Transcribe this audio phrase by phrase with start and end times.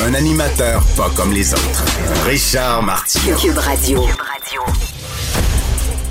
[0.00, 1.84] Un animateur pas comme les autres.
[2.26, 3.36] Richard Martineau.
[3.36, 4.02] Cube Radio.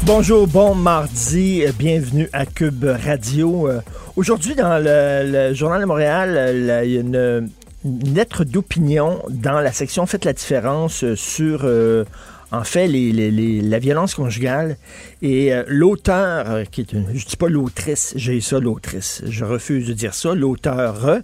[0.04, 3.68] Bonjour, bon mardi, bienvenue à Cube Radio.
[3.68, 3.82] Euh,
[4.16, 7.50] Aujourd'hui, dans le, le Journal de Montréal, euh, là, il y a une,
[7.86, 12.06] une lettre d'opinion dans la section Faites la différence euh, sur, euh,
[12.52, 14.78] en fait, les, les- la violence conjugale.
[15.22, 19.88] Et euh, l'auteur, euh, qui est je dis pas l'autrice, j'ai ça l'autrice, je refuse
[19.88, 21.20] de dire ça, l'auteur euh,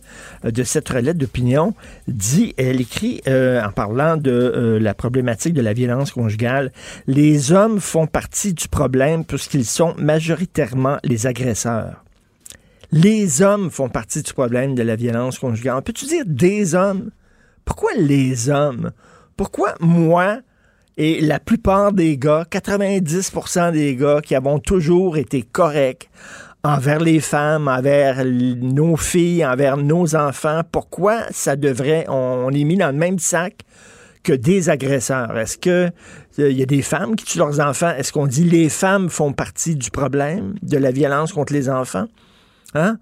[0.50, 1.74] de cette lettre d'opinion
[2.08, 6.72] dit, elle écrit en parlant de la problématique de la violence conjugale,
[7.08, 12.04] les hommes font partie du problème puisqu'ils sont majoritairement les agresseurs.
[12.92, 15.82] Les hommes font partie du problème de la violence conjugale.
[15.82, 17.10] Peux-tu dire des hommes?
[17.66, 18.92] Pourquoi les hommes?
[19.36, 20.40] Pourquoi moi
[20.98, 26.10] et la plupart des gars, 90% des gars qui avons toujours été corrects
[26.64, 32.64] envers les femmes, envers nos filles, envers nos enfants, pourquoi ça devrait, on, on est
[32.64, 33.60] mis dans le même sac
[34.24, 35.38] que des agresseurs?
[35.38, 35.92] Est-ce que
[36.40, 37.92] euh, il y a des femmes qui tuent leurs enfants?
[37.96, 42.08] Est-ce qu'on dit les femmes font partie du problème de la violence contre les enfants?
[42.74, 42.98] Hein?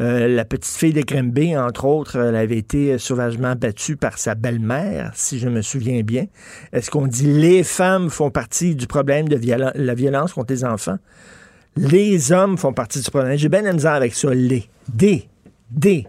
[0.00, 4.34] Euh, la petite fille de Grimby, entre autres, elle avait été sauvagement battue par sa
[4.34, 6.26] belle-mère, si je me souviens bien.
[6.72, 9.38] Est-ce qu'on dit les femmes font partie du problème de
[9.74, 10.98] la violence contre les enfants?
[11.76, 13.36] Les hommes font partie du problème.
[13.36, 14.32] J'ai bien la misère avec ça.
[14.32, 14.68] Les.
[14.88, 15.28] Des.
[15.70, 16.06] Des.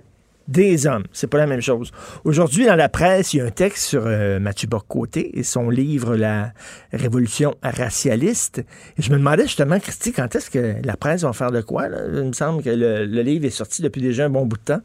[0.48, 1.06] Des hommes.
[1.12, 1.92] C'est pas la même chose.
[2.24, 5.72] Aujourd'hui, dans la presse, il y a un texte sur euh, Mathieu Bock-Côté et son
[5.72, 6.54] livre La
[6.94, 8.64] Révolution racialiste.
[9.00, 11.88] Je me demandais justement, Christy, quand est-ce que la presse va faire de quoi?
[11.88, 11.98] là?
[12.14, 14.82] Il me semble que le, livre est sorti depuis déjà un bon bout de temps.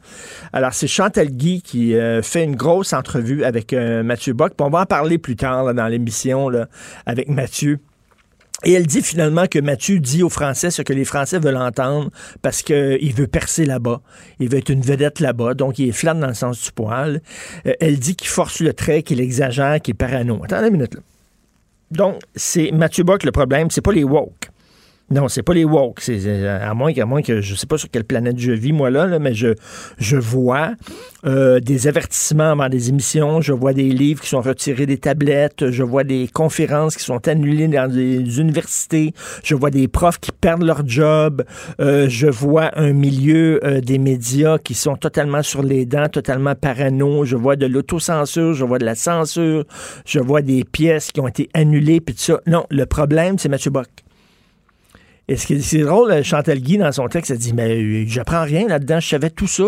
[0.54, 4.52] Alors, c'est Chantal Guy qui euh, fait une grosse entrevue avec euh, Mathieu Bock.
[4.60, 6.50] On va en parler plus tard dans l'émission
[7.04, 7.80] avec Mathieu.
[8.64, 12.10] Et elle dit finalement que Mathieu dit aux Français ce que les Français veulent entendre
[12.42, 14.02] parce qu'il veut percer là-bas.
[14.38, 15.54] Il veut être une vedette là-bas.
[15.54, 17.22] Donc, il est flat dans le sens du poil.
[17.66, 20.42] Euh, elle dit qu'il force le trait, qu'il exagère, qu'il est parano.
[20.44, 20.94] Attendez une minute.
[20.94, 21.00] Là.
[21.90, 23.70] Donc, c'est Mathieu Bock le problème.
[23.70, 24.50] C'est pas les woke.
[25.12, 26.00] Non, c'est pas les woke.
[26.00, 28.72] C'est euh, à moins, qu'à moins que je sais pas sur quelle planète je vis
[28.72, 29.54] moi là, mais je
[29.98, 30.74] je vois
[31.26, 35.68] euh, des avertissements avant des émissions, je vois des livres qui sont retirés des tablettes,
[35.72, 39.12] je vois des conférences qui sont annulées dans des universités,
[39.42, 41.42] je vois des profs qui perdent leur job,
[41.80, 47.24] euh, je vois un milieu des médias qui sont totalement sur les dents, totalement parano,
[47.24, 49.64] je vois de l'autocensure, je vois de la censure,
[50.06, 52.40] je vois des pièces qui ont été annulées puis tout ça.
[52.46, 53.88] Non, le problème c'est Mathieu Bock.
[55.30, 58.66] Et ce drôle, euh, Chantal Guy, dans son texte, elle dit, mais euh, j'apprends rien
[58.66, 59.62] là-dedans, je savais tout ça,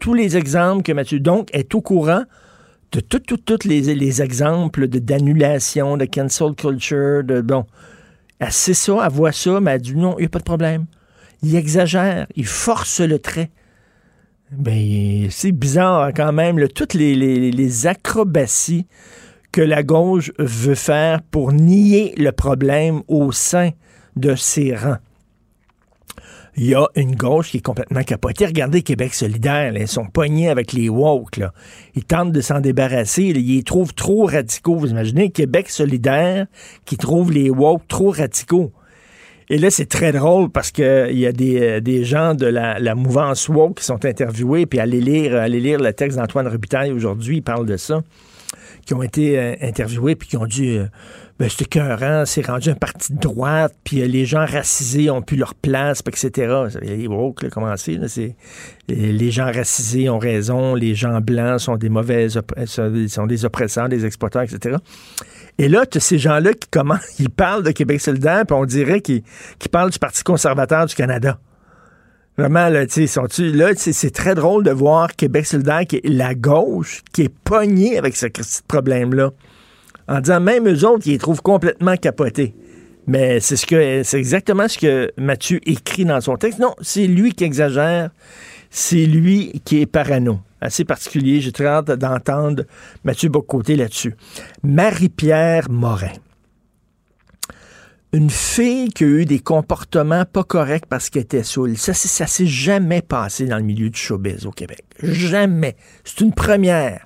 [0.00, 2.24] tous les exemples que Mathieu, donc, est au courant
[2.90, 7.66] de tous les, les exemples d'annulation, de cancel culture, de, bon,
[8.40, 10.44] elle sait ça, elle voit ça, mais elle dit, non, il n'y a pas de
[10.44, 10.86] problème.
[11.40, 13.50] Il exagère, il force le trait.
[14.50, 18.88] Ben, c'est bizarre hein, quand même, toutes les, les acrobaties
[19.52, 23.70] que la gauche veut faire pour nier le problème au sein
[24.16, 24.98] de ses rangs.
[26.58, 28.46] Il y a une gauche qui est complètement capotée.
[28.46, 31.36] Regardez Québec solidaire, ils sont pognés avec les woke.
[31.36, 31.52] Là.
[31.94, 33.24] Ils tentent de s'en débarrasser.
[33.24, 34.76] Ils les trouvent trop radicaux.
[34.76, 36.46] Vous imaginez Québec solidaire
[36.86, 38.72] qui trouve les woke trop radicaux.
[39.48, 42.94] Et là, c'est très drôle parce que il y a des, euh, gens de la,
[42.94, 47.36] mouvance woke qui sont interviewés, puis allez lire, allez lire le texte d'Antoine Robitaille aujourd'hui,
[47.36, 48.02] il parle de ça,
[48.84, 50.86] qui ont été euh, interviewés, puis qui ont dit, euh,
[51.38, 55.20] ben, c'est écœurant, c'est rendu un parti de droite, puis euh, les gens racisés ont
[55.20, 56.54] plus leur place, etc.
[56.80, 57.98] Les woke, là, comment c'est,
[58.88, 63.88] les gens racisés ont raison, les gens blancs sont des mauvais, opp- sont des oppresseurs,
[63.90, 64.76] des exploiteurs, etc.
[65.58, 69.00] Et là, tu ces gens-là qui commencent, ils parlent de Québec solidaire, puis on dirait
[69.00, 69.22] qu'ils
[69.70, 71.38] parlent du Parti conservateur du Canada.
[72.38, 73.20] Vraiment, là, tu sais,
[73.52, 77.96] là, c'est très drôle de voir Québec solidaire, qui est la gauche, qui est pognée
[77.96, 79.30] avec ce petit problème-là.
[80.08, 82.54] En disant, même eux autres, ils les trouvent complètement capotés.
[83.06, 86.58] Mais c'est ce que c'est exactement ce que Mathieu écrit dans son texte.
[86.58, 88.10] Non, c'est lui qui exagère.
[88.70, 90.40] C'est lui qui est parano.
[90.60, 91.40] Assez particulier.
[91.40, 92.64] J'ai très hâte d'entendre
[93.04, 94.14] Mathieu Bocoté là-dessus.
[94.64, 96.12] Marie-Pierre Morin.
[98.12, 101.76] Une fille qui a eu des comportements pas corrects parce qu'elle était saoule.
[101.76, 104.84] Ça, ça s'est jamais passé dans le milieu du showbiz au Québec.
[105.02, 105.76] Jamais.
[106.02, 107.02] C'est une première.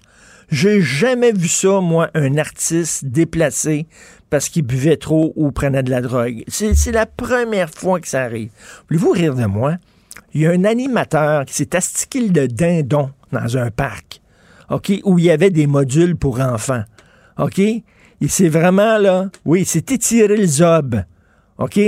[0.50, 3.86] J'ai jamais vu ça, moi, un artiste déplacé
[4.30, 6.42] parce qu'il buvait trop ou prenait de la drogue.
[6.48, 8.50] C'est la première fois que ça arrive.
[8.88, 9.76] Voulez-vous rire de moi?
[10.34, 14.20] Il y a un animateur qui s'est astiqué le dindon dans un parc,
[14.70, 16.84] OK, où il y avait des modules pour enfants.
[17.38, 17.58] OK?
[18.20, 21.02] Il s'est vraiment, là, oui, il s'est étiré le zob.
[21.58, 21.80] OK?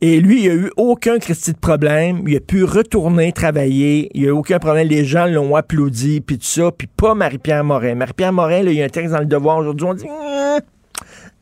[0.00, 2.22] Et lui, il a eu aucun Christy de problème.
[2.28, 4.10] Il a pu retourner travailler.
[4.14, 4.86] Il a eu aucun problème.
[4.86, 6.70] Les gens l'ont applaudi, puis tout ça.
[6.70, 7.96] Puis pas Marie-Pierre Morin.
[7.96, 9.86] Marie-Pierre Morin, là, il y a un texte dans le Devoir aujourd'hui.
[9.88, 10.04] On dit...
[10.04, 10.60] Hum,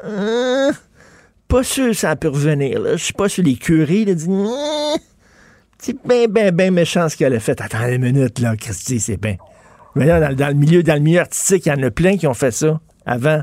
[0.05, 0.73] hum,
[1.49, 2.81] pas sûr ça a pu revenir.
[2.81, 2.97] Là.
[2.97, 4.00] Je suis pas sur les curés.
[4.00, 4.26] Il a dit...
[4.26, 4.49] Hum,
[5.79, 7.61] c'est bien, bien, bien méchant ce qu'elle a fait.
[7.61, 9.37] Attends une minute, là, Christy, c'est bien.
[9.94, 12.26] Voyons, dans, dans le milieu, dans le milieu artistique, il y en a plein qui
[12.26, 13.43] ont fait ça avant.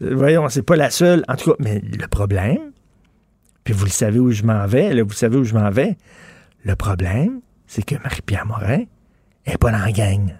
[0.00, 1.24] Voyons, c'est pas la seule.
[1.28, 2.58] En tout cas, mais le problème,
[3.64, 5.96] puis vous le savez où je m'en vais, là, vous savez où je m'en vais.
[6.64, 8.84] Le problème, c'est que Marie-Pierre Morin
[9.46, 10.34] n'est pas dans la gang.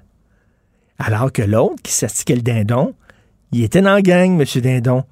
[0.99, 2.95] Alors que l'autre, qui s'astiquait le dindon,
[3.53, 4.61] il était dans la gang, M.
[4.63, 5.05] Dindon.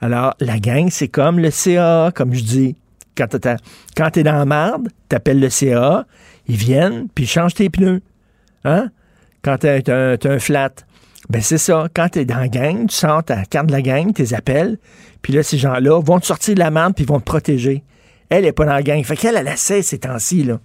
[0.00, 2.76] Alors, la gang, c'est comme le CA, comme je dis.
[3.16, 3.56] Quand t'as-
[3.96, 6.06] quand t'es dans la marde, t'appelles le CA,
[6.48, 8.00] ils viennent, puis ils changent tes pneus.
[8.64, 8.90] Hein?
[9.42, 10.72] Quand t'as un, un flat.
[11.28, 11.88] Ben c'est ça.
[11.94, 14.78] Quand t'es dans la gang, tu sors ta carte de la gang, tes appels,
[15.22, 17.82] puis là, ces gens-là vont te sortir de la merde, puis vont te protéger.
[18.28, 19.02] Elle est pas dans la gang.
[19.04, 20.58] Fait qu'elle, elle essaie ces temps-ci, là.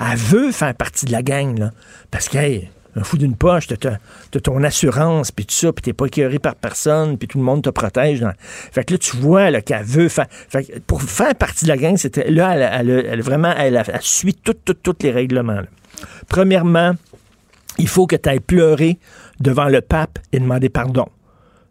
[0.00, 1.70] Elle veut faire partie de la gang, là.
[2.10, 3.98] Parce qu'elle, un fou d'une poche, t'as ta-
[4.30, 7.44] t'as ton assurance, puis tout ça, puis t'es pas écœuré par personne, puis tout le
[7.44, 8.22] monde te protège.
[8.72, 10.26] Fait que là, tu vois là, qu'elle veut faire...
[10.30, 14.02] Fait que pour faire partie de la gang, c'était là, elle, elle- vraiment, elle, elle
[14.02, 15.54] suit toutes, toutes, toutes les règlements.
[15.54, 15.66] là.
[16.28, 16.92] Premièrement,
[17.78, 18.98] il faut que tu ailles pleurer
[19.40, 21.06] devant le pape et demander pardon.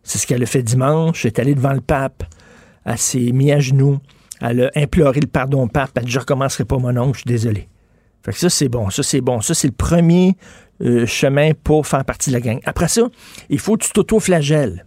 [0.04, 1.26] C'est ce qu'elle a fait dimanche.
[1.26, 2.24] Elle est allée devant le pape.
[2.86, 4.00] Elle s'est mise à genoux.
[4.42, 5.92] Elle a imploré le pardon au pape.
[5.96, 7.70] Elle a dit, je recommencerai pas mon oncle, je suis désolé.
[8.24, 8.90] Fait ça, c'est bon.
[8.90, 9.42] Ça, c'est bon.
[9.42, 10.36] Ça, c'est le premier
[10.82, 12.60] euh, chemin pour faire partie de la gang.
[12.66, 13.04] Après ça,
[13.50, 14.86] il faut que tu t'auto-flagelles.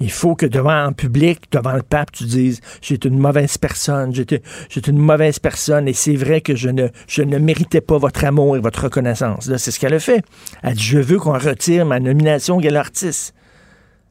[0.00, 4.12] Il faut que devant en public, devant le pape, tu dises J'ai une mauvaise personne,
[4.12, 4.42] j'étais
[4.88, 6.88] une mauvaise personne et c'est vrai que je ne,
[7.18, 9.46] ne méritais pas votre amour et votre reconnaissance.
[9.46, 10.24] Là, c'est ce qu'elle a fait.
[10.64, 13.34] Elle dit Je veux qu'on retire ma nomination Gala Artiste.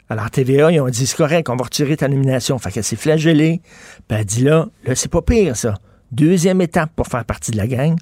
[0.10, 2.58] Alors, TVA, ils ont dit C'est correct, on va retirer ta nomination.
[2.60, 3.62] Fait qu'elle s'est flagellée.
[4.08, 5.76] Puis elle dit Là, là, c'est pas pire, ça.
[6.12, 7.96] Deuxième étape pour faire partie de la gang.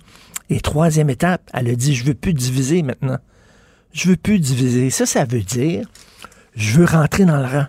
[0.49, 3.19] Et troisième étape, elle a dit Je veux plus diviser maintenant.
[3.93, 4.89] Je veux plus diviser.
[4.89, 5.85] Ça, ça veut dire
[6.55, 7.65] je veux rentrer dans le rang.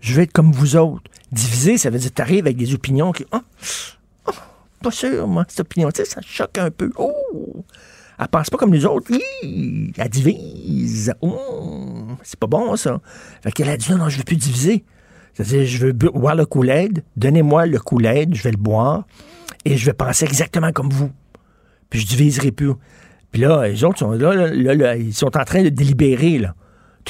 [0.00, 1.10] Je veux être comme vous autres.
[1.32, 3.26] Diviser, ça veut dire que tu arrives avec des opinions qui.
[3.32, 3.42] Ah,
[4.26, 4.32] ah,
[4.82, 5.90] pas sûr, moi, cette opinion.
[5.90, 6.90] Tu sais, ça choque un peu.
[6.96, 7.64] Oh!
[8.18, 9.12] Elle pense pas comme les autres.
[9.42, 11.14] Elle divise.
[11.20, 12.08] Oh!
[12.22, 13.00] C'est pas bon, ça.
[13.42, 14.84] Fait qu'elle a dit non, non, je veux plus diviser.
[15.34, 17.04] C'est-à-dire, je veux boire le Kool-Aid.
[17.16, 19.06] Donnez-moi le Kool-Aid, je vais le boire.
[19.64, 21.10] Et je vais penser exactement comme vous.
[21.90, 22.72] Puis je diviserai plus.
[23.30, 26.54] Puis là, les autres sont là, ils sont en train de délibérer, là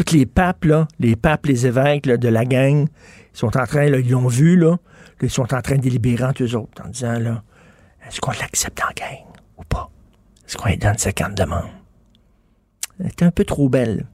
[0.04, 3.86] tous les papes, là, les papes, les évêques de la gang, ils sont en train,
[3.86, 4.76] ils l'ont vu, là,
[5.20, 7.42] ils sont en train de délibérer entre eux autres en disant, là,
[8.06, 9.18] est-ce qu'on l'accepte en gang
[9.56, 9.90] ou pas?
[10.48, 11.70] Est-ce qu'on lui donne sa carte de membre?
[12.98, 14.06] Elle est un peu trop belle.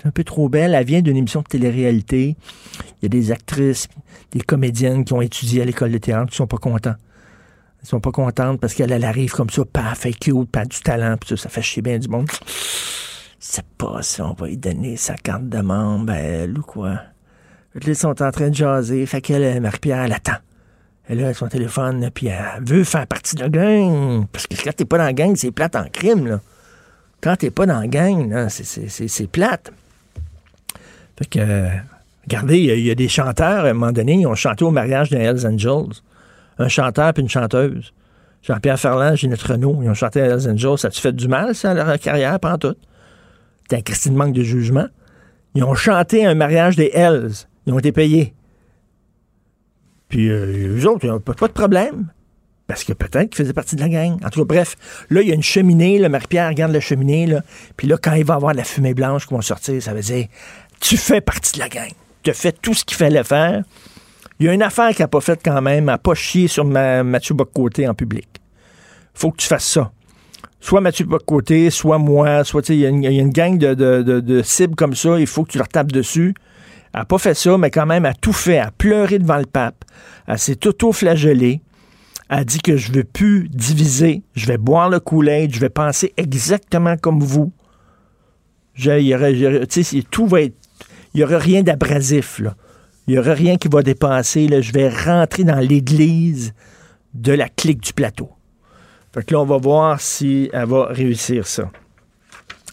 [0.00, 0.74] C'est un peu trop belle.
[0.74, 2.36] Elle vient d'une émission de télé-réalité.
[3.00, 3.88] Il y a des actrices,
[4.32, 6.96] des comédiennes qui ont étudié à l'école de théâtre qui sont pas contents.
[7.80, 10.80] Elles sont pas contentes parce qu'elle elle arrive comme ça, paf, elle cute, pas du
[10.80, 12.28] talent, puis ça, ça fait chier bien du monde
[13.42, 16.14] sais pas si on va lui donner sa carte de membre
[16.58, 16.90] ou quoi.
[17.74, 19.04] Là, ils sont en train de jaser.
[19.06, 20.36] Fait qu'elle, Marie-Pierre, elle attend.
[21.08, 24.24] Elle a son téléphone, puis elle veut faire partie de la gang.
[24.32, 26.40] Parce que quand t'es pas dans la gang, c'est plate en crime, là.
[27.20, 29.72] Quand t'es pas dans la gang, c'est- plate.
[31.18, 31.68] Fait que,
[32.24, 35.10] regardez, il y a- des chanteurs, à un moment donné, ils ont chanté au mariage
[35.10, 36.00] des Hells Angels.
[36.58, 37.92] Un chanteur puis une chanteuse.
[38.42, 40.78] Jean-Pierre Ferland, Ginette Renault, ils ont chanté à Hells Angels.
[40.78, 42.74] Ça a-tu fait du mal, ça, à leur carrière, pendant tout?
[43.62, 44.86] C'était un Christine manque de jugement.
[45.54, 47.30] Ils ont chanté un mariage des Hells.
[47.66, 48.34] Ils ont été payés.
[50.12, 52.08] Puis euh, eux autres, ils n'ont pas, de problème.
[52.66, 54.18] Parce que peut-être qu'ils faisaient partie de la gang.
[54.22, 54.76] En tout cas, bref,
[55.08, 55.98] là, il y a une cheminée.
[55.98, 57.26] Là, Marie-Pierre regarde la cheminée.
[57.26, 57.40] Là,
[57.78, 60.26] puis là, quand il va avoir la fumée blanche qui va sortir, ça veut dire
[60.80, 61.88] tu fais partie de la gang.
[62.22, 63.62] Tu as fait tout ce qu'il fallait faire.
[64.38, 65.78] Il y a une affaire qu'elle n'a pas faite quand même.
[65.78, 68.28] Elle n'a pas chié sur ma, Mathieu Bocoté en public.
[69.14, 69.92] faut que tu fasses ça.
[70.60, 75.18] Soit Mathieu Côté, soit moi, soit il y, a une gang de, cibles comme ça,
[75.18, 76.34] il faut que tu leur tapes dessus.
[76.94, 78.58] Elle n'a pas fait ça, mais quand même, a tout fait.
[78.58, 79.84] A pleuré devant le pape.
[80.26, 81.62] Elle s'est auto-flagellée.
[82.28, 84.22] Elle a dit que je ne veux plus diviser.
[84.34, 85.54] Je vais boire le Kool-Aid.
[85.54, 87.52] Je vais penser exactement comme vous.
[88.76, 89.34] Il y aurait,
[90.10, 90.28] tout.
[90.36, 90.52] Il
[91.14, 92.40] n'y aura rien d'abrasif.
[93.06, 94.48] Il n'y aura rien qui va dépasser.
[94.62, 96.54] Je vais rentrer dans l'église
[97.14, 98.30] de la clique du plateau.
[99.12, 101.70] Fait que là, on va voir si elle va réussir ça.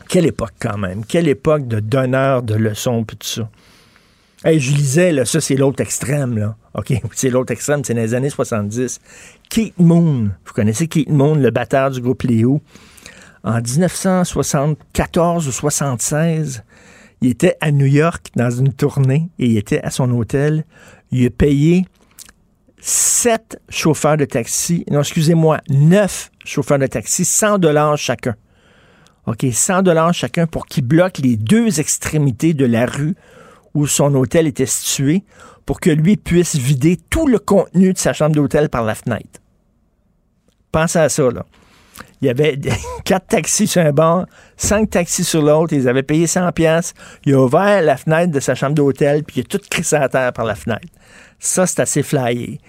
[0.07, 1.05] Quelle époque quand même.
[1.05, 3.49] Quelle époque de donneur de leçons et tout ça.
[4.46, 6.55] Je lisais, là, ça c'est l'autre extrême, là.
[6.74, 9.00] OK, c'est l'autre extrême, c'est dans les années 70.
[9.50, 12.62] Keith Moon, vous connaissez Keith Moon, le batteur du groupe Léo.
[13.43, 16.63] En 1974 ou 76,
[17.22, 20.65] il était à New York dans une tournée et il était à son hôtel.
[21.12, 21.86] Il a payé
[22.79, 28.36] sept chauffeurs de taxi, non, excusez-moi, neuf chauffeurs de taxi, 100 dollars chacun.
[29.25, 33.15] OK, 100 dollars chacun pour qu'ils bloquent les deux extrémités de la rue
[33.73, 35.23] où son hôtel était situé
[35.65, 39.39] pour que lui puisse vider tout le contenu de sa chambre d'hôtel par la fenêtre.
[40.71, 41.45] Pensez à ça, là.
[42.21, 42.59] Il y avait
[43.05, 44.25] quatre taxis sur un bord,
[44.57, 45.73] cinq taxis sur l'autre.
[45.73, 46.93] Ils avaient payé 100 pièces.
[47.25, 50.09] Il a ouvert la fenêtre de sa chambre d'hôtel, puis il a tout crissé à
[50.09, 50.88] terre par la fenêtre.
[51.39, 52.59] Ça, c'est assez flyé.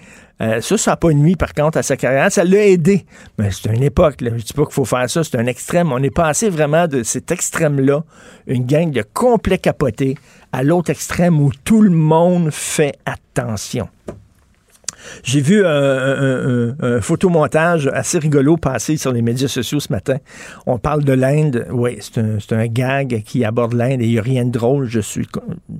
[0.41, 2.31] Euh, ça, ça n'a pas nuit, par contre, à sa carrière.
[2.31, 3.05] Ça l'a aidé.
[3.37, 4.21] Mais c'est une époque.
[4.21, 4.29] Là.
[4.31, 5.23] Je ne dis pas qu'il faut faire ça.
[5.23, 5.91] C'est un extrême.
[5.91, 8.03] On est passé vraiment de cet extrême-là,
[8.47, 10.17] une gang de complets capotés,
[10.51, 13.89] à l'autre extrême où tout le monde fait attention.
[15.23, 20.17] J'ai vu un, photomontage assez rigolo passer sur les médias sociaux ce matin.
[20.65, 21.67] On parle de l'Inde.
[21.71, 24.85] Oui, c'est un, gag qui aborde l'Inde et il n'y a rien de drôle.
[24.87, 25.27] Je suis,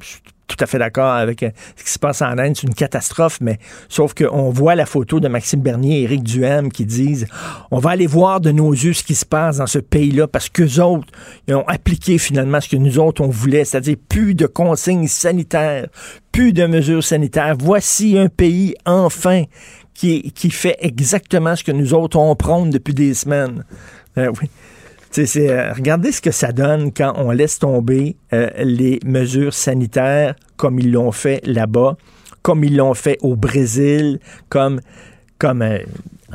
[0.02, 2.56] je suis tout à fait d'accord avec euh, ce qui se passe en Inde.
[2.56, 3.58] C'est une catastrophe, mais
[3.88, 7.28] sauf qu'on voit la photo de Maxime Bernier et Éric Duhem qui disent
[7.72, 10.50] on va aller voir de nos yeux ce qui se passe dans ce pays-là parce
[10.50, 11.08] qu'eux autres
[11.48, 15.88] ils ont appliqué finalement ce que nous autres on voulait, c'est-à-dire plus de consignes sanitaires,
[16.32, 17.56] plus de mesures sanitaires.
[17.58, 19.44] Voici un pays enfin
[19.94, 23.64] qui, fait exactement ce que nous autres on prône depuis des semaines.
[24.18, 24.50] Euh, oui.
[25.18, 30.80] Euh, regardez ce que ça donne quand on laisse tomber euh, les mesures sanitaires comme
[30.80, 31.98] ils l'ont fait là-bas,
[32.42, 34.80] comme ils l'ont fait au Brésil, comme,
[35.38, 35.80] comme euh,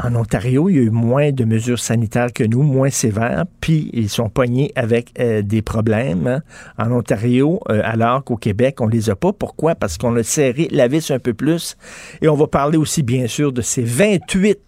[0.03, 3.89] en Ontario, il y a eu moins de mesures sanitaires que nous, moins sévères, puis
[3.95, 6.43] ils sont pognés avec des problèmes hein.
[6.77, 9.33] en Ontario, alors qu'au Québec, on les a pas.
[9.33, 9.75] Pourquoi?
[9.75, 11.79] Parce qu'on a serré la vis un peu plus.
[12.21, 14.59] Et on va parler aussi, bien sûr, de ces 28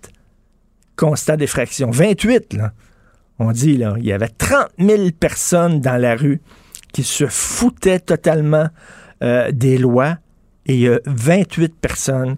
[0.97, 1.91] constats d'effraction.
[1.91, 2.73] 28, là
[3.39, 6.41] on dit, là, il y avait 30 000 personnes dans la rue
[6.93, 8.69] qui se foutaient totalement
[9.23, 10.19] euh, des lois
[10.67, 12.37] et il y a 28 personnes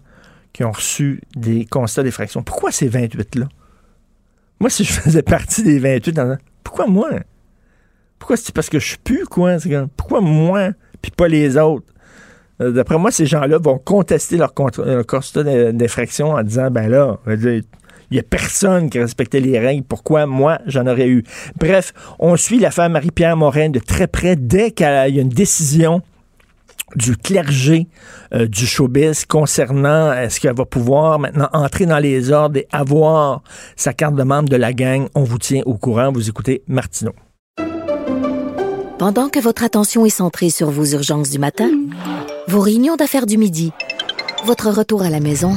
[0.53, 2.43] qui ont reçu des constats d'effraction.
[2.43, 3.49] Pourquoi ces 28-là?
[4.61, 6.21] Moi, si je faisais partie des 28,
[6.63, 7.11] pourquoi moi?
[8.19, 9.57] Pourquoi c'est parce que je suis quoi?
[9.97, 11.87] Pourquoi moi, puis pas les autres?
[12.61, 17.19] Euh, d'après moi, ces gens-là vont contester leur, constat d'effraction en disant, ben là,
[18.11, 19.85] il n'y a personne qui respectait les règles.
[19.85, 20.27] Pourquoi?
[20.27, 21.25] Moi, j'en aurais eu?
[21.59, 26.03] Bref, on suit l'affaire Marie-Pierre Morin de très près dès qu'il y a une décision
[26.97, 27.87] du clergé
[28.35, 33.43] euh, du showbiz concernant est-ce qu'elle va pouvoir maintenant entrer dans les ordres et avoir
[33.77, 35.07] sa carte de membre de la gang.
[35.15, 36.11] On vous tient au courant.
[36.13, 37.13] Vous écoutez Martineau.
[38.99, 41.71] Pendant que votre attention est centrée sur vos urgences du matin,
[42.49, 43.73] vos réunions d'affaires du midi,
[44.45, 45.57] votre retour à la maison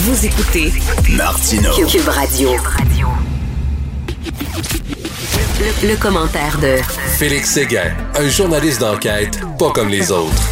[0.00, 0.72] Vous écoutez
[1.16, 2.50] Martino Cube Radio.
[5.82, 6.76] Le, commentaire de
[7.18, 10.48] Félix Séguin, un journaliste d'enquête pas comme les autres.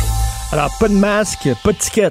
[0.50, 2.11] Alors, pas de masque, pas de ticket,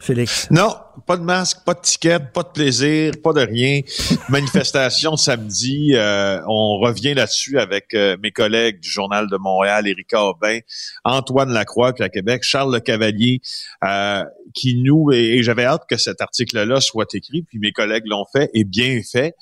[0.00, 0.48] Félix.
[0.50, 0.74] Non,
[1.06, 3.80] pas de masque, pas de ticket, pas de plaisir, pas de rien.
[4.28, 5.92] Manifestation samedi.
[5.94, 10.58] Euh, on revient là-dessus avec euh, mes collègues du Journal de Montréal, Érica Aubin,
[11.04, 13.40] Antoine Lacroix, puis à Québec, Charles Le Cavalier,
[13.84, 18.26] euh, qui nous, et, j'avais hâte que cet article-là soit écrit, puis mes collègues l'ont
[18.32, 19.34] fait, et bien fait.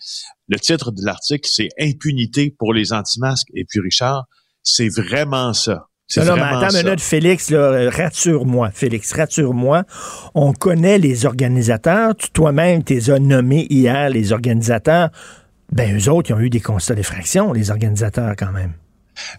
[0.48, 3.48] Le titre de l'article, c'est Impunité pour les anti-masques.
[3.54, 4.26] Et puis Richard,
[4.62, 5.87] c'est vraiment ça.
[6.16, 9.84] Non, non, mais attends une minute, Félix, rassure-moi, Félix, rassure-moi.
[10.34, 12.14] On connaît les organisateurs.
[12.32, 15.10] Toi-même, tu les as nommés hier, les organisateurs.
[15.70, 18.72] Ben, eux autres, ils ont eu des constats d'effraction, les organisateurs, quand même.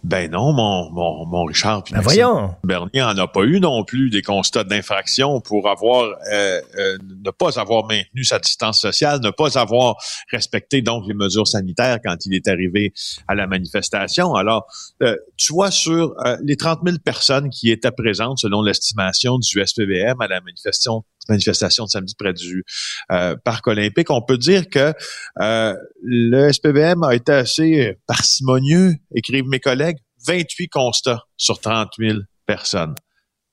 [0.03, 1.83] Ben non, mon, mon, mon Richard.
[1.83, 2.55] puis Ben voyons.
[2.63, 7.31] Bernier en a pas eu non plus des constats d'infraction pour avoir euh, euh, ne
[7.31, 9.95] pas avoir maintenu sa distance sociale, ne pas avoir
[10.31, 12.93] respecté donc les mesures sanitaires quand il est arrivé
[13.27, 14.35] à la manifestation.
[14.35, 14.65] Alors,
[15.01, 19.65] euh, tu vois sur euh, les 30 000 personnes qui étaient présentes selon l'estimation du
[19.65, 22.63] SPVM à la manifestation manifestation de samedi près du
[23.11, 24.93] euh, parc olympique, on peut dire que
[25.41, 32.19] euh, le SPVM a été assez parcimonieux, écrivent mes collègues, 28 constats sur 30 000
[32.45, 32.95] personnes.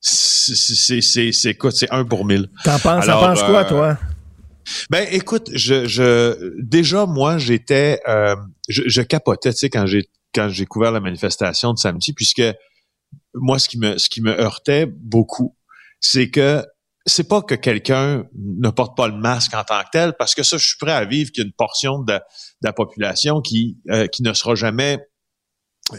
[0.00, 1.56] C'est, c'est, c'est,
[1.90, 2.48] un pour mille.
[2.64, 3.98] T'en penses, Alors, penses quoi, euh, toi?
[4.90, 8.36] Ben, écoute, je, je déjà moi j'étais, euh,
[8.68, 12.42] je, je capotais, tu sais, quand j'ai quand j'ai couvert la manifestation de samedi, puisque
[13.34, 15.56] moi ce qui me ce qui me heurtait beaucoup,
[16.00, 16.64] c'est que
[17.06, 20.42] c'est pas que quelqu'un ne porte pas le masque en tant que tel, parce que
[20.42, 22.18] ça, je suis prêt à vivre qu'il portion de,
[22.62, 24.98] la population qui euh, qui ne sera jamais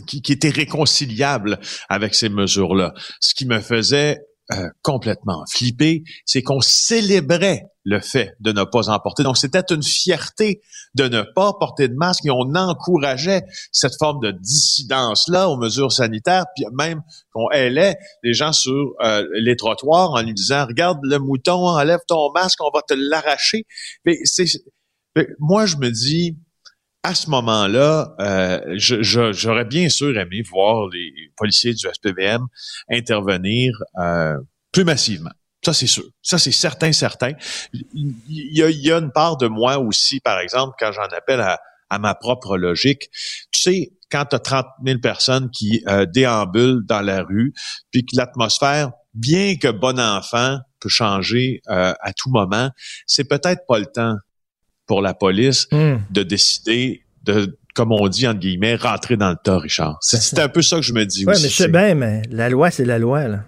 [0.06, 2.94] qui, qui était réconciliable avec ces mesures-là.
[3.22, 4.20] Ce qui me faisait
[4.52, 9.24] euh, complètement flipper, c'est qu'on célébrait le fait de ne pas en porter.
[9.24, 10.62] Donc, c'était une fierté
[10.94, 15.94] de ne pas porter de masque et on encourageait cette forme de dissidence-là aux mesures
[15.94, 17.01] sanitaires, puis même
[17.32, 22.01] qu'on hélait les gens sur euh, les trottoirs en lui disant, regarde le mouton, enlève
[22.10, 23.65] ton masque, on va te l'arracher.
[24.03, 24.20] Mais
[25.39, 26.36] moi, je me dis,
[27.03, 32.48] à ce moment-là, euh, j'aurais bien sûr aimé voir les policiers du SPVM
[32.91, 34.36] intervenir euh,
[34.74, 35.32] plus massivement.
[35.67, 36.05] Ça, c'est sûr.
[36.21, 37.31] Ça, c'est certain, certain.
[37.74, 41.07] Il y, a, il y a une part de moi aussi, par exemple, quand j'en
[41.17, 41.59] appelle à,
[41.89, 43.09] à ma propre logique.
[43.51, 47.53] Tu sais, quand tu as 30 000 personnes qui euh, déambulent dans la rue,
[47.91, 52.69] puis que l'atmosphère, bien que bon enfant, peut changer euh, à tout moment,
[53.05, 54.15] c'est peut-être pas le temps
[54.86, 56.01] pour la police Hum.
[56.12, 59.97] de décider de, comme on dit, entre guillemets, rentrer dans le tas, Richard.
[60.00, 61.43] C'est un peu ça que je me dis Ouais, aussi.
[61.43, 63.43] mais je sais c'est- bien, mais la loi, c'est la loi, là.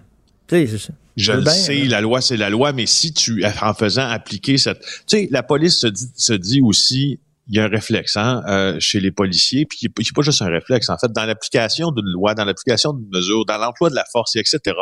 [0.48, 0.92] Tu sais, c'est ça.
[1.16, 4.58] Je le bien, sais, la loi, c'est la loi, mais si tu, en faisant appliquer
[4.58, 4.80] cette...
[4.80, 8.42] Tu sais, la police se dit, se dit aussi, il y a un réflexe hein,
[8.46, 11.90] euh, chez les policiers, puis il n'est pas juste un réflexe, en fait, dans l'application
[11.90, 14.76] d'une loi, dans l'application d'une mesure, dans l'emploi de la force, etc.,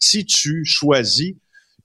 [0.00, 1.34] si tu choisis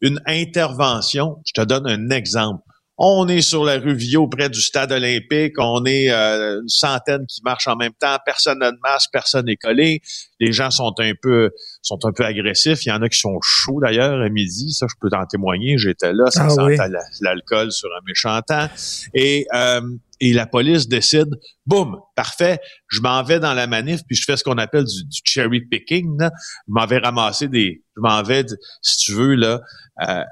[0.01, 2.61] une intervention, je te donne un exemple.
[2.97, 5.53] On est sur la rue Viau, près du stade olympique.
[5.59, 8.17] On est euh, une centaine qui marchent en même temps.
[8.25, 10.01] Personne n'a de masque, personne n'est collé.
[10.39, 11.51] Les gens sont un peu
[11.83, 12.85] sont un peu agressifs.
[12.85, 14.71] Il y en a qui sont chauds d'ailleurs à midi.
[14.71, 15.77] Ça, je peux t'en témoigner.
[15.77, 16.25] J'étais là.
[16.31, 16.75] Ça Ah oui.
[16.77, 16.87] la-
[17.21, 18.67] l'alcool sur un méchant temps.
[19.13, 19.81] Et euh,
[20.19, 21.29] et la police décide,
[21.67, 22.57] boum, parfait,
[22.87, 25.61] je m'en vais dans la manif, puis je fais ce qu'on appelle du, du cherry
[25.61, 26.17] picking.
[26.19, 26.31] Là.
[26.67, 28.43] Je m'en vais ramasser des, je m'en vais,
[28.81, 29.61] si tu veux là,
[30.09, 30.23] euh,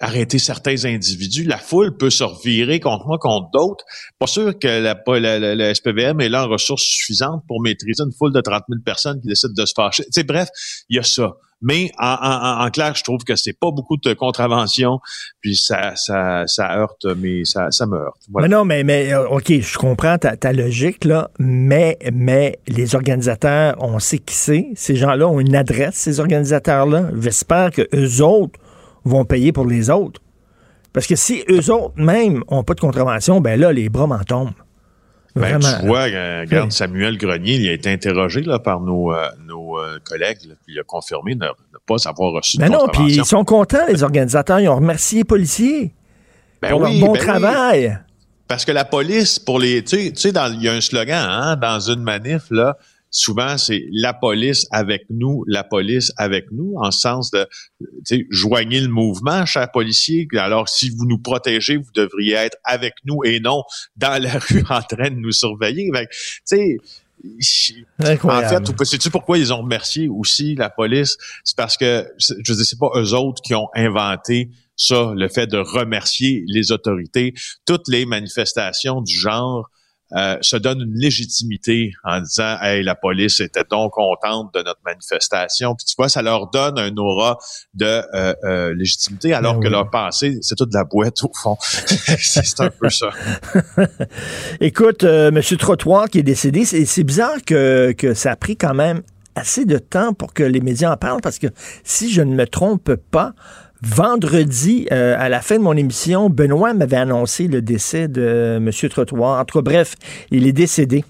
[0.00, 1.44] arrêter certains individus.
[1.44, 3.84] La foule peut se revirer contre moi, contre d'autres.
[4.18, 8.02] Pas sûr que la, la, la- la SPVM est là en ressources suffisantes pour maîtriser
[8.04, 10.04] une foule de 30 000 personnes qui décident de se fâcher.
[10.24, 10.48] Bref,
[10.88, 11.32] il y a ça.
[11.60, 15.00] Mais en, en- en- en clair, je trouve que c'est pas beaucoup de contraventions,
[15.40, 18.20] puis ça, ça, ça heurte, mais ça, ça me heurte.
[18.30, 18.46] Voilà.
[18.46, 22.94] Mais non, mais, mais euh, OK, je comprends ta, ta logique, là, mais, mais les
[22.94, 24.66] organisateurs, on sait qui c'est.
[24.76, 27.10] Ces gens-là ont une adresse, ces organisateurs-là.
[27.20, 28.60] J'espère que eux autres
[29.04, 30.20] vont payer pour les autres.
[30.92, 34.22] Parce que si eux autres même ont pas de contravention, ben là, les bras m'en
[34.24, 34.52] tombent.
[35.36, 35.80] Ben, Vraiment.
[35.80, 36.72] tu vois, euh, regarde, Oui.
[36.72, 40.74] Samuel Grenier, il a été interrogé là, par nos, euh, nos euh, collègues, là, puis
[40.74, 43.86] il a confirmé ne, ne pas avoir reçu de Ben non, puis ils sont contents,
[43.88, 44.58] les organisateurs.
[44.58, 45.94] Ils ont remercié les policiers
[46.60, 47.26] Ben pour oui, leur bon ben oui.
[47.26, 47.98] travail.
[48.48, 50.80] Parce que la police, pour les, tu sais, tu sais, dans- il y a un
[50.80, 52.76] slogan, hein, dans une manif là,
[53.10, 57.46] souvent c'est la police avec nous, la police avec nous, en ce sens de,
[58.04, 60.26] sais, joignez le mouvement, chers policiers.
[60.34, 63.64] Alors si vous nous protégez, vous devriez être avec nous et non
[63.96, 65.90] dans la rue en train de nous surveiller.
[65.90, 66.06] Tu
[66.44, 66.76] sais.
[68.00, 71.16] En fait, sais-tu pourquoi ils ont remercié aussi la police?
[71.42, 75.48] C'est parce que, je dire, c'est pas eux autres qui ont inventé ça, le fait
[75.48, 77.34] de remercier les autorités.
[77.66, 79.68] Toutes les manifestations du genre
[80.16, 84.80] euh, se donnent une légitimité en disant, hey, la police était donc contente de notre
[84.84, 85.74] manifestation.
[85.74, 87.38] Puis tu vois, ça leur donne un aura
[87.74, 91.30] de euh, euh, légitimité, alors Ben que leur pensée, c'est toute de la boîte au
[91.34, 91.56] fond.
[91.60, 93.10] c'est un peu ça.
[94.60, 95.42] Écoute, euh, M.
[95.58, 99.02] Trottoir qui est décédé, c'est c'est bizarre que, que ça a pris quand même
[99.34, 101.46] assez de temps pour que les médias en parlent parce que
[101.84, 103.34] si je ne me trompe pas,
[103.82, 108.70] vendredi, euh, à la fin de mon émission, Benoît m'avait annoncé le décès de M.
[108.90, 109.40] Trottoir.
[109.40, 109.94] En tout cas, bref,
[110.30, 111.04] il est décédé.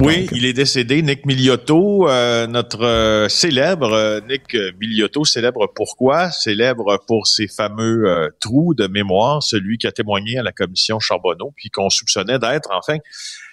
[0.00, 1.02] Oui, il est décédé.
[1.02, 6.30] Nick Miliotto, euh, notre euh, célèbre euh, Nick Miliotto, célèbre pourquoi?
[6.30, 10.98] Célèbre pour ses fameux euh, trous de mémoire, celui qui a témoigné à la commission
[10.98, 12.96] Charbonneau, puis qu'on soupçonnait d'être enfin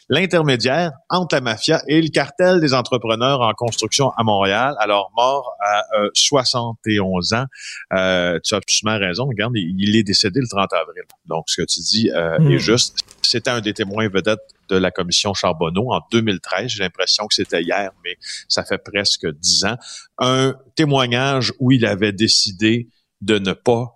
[0.09, 4.75] l'intermédiaire entre la mafia et le cartel des entrepreneurs en construction à Montréal.
[4.79, 7.45] Alors mort à 71 ans.
[7.91, 9.25] tu as absolument raison.
[9.27, 11.03] Regarde, il, est décédé le 30 avril.
[11.25, 12.51] Donc ce que tu dis Mm.
[12.51, 12.97] est juste.
[13.21, 16.71] C'était un des témoins vedettes de la commission Charbonneau en 2013.
[16.71, 18.17] J'ai l'impression que c'était hier, mais
[18.47, 19.77] ça fait presque dix ans.
[20.17, 22.89] Un témoignage où il avait décidé
[23.21, 23.93] de ne pas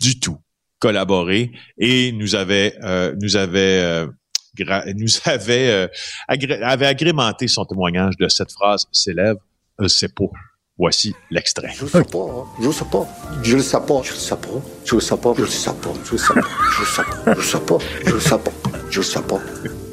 [0.00, 0.38] du tout
[0.80, 4.06] collaborer et nous avait euh, nous avait euh,
[4.96, 5.88] nous avait euh,
[6.28, 9.40] agré- avait agrémenté son témoignage de cette phrase célèbre
[9.80, 10.24] euh, c'est pas
[10.76, 12.44] voici l'extrait Je sais pas, hein.
[12.62, 13.06] je sais pas,
[13.42, 14.48] je le sais pas, je le sais pas,
[14.84, 17.58] je le sais pas, je le sais pas, je le sais pas, je le sais
[17.58, 18.50] pas, je le sais pas,
[18.90, 19.40] je le sais pas,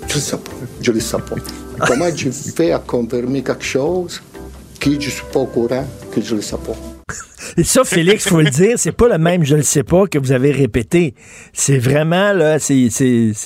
[0.07, 0.51] je le sais pas,
[0.81, 1.35] je le sais pas.
[1.87, 4.21] Comment je fais à confirmer quelque chose
[4.79, 6.94] que je suis pas au courant, que je le sais pas?
[7.57, 10.17] Et ça, Félix, faut le dire, c'est pas le même je le sais pas que
[10.17, 11.13] vous avez répété.
[11.53, 12.89] C'est vraiment, là, c'est,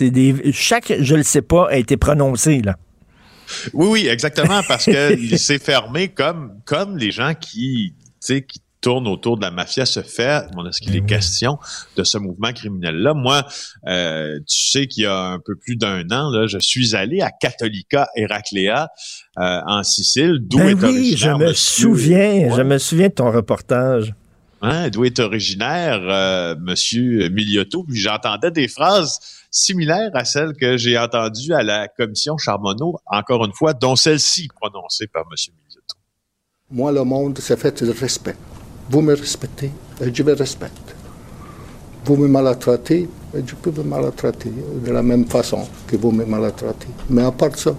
[0.01, 0.51] des.
[0.53, 2.77] Chaque je le sais pas a été prononcé, là.
[3.73, 9.07] Oui, oui, exactement, parce que il s'est fermé comme comme les gens qui, qui tournent
[9.07, 10.45] autour de la mafia se fait.
[10.53, 11.57] Bon, est-ce qu'il est question
[11.97, 13.13] de ce mouvement criminel-là?
[13.13, 13.45] Moi,
[13.87, 17.21] euh, tu sais qu'il y a un peu plus d'un an, là, je suis allé
[17.21, 18.87] à Catholica Heraclea
[19.37, 20.79] euh, en Sicile, d'où Ben est oui,
[21.17, 24.13] je originaire me monsieur- souviens, je me souviens de ton reportage.
[24.61, 27.83] Hein, d'où est originaire euh, Monsieur Miliotto.
[27.83, 29.17] Puis j'entendais des phrases
[29.49, 34.49] similaires à celles que j'ai entendues à la commission Charbonneau, encore une fois, dont celle-ci
[34.59, 35.95] prononcée par Monsieur Miliotto.
[36.71, 38.35] Moi, le monde, c'est fait de respect.
[38.89, 39.71] Vous me respectez,
[40.01, 40.95] et je vous respecte.
[42.05, 44.51] Vous me maltraitez, et je peux vous maltraiter
[44.85, 46.87] de la même façon que vous me maltraitez.
[47.09, 47.75] Mais à part ça,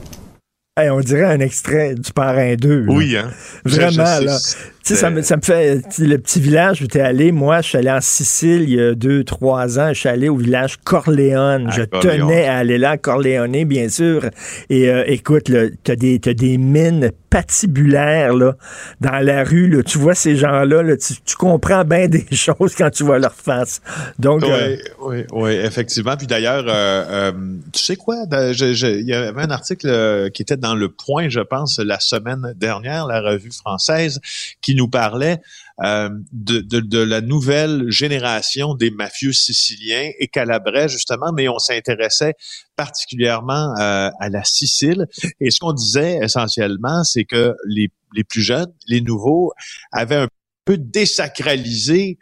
[0.77, 2.83] Hey, on dirait un extrait du Parrain 2.
[2.85, 2.93] là.
[2.93, 3.31] Oui, hein.
[3.65, 4.39] Vraiment, Je- je là.
[4.85, 5.83] Tu sais, ça me, ça me fait.
[5.99, 8.81] Le petit village où tu es allé, moi, je suis allé en Sicile il y
[8.81, 9.89] a deux, trois ans.
[9.93, 11.69] Je suis allé au village Corleone.
[11.69, 12.19] À je Corleone.
[12.29, 14.25] tenais à aller là, Corleone, bien sûr.
[14.71, 15.45] Et euh, écoute,
[15.85, 18.57] tu as des, t'as des mines patibulaires là,
[19.01, 19.69] dans la rue.
[19.69, 19.83] Là.
[19.83, 23.35] Tu vois ces gens-là, là, tu, tu comprends bien des choses quand tu vois leur
[23.35, 23.81] face.
[24.19, 26.17] Donc, euh, Oui, oui, oui, effectivement.
[26.17, 27.33] Puis d'ailleurs, euh, euh,
[27.73, 28.17] tu sais quoi?
[28.31, 32.01] je- Il y avait un article euh, qui était dans Le Point, je pense, la
[32.01, 34.21] semaine dernière, la revue française,
[34.61, 35.41] qui nous parlait
[35.83, 41.59] euh, de, de, de la nouvelle génération des mafieux siciliens et calabrais, justement, mais on
[41.59, 42.35] s'intéressait
[42.77, 45.07] particulièrement euh, à la Sicile.
[45.41, 49.53] Et ce qu'on disait essentiellement, c'est que les, les plus jeunes, les nouveaux,
[49.93, 50.29] avaient un
[50.65, 52.19] peu désacralisé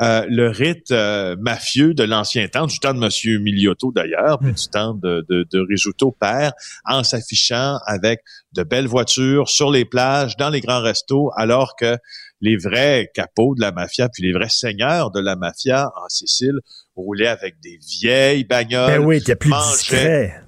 [0.00, 4.52] euh, le rite euh, mafieux de l'ancien temps, du temps de Monsieur Miliotto d'ailleurs, puis
[4.52, 6.52] du temps de, de, de Risuto père,
[6.86, 8.20] en s'affichant avec
[8.52, 11.96] de belles voitures sur les plages, dans les grands restos, alors que
[12.40, 16.58] les vrais capots de la mafia, puis les vrais seigneurs de la mafia en Sicile
[16.96, 18.98] roulaient avec des vieilles bagnoles.
[19.00, 20.40] ben oui, t'es plus mangeaient- discret.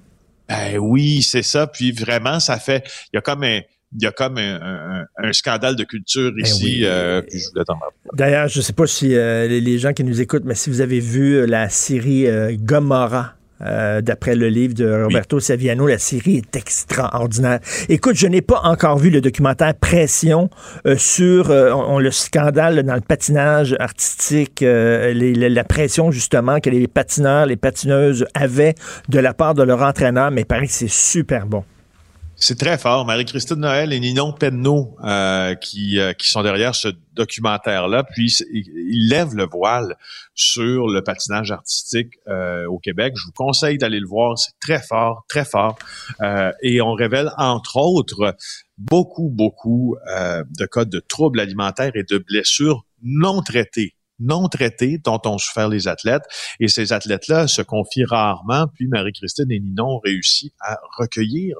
[0.49, 1.67] Ben oui, c'est ça.
[1.67, 3.61] Puis vraiment, ça fait, il y a comme un,
[3.95, 6.63] il y a comme un, un- un scandale de culture ici.
[6.65, 6.81] oui.
[6.85, 7.21] euh.
[8.13, 10.69] D'ailleurs, je ne sais pas si euh, les, les gens qui nous écoutent, mais si
[10.69, 13.33] vous avez vu euh, la série euh, Gomorrah.
[14.01, 17.59] D'après le livre de Roberto Saviano, la série est extraordinaire.
[17.87, 20.49] Écoute, je n'ai pas encore vu le documentaire Pression
[20.97, 26.87] sur on- le scandale dans le patinage artistique, les- la, la pression justement que les
[26.89, 28.75] patineurs, les patineuses avaient
[29.07, 31.63] de la part de leur entraîneur, mais que c'est super bon.
[32.45, 33.05] C'est très fort.
[33.05, 38.03] Marie-Christine Noël et Ninon Penneau euh, qui, euh, qui sont derrière ce documentaire-là.
[38.03, 39.95] Puis ils lèvent le voile
[40.35, 43.13] sur le patinage artistique euh, au Québec.
[43.15, 44.37] Je vous conseille d'aller le voir.
[44.37, 45.79] C'est très fort, très fort.
[46.61, 48.35] Et on révèle entre autres
[48.77, 55.21] beaucoup, beaucoup de cas de troubles alimentaires et de blessures non traitées non traitées dont
[55.25, 56.23] ont souffert les athlètes.
[56.59, 58.67] Et ces athlètes-là se confient rarement.
[58.73, 61.57] Puis Marie-Christine et Ninon ont réussi à recueillir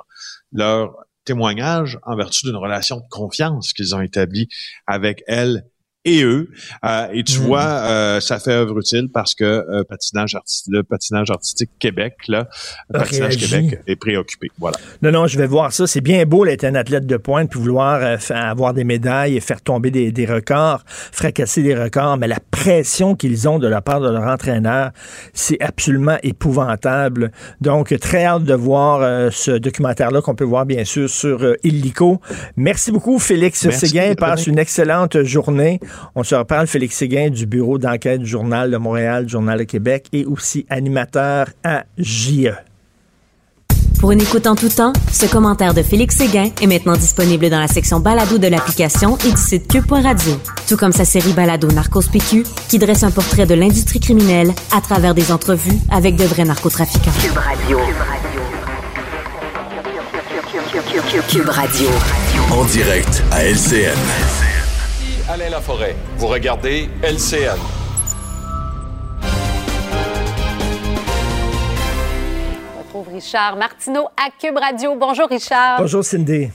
[0.52, 0.96] leur
[1.26, 4.48] témoignage en vertu d'une relation de confiance qu'ils ont établie
[4.88, 5.64] avec elle
[6.06, 6.50] et eux.
[6.86, 7.46] Euh, et tu Mhm.
[7.46, 10.38] vois, euh, ça fait œuvre utile parce que euh, patinage
[10.68, 12.48] le patinage artistique Québec, là,
[12.92, 13.38] patinage.
[13.38, 14.50] Québec est préoccupé.
[14.60, 14.78] Voilà.
[15.02, 15.88] Non, non, je vais voir ça.
[15.88, 19.40] C'est bien beau d'être un athlète de pointe puis vouloir euh, avoir des médailles et
[19.40, 23.82] faire tomber des, des records, fracasser des records, mais la pression qu'ils ont de la
[23.82, 24.92] part de leur entraîneur,
[25.34, 27.32] c'est absolument épouvantable.
[27.62, 31.56] Donc, très hâte de voir euh, ce documentaire-là qu'on peut voir bien sûr sur euh,
[31.64, 32.20] Illico.
[32.58, 34.14] Merci beaucoup, Félix Merci, Séguin.
[34.16, 35.80] Passe une excellente journée.
[36.16, 40.08] On se reparle, Félix Séguin, du bureau d'enquête du Journal de Montréal, Journal de Québec
[40.14, 41.84] et aussi animateur à.
[41.98, 42.52] JE.
[44.00, 47.60] Pour une écoute en tout temps, ce commentaire de Félix Séguin est maintenant disponible dans
[47.60, 50.34] la section balado de l'application et du site cube.radio.
[50.68, 54.82] Tout comme sa série balado Narcos PQ, qui dresse un portrait de l'industrie criminelle à
[54.82, 57.12] travers des entrevues avec de vrais narcotrafiquants.
[57.22, 57.80] Cube Radio.
[61.30, 61.88] Cube Radio.
[62.52, 64.53] En direct à LCN.
[65.30, 65.96] Alain Laforêt.
[66.18, 67.58] Vous regardez LCN.
[72.76, 74.96] On retrouve Richard Martineau à Cube Radio.
[74.96, 75.80] Bonjour Richard.
[75.80, 76.50] Bonjour Cindy.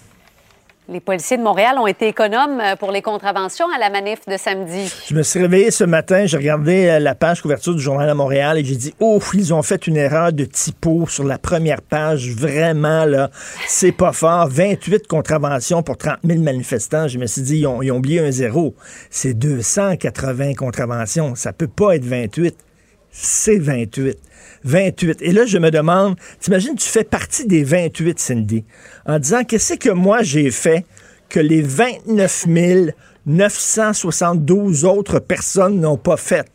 [0.90, 4.38] Les policiers de Montréal ont été économes euh, pour les contraventions à la manif de
[4.38, 4.90] samedi.
[5.06, 8.14] Je me suis réveillé ce matin, j'ai regardé euh, la page couverture du Journal à
[8.14, 11.82] Montréal et j'ai dit, oh, ils ont fait une erreur de typo sur la première
[11.82, 12.30] page.
[12.30, 13.28] Vraiment, là,
[13.66, 14.48] c'est pas fort.
[14.48, 17.06] 28 contraventions pour 30 000 manifestants.
[17.06, 18.74] Je me suis dit, ils ont, ils ont oublié un zéro.
[19.10, 21.34] C'est 280 contraventions.
[21.34, 22.56] Ça peut pas être 28.
[23.10, 24.18] C'est 28.
[24.64, 25.22] 28.
[25.22, 28.64] Et là, je me demande, t'imagines, tu fais partie des 28, Cindy,
[29.06, 30.84] en disant, qu'est-ce que moi j'ai fait
[31.28, 32.46] que les 29
[33.26, 36.46] 972 autres personnes n'ont pas fait?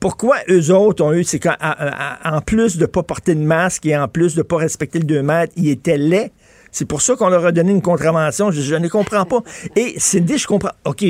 [0.00, 4.06] Pourquoi eux autres ont eu, c'est qu'en plus de pas porter de masque et en
[4.06, 6.30] plus de pas respecter le 2 mètres, ils étaient laids?
[6.70, 8.50] C'est pour ça qu'on leur a donné une contravention.
[8.50, 9.40] Je, je ne comprends pas.
[9.74, 10.70] Et Cindy, je comprends.
[10.84, 11.04] OK,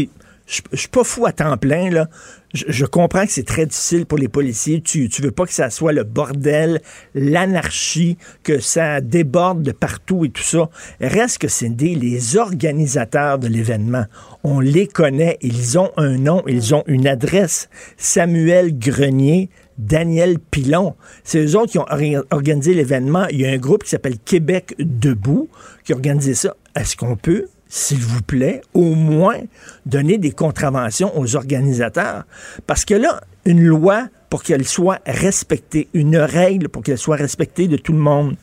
[0.49, 2.09] je, suis pas fou à temps plein, là.
[2.55, 4.81] Je, je comprends que c'est très difficile pour les policiers.
[4.81, 6.81] Tu, tu veux pas que ça soit le bordel,
[7.15, 10.71] l'anarchie, que ça déborde de partout et tout ça.
[11.01, 14.07] Reste que c'est des les organisateurs de l'événement.
[14.43, 15.37] On les connaît.
[15.43, 17.69] Ils ont un nom, ils ont une adresse.
[17.99, 20.95] Samuel Grenier, Daniel Pilon.
[21.25, 23.27] C'est eux autres qui ont or- organisé l'événement.
[23.31, 25.51] Il y a un groupe qui s'appelle Québec Debout
[25.85, 26.57] qui a organisé ça.
[26.75, 29.39] Est-ce qu'on peut, s'il vous plaît, au moins
[29.87, 32.25] donner des contraventions aux organisateurs?
[32.67, 37.69] Parce que là, une loi, pour qu'elle soit respectée, une règle pour qu'elle soit respectée
[37.69, 38.37] de tout le monde,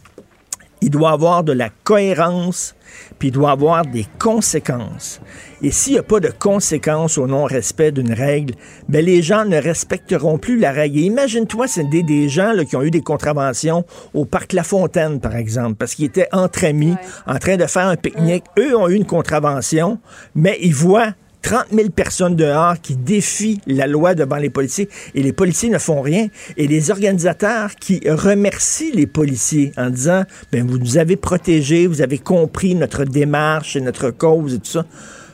[0.81, 2.75] il doit avoir de la cohérence,
[3.17, 5.21] puis il doit avoir des conséquences.
[5.61, 8.55] Et s'il n'y a pas de conséquences au non-respect d'une règle,
[8.88, 10.99] ben les gens ne respecteront plus la règle.
[10.99, 14.63] Et imagine-toi, c'est des, des gens là, qui ont eu des contraventions au parc La
[14.63, 18.43] Fontaine, par exemple, parce qu'ils étaient entre amis, en train de faire un pique-nique.
[18.59, 19.99] Eux ont eu une contravention,
[20.35, 21.13] mais ils voient
[21.45, 25.77] 30 000 personnes dehors qui défient la loi devant les policiers et les policiers ne
[25.77, 26.27] font rien.
[26.58, 32.01] Et les organisateurs qui remercient les policiers en disant, ben, vous nous avez protégés, vous
[32.01, 34.86] avez compris notre démarche et notre cause et tout ça.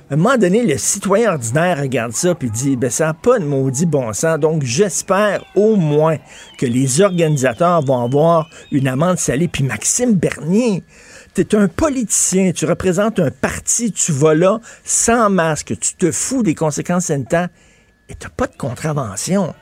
[0.10, 3.39] À un moment donné, le citoyen ordinaire regarde ça puis dit, ben, ça n'a pas
[3.39, 4.38] de maudit bon sens.
[4.38, 6.17] Donc, j'espère au moins
[6.58, 9.47] que les organisateurs vont avoir une amende salée.
[9.47, 10.84] Puis Maxime Bernier,
[11.34, 16.44] T'es un politicien, tu représentes un parti, tu vas là sans masque, tu te fous
[16.44, 17.48] des conséquences sanitaires
[18.10, 19.56] et t'as pas de contravention.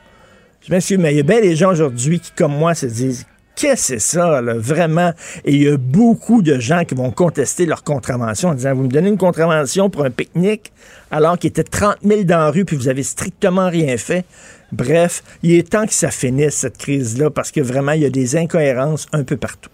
[0.66, 3.24] Je m'excuse, mais il y a bien des gens aujourd'hui qui, comme moi, se disent
[3.54, 5.12] Qu'est-ce que c'est ça, là, vraiment?
[5.44, 8.82] Et il y a beaucoup de gens qui vont contester leur contravention en disant Vous
[8.82, 10.72] me donnez une contravention pour un pique-nique
[11.12, 14.24] alors qu'il était 30 000 dans la rue puis vous avez strictement rien fait.
[14.72, 18.10] Bref, il est temps que ça finisse, cette crise-là, parce que vraiment, il y a
[18.10, 19.70] des incohérences un peu partout.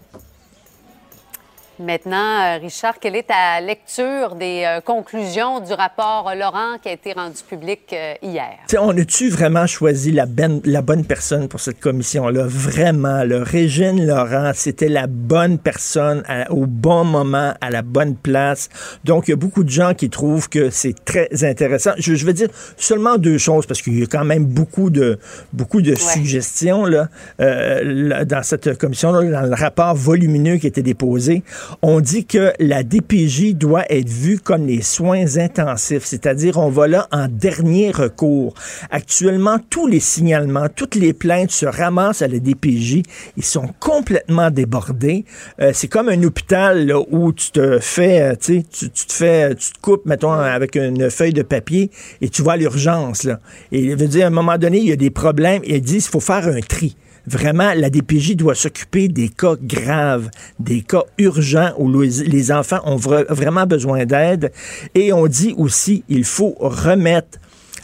[1.79, 6.93] Maintenant, euh, Richard, quelle est ta lecture des euh, conclusions du rapport Laurent qui a
[6.93, 8.49] été rendu public euh, hier?
[8.65, 12.45] T'sais, on a-tu vraiment choisi la, ben- la bonne personne pour cette commission-là?
[12.47, 18.15] Vraiment, le Régine Laurent, c'était la bonne personne à- au bon moment, à la bonne
[18.15, 18.69] place.
[19.03, 21.91] Donc, il y a beaucoup de gens qui trouvent que c'est très intéressant.
[21.99, 25.19] Je, je vais dire seulement deux choses, parce qu'il y a quand même beaucoup de,
[25.53, 27.07] beaucoup de suggestions là,
[27.39, 31.43] euh, là, dans cette commission-là, dans le rapport volumineux qui a été déposé.
[31.81, 36.87] On dit que la DPJ doit être vue comme les soins intensifs, c'est-à-dire on va
[36.87, 38.53] là en dernier recours.
[38.89, 43.03] Actuellement, tous les signalements, toutes les plaintes se ramassent à la DPJ.
[43.37, 45.25] Ils sont complètement débordés.
[45.59, 49.55] Euh, c'est comme un hôpital là, où tu te fais, euh, tu tu te fais,
[49.55, 53.25] tu te coupes, mettons, avec une feuille de papier et tu vas à l'urgence.
[53.71, 55.81] Et il veut dire, à un moment donné, il y a des problèmes et ils
[55.81, 56.95] disent, il faut faire un tri.
[57.27, 62.95] Vraiment, la DPJ doit s'occuper des cas graves, des cas urgents où les enfants ont
[62.95, 64.51] vra- vraiment besoin d'aide.
[64.95, 67.37] Et on dit aussi, il faut remettre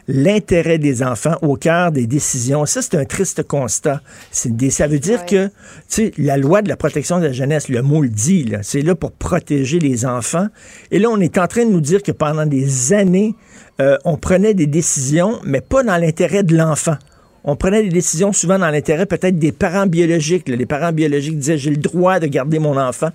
[0.08, 2.66] l'intérêt des enfants au cœur des décisions.
[2.66, 4.02] Ça, c'est un triste constat.
[4.46, 5.52] Des- ça veut dire que, tu
[5.88, 8.96] sais, la loi de la protection de la jeunesse, le mot le dit, c'est là
[8.96, 10.48] pour protéger les enfants.
[10.92, 13.34] Et là, on est en train de nous dire que pendant des années,
[13.82, 16.96] euh, on prenait des décisions, mais pas dans l'intérêt de l'enfant.
[17.44, 20.48] On prenait des décisions souvent dans l'intérêt peut-être des parents biologiques.
[20.48, 23.10] Les parents biologiques disaient, j'ai le droit de garder mon enfant.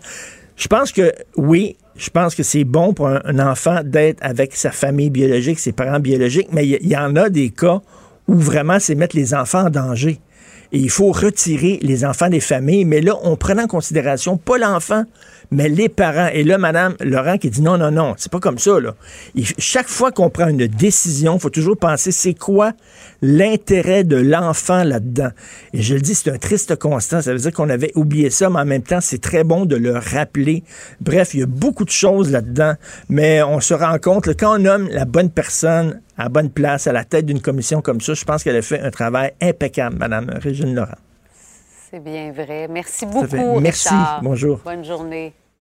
[0.57, 4.71] Je pense que oui, je pense que c'est bon pour un, enfant d'être avec sa
[4.71, 7.81] famille biologique, ses parents biologiques, mais il y, y en a des cas
[8.27, 10.21] où vraiment c'est mettre les enfants en danger.
[10.73, 12.85] et il faut retirer les enfants des familles.
[12.85, 15.05] Mais là, on prend en considération pas l'enfant,
[15.51, 16.29] mais les parents.
[16.33, 18.81] Et là, Madame Laurent qui dit non, non, non, c'est pas comme ça.
[18.81, 18.95] Là.
[19.59, 22.73] chaque fois qu'on prend une décision, il faut toujours penser c'est quoi
[23.23, 25.31] l'intérêt de l'enfant là-dedans?
[25.73, 27.23] Et je le dis, c'est un triste constat.
[27.23, 29.77] Ça veut dire qu'on avait oublié ça, mais en même temps, c'est très bon de
[29.77, 30.63] le rappeler.
[31.01, 32.75] Bref, il y a beaucoup de choses là-dedans,
[33.09, 36.87] mais on se rend compte, quand on nomme la bonne personne à la bonne place,
[36.87, 39.97] à la tête d'une commission comme ça, je pense qu'elle a fait un travail impeccable,
[39.99, 40.99] Madame Régine Laurent.
[41.91, 42.69] C'est bien vrai.
[42.69, 43.61] Merci beaucoup.
[43.61, 43.95] Merci.
[44.23, 44.61] Bonjour.
[44.65, 45.33] Bonne journée.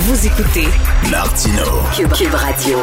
[0.00, 0.68] Vous écoutez
[1.10, 1.64] Martino.
[1.92, 2.78] Cube, Radio.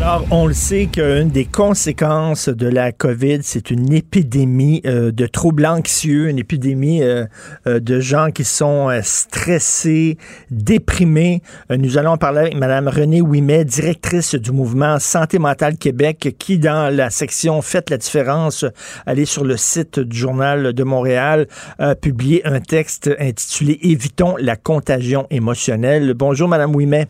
[0.00, 5.26] Alors, on le sait qu'une des conséquences de la COVID, c'est une épidémie euh, de
[5.26, 7.24] troubles anxieux, une épidémie euh,
[7.66, 10.18] euh, de gens qui sont stressés,
[10.50, 11.42] déprimés.
[11.70, 16.94] nous allons parler avec Mme Renée Ouimet, directrice du mouvement Santé mentale Québec, qui, dans
[16.94, 18.64] la section Faites la différence,
[19.06, 24.56] allez sur le site du Journal de Montréal, a publié un texte intitulé Évitons la
[24.56, 26.14] contagion émotionnelle.
[26.14, 27.06] Bonjour, Mme Ouimet.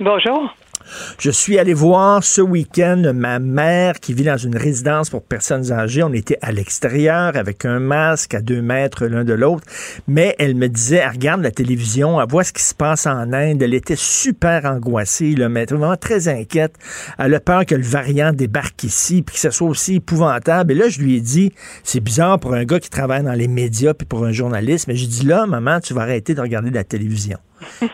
[0.00, 0.54] Bonjour.
[1.18, 5.70] Je suis allé voir ce week-end ma mère qui vit dans une résidence pour personnes
[5.72, 6.02] âgées.
[6.02, 9.64] On était à l'extérieur avec un masque à deux mètres l'un de l'autre.
[10.06, 13.32] Mais elle me disait, elle regarde la télévision, elle voit ce qui se passe en
[13.32, 13.62] Inde.
[13.62, 16.74] Elle était super angoissée, là, mais vraiment très inquiète.
[17.18, 20.72] Elle a peur que le variant débarque ici puis que ce soit aussi épouvantable.
[20.72, 21.52] Et là, je lui ai dit,
[21.84, 24.88] c'est bizarre pour un gars qui travaille dans les médias puis pour un journaliste.
[24.88, 27.38] Mais j'ai dit, là, maman, tu vas arrêter de regarder la télévision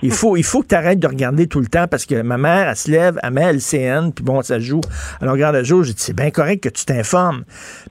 [0.03, 2.39] il faut, il faut que tu arrêtes de regarder tout le temps parce que ma
[2.39, 4.81] mère, elle se lève, elle met LCN, puis bon, ça joue.
[5.21, 7.45] Elle regarde le jour, j'ai dit, c'est bien correct que tu t'informes.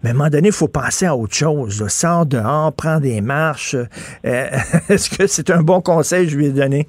[0.03, 1.87] Mais à un moment donné, il faut penser à autre chose.
[1.87, 3.75] Sors dehors, prends des marches.
[3.75, 3.87] Euh,
[4.89, 6.87] est-ce que c'est un bon conseil que je lui ai donné?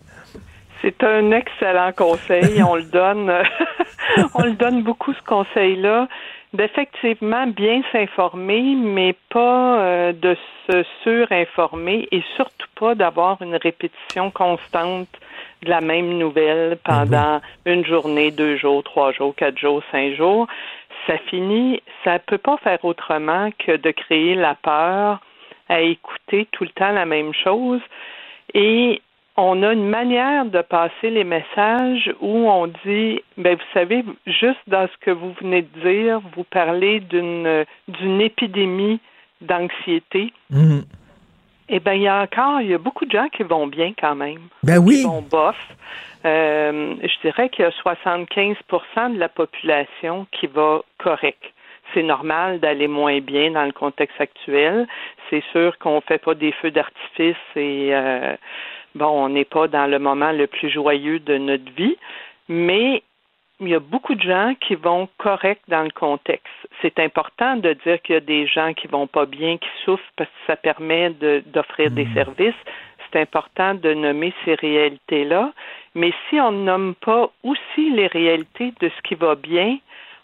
[0.83, 2.62] C'est un excellent conseil.
[2.62, 3.33] on le donne,
[4.35, 6.09] on le donne beaucoup ce conseil-là
[6.55, 14.31] d'effectivement bien s'informer, mais pas euh, de se surinformer et surtout pas d'avoir une répétition
[14.31, 15.09] constante
[15.62, 20.46] de la même nouvelle pendant une journée, deux jours, trois jours, quatre jours, cinq jours.
[21.07, 25.20] Ça finit, ça peut pas faire autrement que de créer la peur
[25.68, 27.81] à écouter tout le temps la même chose.
[28.53, 29.00] Et
[29.37, 34.61] on a une manière de passer les messages où on dit, ben vous savez, juste
[34.68, 39.00] dans ce que vous venez de dire, vous parlez d'une d'une épidémie
[39.45, 40.33] d'anxiété.
[40.51, 40.85] Mhm.
[41.69, 43.95] Eh bien, il y a encore, il y a beaucoup de gens qui vont bien
[43.99, 44.49] quand même.
[44.63, 44.97] Ben oui.
[44.97, 45.57] Qui vont bof.
[46.27, 51.43] Euh, je dirais qu'il y a 75% de la population qui va correct.
[51.93, 54.87] C'est normal d'aller moins bien dans le contexte actuel.
[55.31, 58.37] C'est sûr qu'on fait pas des feux d'artifice et euh,
[58.95, 61.97] bon, on n'est pas dans le moment le plus joyeux de notre vie,
[62.49, 63.03] mais
[63.61, 66.63] il y a beaucoup de gens qui vont correct dans le contexte.
[66.85, 70.03] C'est important de dire qu'il y a des gens qui vont pas bien, qui souffrent
[70.16, 71.11] parce que ça permet
[71.47, 72.14] d'offrir des hmm.
[72.14, 72.62] services.
[73.11, 75.53] C'est important de nommer ces réalités-là.
[75.94, 79.79] Mais si on ne nomme pas aussi les réalités de ce qui va bien,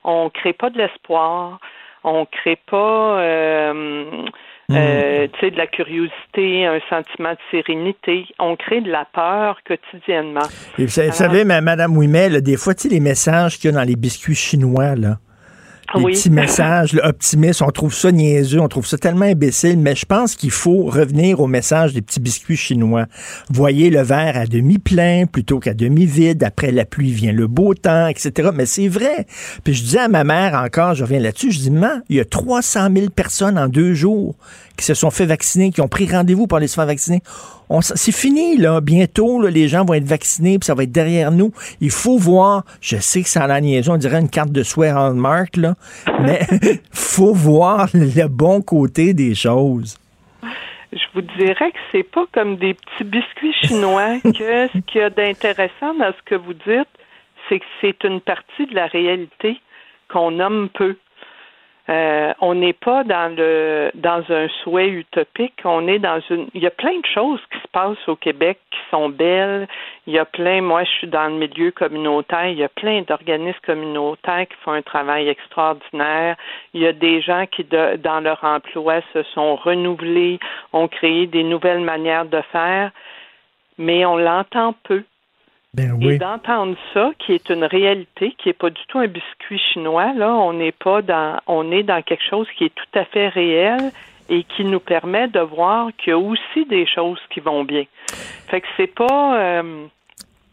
[0.05, 1.61] on ne crée pas de l'espoir,
[2.05, 4.27] on ne crée pas euh,
[4.71, 4.77] Mm.
[4.77, 8.27] Euh, de la curiosité, un sentiment de sérénité.
[8.39, 10.47] On crée de la peur quotidiennement.
[10.79, 13.97] vous savez, Madame Ouimet, des fois, tu sais, les messages qu'il y a dans les
[13.97, 15.17] biscuits chinois, là,
[15.99, 20.07] les petits messages optimistes, on trouve ça niaiseux, on trouve ça tellement imbécile, mais je
[20.07, 23.07] pense qu'il faut revenir au message des petits biscuits chinois.
[23.51, 26.45] Voyez le verre à demi plein plutôt qu'à demi vide.
[26.45, 28.51] Après la pluie vient le beau temps, etc.
[28.55, 29.27] Mais c'est vrai.
[29.65, 32.21] Puis je disais à ma mère encore, je reviens là-dessus, je dis, maman, il y
[32.21, 34.37] a 300 000 personnes en deux jours
[34.81, 37.21] qui se sont fait vacciner, qui ont pris rendez-vous pour aller se faire vacciner.
[37.83, 38.81] C'est fini, là.
[38.81, 41.53] Bientôt, les gens vont être vaccinés, puis ça va être derrière nous.
[41.81, 44.63] Il faut voir, je sais que ça a la niaison, on dirait une carte de
[44.63, 45.75] souhait Hallmark, là,
[46.21, 46.41] mais
[46.93, 49.99] faut voir le bon côté des choses.
[50.93, 55.05] Je vous dirais que c'est pas comme des petits biscuits chinois que ce qu'il y
[55.05, 56.89] a d'intéressant dans ce que vous dites,
[57.49, 59.61] c'est que c'est une partie de la réalité
[60.09, 60.97] qu'on nomme peu.
[61.91, 65.55] Euh, on n'est pas dans le dans un souhait utopique.
[65.65, 66.47] On est dans une.
[66.55, 69.67] Il y a plein de choses qui se passent au Québec qui sont belles.
[70.07, 70.61] Il y a plein.
[70.61, 72.47] Moi, je suis dans le milieu communautaire.
[72.47, 76.37] Il y a plein d'organismes communautaires qui font un travail extraordinaire.
[76.75, 80.39] Il y a des gens qui, dans leur emploi, se sont renouvelés,
[80.73, 82.93] ont créé des nouvelles manières de faire,
[83.79, 85.03] mais on l'entend peu.
[85.73, 89.61] Ben Et d'entendre ça, qui est une réalité, qui n'est pas du tout un biscuit
[89.73, 93.05] chinois, là, on n'est pas dans, on est dans quelque chose qui est tout à
[93.05, 93.93] fait réel
[94.29, 97.85] et qui nous permet de voir qu'il y a aussi des choses qui vont bien.
[98.49, 99.87] Fait que c'est pas, euh,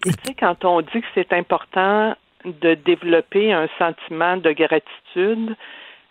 [0.03, 2.15] tu sais, quand on dit que c'est important
[2.45, 5.55] de développer un sentiment de gratitude,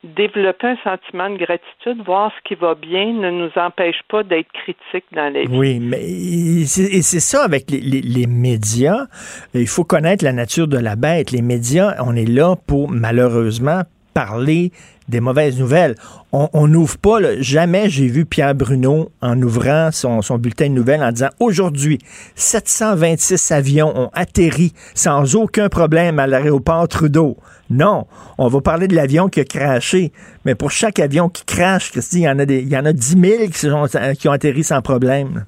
[0.06, 4.50] développer un sentiment de gratitude, voir ce qui va bien, ne nous empêche pas d'être
[4.52, 5.56] critiques dans vie.
[5.56, 9.06] Oui, mais c'est ça avec les, les, médias.
[9.54, 11.30] Il faut connaître la nature de la bête.
[11.30, 13.82] Les médias, on est là pour malheureusement
[14.16, 14.72] parler
[15.10, 15.94] des mauvaises nouvelles.
[16.32, 21.02] On n'ouvre pas, jamais j'ai vu Pierre Bruno en ouvrant son, son, bulletin de nouvelles
[21.02, 21.98] en disant aujourd'hui,
[22.34, 27.36] 726 avions ont atterri sans aucun problème à l'aéroport Trudeau.
[27.68, 28.06] Non,
[28.38, 30.12] on va parler de l'avion qui a craché.
[30.46, 32.94] Mais pour chaque avion qui crache, il y en a, des, il y en a
[32.94, 33.84] 10 000 qui, sont,
[34.18, 35.44] qui ont atterri sans problème.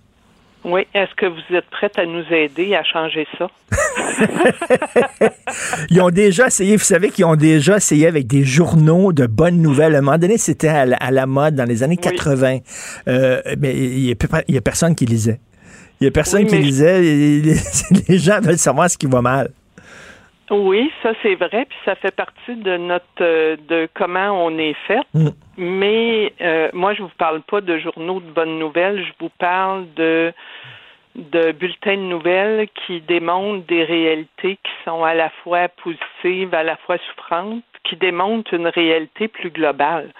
[0.64, 0.86] Oui.
[0.94, 3.48] Est-ce que vous êtes prête à nous aider à changer ça?
[5.90, 9.62] ils ont déjà essayé, vous savez qu'ils ont déjà essayé avec des journaux de bonnes
[9.62, 9.94] nouvelles.
[9.94, 12.58] À un moment donné, c'était à, la mode dans les années 80.
[13.06, 15.40] Euh, mais il n'y a, personne qui lisait.
[16.00, 17.00] Il n'y a personne qui lisait.
[18.08, 19.50] les gens veulent savoir ce qui va mal.
[20.50, 24.76] Oui, ça c'est vrai, puis ça fait partie de notre euh, de comment on est
[24.86, 25.00] fait.
[25.14, 25.28] Mm.
[25.58, 29.86] Mais euh, moi, je vous parle pas de journaux de bonnes nouvelles, je vous parle
[29.94, 30.32] de
[31.14, 36.62] de bulletins de nouvelles qui démontrent des réalités qui sont à la fois positives, à
[36.62, 40.12] la fois souffrantes, qui démontrent une réalité plus globale.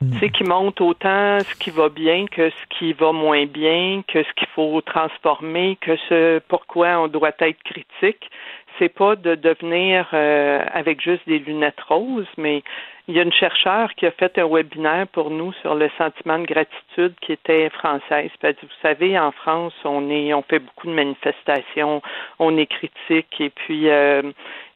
[0.00, 0.12] Mm.
[0.12, 4.02] Tu sais, qui montrent autant ce qui va bien que ce qui va moins bien,
[4.08, 8.30] que ce qu'il faut transformer, que ce pourquoi on doit être critique
[8.78, 12.62] c'est pas de devenir euh, avec juste des lunettes roses, mais
[13.06, 16.38] il y a une chercheure qui a fait un webinaire pour nous sur le sentiment
[16.38, 18.30] de gratitude qui était française.
[18.40, 22.00] Elle vous savez, en France, on est, on fait beaucoup de manifestations,
[22.38, 24.22] on est critique, et puis euh,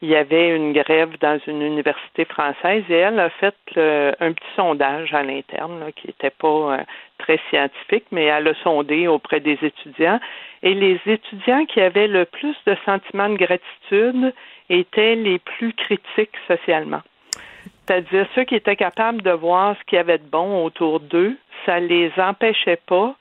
[0.03, 4.53] il y avait une grève dans une université française, et elle a fait un petit
[4.57, 6.79] sondage à l'interne qui n'était pas euh,
[7.19, 10.21] très scientifique, mais elle a sondé auprès des étudiants,
[10.63, 14.35] et les étudiants qui avaient le plus de sentiments de gratitude
[14.71, 17.03] étaient les plus critiques socialement.
[17.87, 21.37] C'est-à-dire ceux qui étaient capables de voir ce qu'il y avait de bon autour d'eux,
[21.65, 23.15] ça les empêchait pas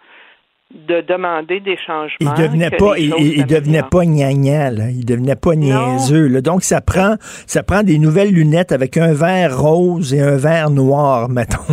[0.74, 2.09] de demander des changements.
[2.20, 4.89] Il devenait pas, il, il devenait pas gnagna, là.
[4.89, 7.15] Il devenait pas niaiseux, Donc, ça prend,
[7.45, 11.63] ça prend des nouvelles lunettes avec un verre rose et un verre noir, mettons,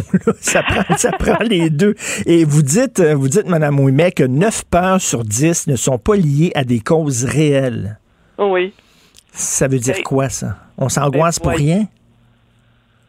[0.40, 1.94] Ça prend, ça prend les deux.
[2.26, 6.14] Et vous dites, vous dites, Mme Ouimet, que 9 peurs sur 10 ne sont pas
[6.14, 7.98] liées à des causes réelles.
[8.38, 8.72] Oui.
[9.32, 10.56] Ça veut dire ben, quoi, ça?
[10.78, 11.86] On s'angoisse ben, pour rien?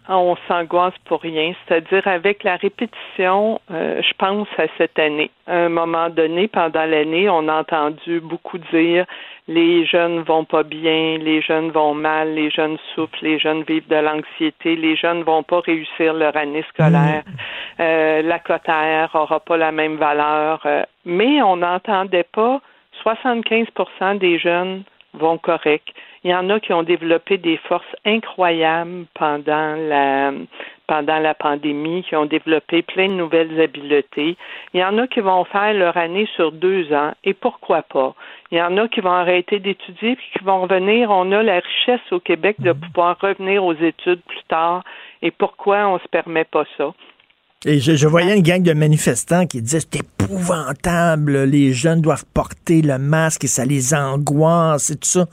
[0.08, 1.53] Ah, on s'angoisse pour rien.
[1.68, 5.32] C'est-à-dire avec la répétition, euh, je pense à cette année.
[5.47, 9.06] À un moment donné, pendant l'année, on a entendu beaucoup dire
[9.47, 13.88] les jeunes vont pas bien, les jeunes vont mal, les jeunes souffrent, les jeunes vivent
[13.88, 17.82] de l'anxiété, les jeunes vont pas réussir leur année scolaire, mmh.
[17.82, 20.62] euh, la cotère aura pas la même valeur.
[20.66, 22.60] Euh, mais on n'entendait pas
[23.03, 24.84] 75% des jeunes
[25.18, 25.88] vont correct.
[26.24, 30.32] Il y en a qui ont développé des forces incroyables pendant la
[30.88, 34.38] pendant la pandémie, qui ont développé plein de nouvelles habiletés.
[34.74, 38.13] Il y en a qui vont faire leur année sur deux ans, et pourquoi pas?
[38.51, 41.09] Il y en a qui vont arrêter d'étudier, puis qui vont revenir.
[41.09, 44.84] On a la richesse au Québec de pouvoir revenir aux études plus tard,
[45.22, 46.93] et pourquoi on se permet pas ça?
[47.68, 52.84] Et je, voyais une gang de manifestants qui disaient c'est épouvantable, les jeunes doivent porter
[52.84, 55.26] le masque et ça les angoisse et tout ça.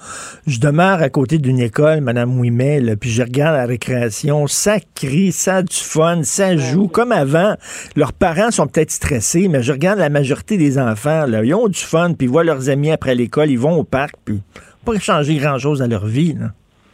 [0.47, 5.31] Je demeure à côté d'une école, Madame Ouimet, puis je regarde la récréation, ça crie,
[5.31, 7.57] ça a du fun, ça joue comme avant.
[7.97, 11.69] Leurs parents sont peut-être stressés, mais je regarde la majorité des enfants, là, ils ont
[11.69, 14.41] du fun, puis ils voient leurs amis après l'école, ils vont au parc, puis
[14.87, 16.33] pas changer grand-chose à leur vie.
[16.33, 16.53] Là.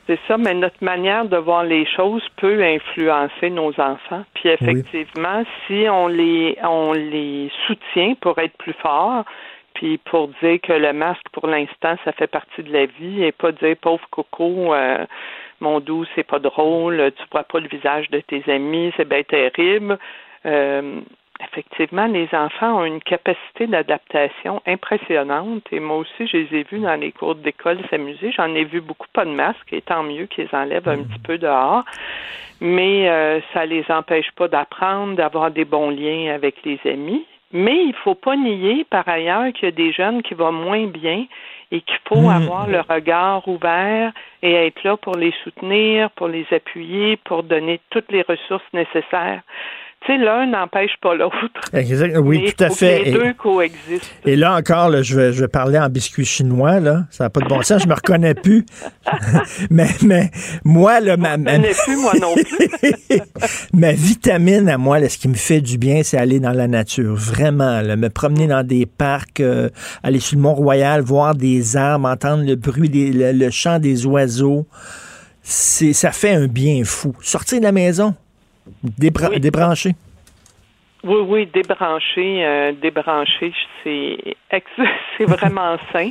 [0.09, 4.25] C'est ça, mais notre manière de voir les choses peut influencer nos enfants.
[4.33, 9.25] Puis effectivement, si on les on les soutient pour être plus forts,
[9.75, 13.33] puis pour dire que le masque pour l'instant ça fait partie de la vie et
[13.33, 15.05] pas dire pauvre coco euh,
[15.61, 19.23] mon doux c'est pas drôle tu vois pas le visage de tes amis c'est bien
[19.23, 19.99] terrible
[20.47, 21.01] euh,
[21.41, 25.63] effectivement, les enfants ont une capacité d'adaptation impressionnante.
[25.73, 28.33] Et moi aussi, je les ai vus dans les cours d'école s'amuser.
[28.33, 31.05] J'en ai vu beaucoup pas de masques, et tant mieux qu'ils enlèvent un Mm.
[31.07, 31.85] petit peu dehors.
[32.61, 37.25] Mais euh, ça les empêche pas d'apprendre, d'avoir des bons liens avec les amis.
[37.53, 40.87] Mais il faut pas nier, par ailleurs, qu'il y a des jeunes qui vont moins
[40.87, 41.25] bien
[41.71, 42.31] et qu'il faut Mm.
[42.31, 44.13] avoir le regard ouvert
[44.43, 49.43] et être là pour les soutenir, pour les appuyer, pour donner toutes les ressources nécessaires.
[50.07, 51.35] Tu sais, l'un n'empêche pas l'autre.
[51.73, 53.03] Exact- oui, Mais tout à fait.
[53.05, 54.11] Les Et- deux coexistent.
[54.25, 57.05] Et là encore, là, je, vais, je vais parler en biscuit chinois, là.
[57.11, 58.65] Ça n'a pas de bon sens, je me reconnais plus.
[59.71, 60.31] mais, mais
[60.65, 63.19] moi, là, ma, ma, plus, moi non plus.
[63.75, 66.69] ma vitamine à moi, là, ce qui me fait du bien, c'est aller dans la
[66.69, 67.15] nature.
[67.17, 69.69] Vraiment, là, me promener dans des parcs, euh,
[70.05, 74.07] aller sur le Mont-Royal, voir des arbres, entendre le bruit, des, le, le chant des
[74.07, 74.67] oiseaux.
[75.43, 77.15] Ça fait un bien fou.
[77.21, 78.15] Sortir de la maison,
[78.85, 79.41] débra- Oui.
[79.41, 79.91] débrancher.
[81.05, 83.53] Oui, oui, débrancher, euh, débrancher,
[83.85, 84.19] c'est
[85.21, 86.11] vraiment sain.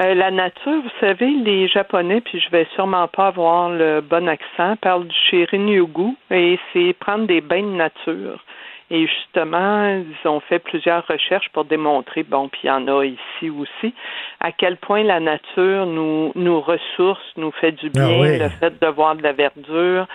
[0.00, 4.26] Euh, la nature, vous savez, les Japonais, puis je vais sûrement pas avoir le bon
[4.28, 8.42] accent, parlent du Shirin-yoku et c'est prendre des bains de nature.
[8.90, 13.04] Et justement, ils ont fait plusieurs recherches pour démontrer, bon, puis il y en a
[13.04, 13.94] ici aussi,
[14.40, 18.38] à quel point la nature nous, nous ressource, nous fait du bien, Ah oui.
[18.38, 20.06] le fait de voir de la verdure.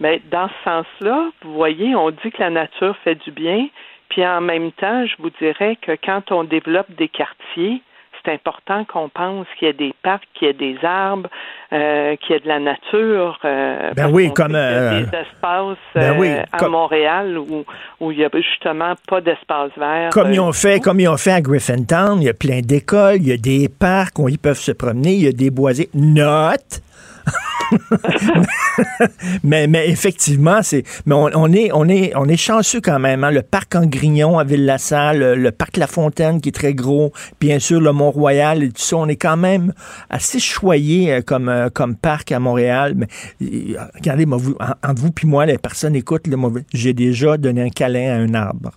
[0.00, 3.68] Mais dans ce sens-là, vous voyez, on dit que la nature fait du bien,
[4.08, 7.82] puis en même temps, je vous dirais que quand on développe des quartiers,
[8.24, 11.30] c'est important qu'on pense qu'il y a des parcs, qu'il y a des arbres,
[11.72, 13.38] euh, qu'il y a de la nature.
[13.46, 17.38] euh, Ben parce oui, qu'on comme, euh, des espaces ben oui, euh, à comme- Montréal
[17.38, 17.64] où
[18.00, 20.10] où il y a justement pas d'espace vert.
[20.12, 22.60] Comme euh, ils ont fait, comme ils ont fait à Griffintown, il y a plein
[22.60, 25.50] d'écoles, il y a des parcs où ils peuvent se promener, il y a des
[25.50, 25.88] boisés.
[25.94, 26.82] Note.
[29.44, 30.82] mais, mais effectivement, c'est.
[31.06, 33.24] Mais on, est, on est, on est chanceux quand même.
[33.24, 33.30] hein.
[33.30, 37.58] Le parc en Grignon à Ville-la-Salle, le, parc La Fontaine qui est très gros, bien
[37.58, 38.96] sûr le Mont-Royal et tout ça.
[38.96, 39.72] On est quand même
[40.08, 42.94] assez choyé euh, comme, euh, comme parc à Montréal.
[42.96, 43.06] Mais
[43.42, 46.26] euh, regardez, moi, vous, en- entre vous puis moi, les personnes écoutent,
[46.72, 48.70] j'ai déjà donné un câlin à un arbre.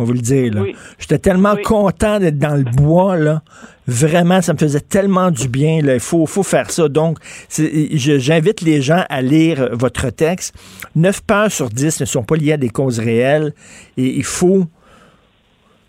[0.00, 0.54] On va vous le dire.
[0.56, 0.74] Oui.
[0.98, 1.62] J'étais tellement Oui.
[1.62, 3.42] content d'être dans le bois, là.
[3.86, 5.92] Vraiment, ça me faisait tellement du bien, là.
[5.92, 6.88] Il faut, faut faire ça.
[6.88, 7.18] Donc,
[7.50, 10.54] j'invite les gens à lire votre texte.
[10.96, 13.52] Neuf peurs sur 10 ne sont pas liées à des causes réelles.
[13.98, 14.64] Et il faut,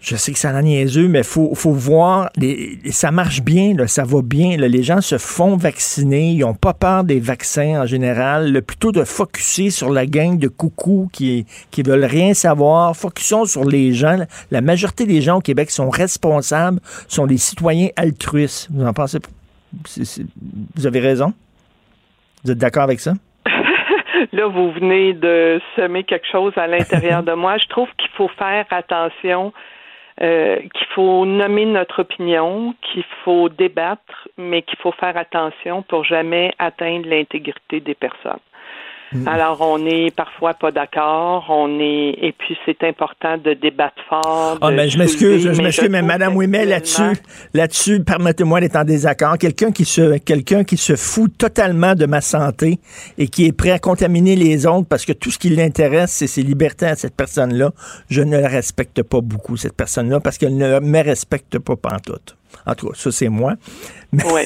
[0.01, 3.85] je sais que ça en niaiseux, mais faut, faut voir, les- ça marche bien, là,
[3.87, 4.57] ça va bien.
[4.57, 4.67] là.
[4.67, 8.51] les gens se font vacciner, ils n'ont pas peur des vaccins en général.
[8.51, 12.95] Le plutôt de focuser sur la gang de coucous qui, qui veulent rien savoir.
[12.97, 14.17] Focusons sur les gens.
[14.49, 18.69] La majorité des gens au Québec sont responsables, sont des citoyens altruistes.
[18.71, 19.19] Vous en pensez?
[20.75, 21.33] vous avez raison?
[22.43, 23.13] Vous êtes d'accord avec ça?
[24.33, 27.57] Là, vous venez de semer quelque chose à l'intérieur de moi.
[27.57, 29.53] Je trouve qu'il faut faire attention,
[30.21, 36.03] euh, qu'il faut nommer notre opinion, qu'il faut débattre, mais qu'il faut faire attention pour
[36.03, 38.39] jamais atteindre l'intégrité des personnes.
[39.25, 44.57] Alors, on est parfois pas d'accord, on est, et puis c'est important de débattre fort.
[44.61, 47.21] Ah, mais je m'excuse, je m'excuse, mais Madame Ouimet, là-dessus,
[47.53, 49.37] là-dessus, permettez-moi d'être en désaccord.
[49.37, 52.79] Quelqu'un qui se, quelqu'un qui se fout totalement de ma santé
[53.17, 56.27] et qui est prêt à contaminer les autres parce que tout ce qui l'intéresse, c'est
[56.27, 57.71] ses libertés à cette personne-là.
[58.09, 62.37] Je ne la respecte pas beaucoup, cette personne-là, parce qu'elle ne me respecte pas pantoute.
[62.65, 63.53] En tout cas, ça, c'est moi.
[64.11, 64.41] Mais, Oui,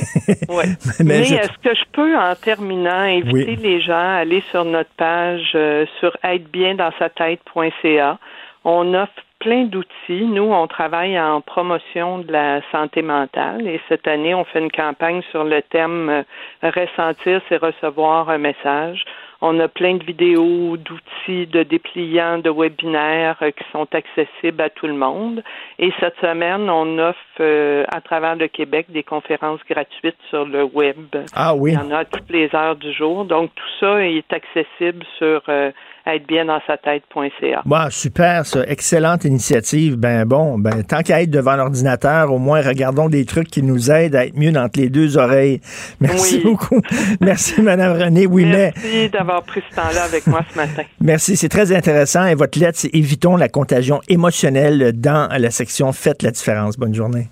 [0.49, 0.63] oui.
[0.99, 3.55] mais Mais, je- est-ce que je peux, en terminant, inviter Oui.
[3.61, 8.17] les gens à aller sur notre page euh, sur être-bien-dans-sa-tête.ca?
[8.63, 10.25] On offre plein d'outils.
[10.25, 14.71] Nous, on travaille en promotion de la santé mentale et cette année, on fait une
[14.71, 16.23] campagne sur le thème euh,
[16.63, 19.03] Ressentir, c'est recevoir un message.
[19.41, 24.69] On a plein de vidéos, d'outils, de dépliants, de webinaires euh, qui sont accessibles à
[24.69, 25.43] tout le monde.
[25.79, 30.63] Et cette semaine, on offre euh, à travers le Québec des conférences gratuites sur le
[30.63, 31.15] web.
[31.33, 31.71] Ah oui.
[31.71, 33.25] Il y en a à toutes les heures du jour.
[33.25, 35.71] Donc, tout ça est accessible sur euh,
[36.07, 37.61] être-bien-dans-sa-tête.ca.
[37.65, 38.63] Bon, super, ça.
[38.67, 39.95] Excellente initiative.
[39.97, 43.91] Ben bon, ben tant qu'à être devant l'ordinateur, au moins regardons des trucs qui nous
[43.91, 45.61] aident à être mieux entre les deux oreilles.
[45.99, 46.43] Merci Oui.
[46.43, 46.81] beaucoup.
[47.21, 48.25] Merci, Madame René.
[48.27, 50.83] Oui, mais Merci d'avoir pris ce temps-là avec moi ce matin.
[51.01, 52.25] merci, c'est très intéressant.
[52.25, 56.77] Et votre lettre, c'est évitons la contagion émotionnelle dans la section Faites la différence.
[56.77, 57.27] Bonne journée.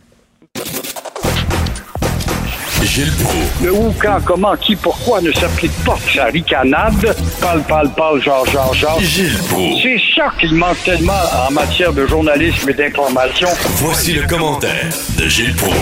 [2.85, 3.63] Gilles Proulx.
[3.63, 7.15] Le où, quand, comment, qui, pourquoi ne s'applique pas sa ricanade?
[7.41, 8.99] Parle, parle, parle, genre, genre, genre.
[8.99, 9.81] Gilles Proulx.
[9.81, 11.13] C'est ça qu'il manque tellement
[11.47, 13.47] en matière de journalisme et d'information.
[13.77, 15.75] Voici le commentaire de Gilles Proulx.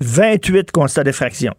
[0.00, 1.54] 28 constats d'effraction.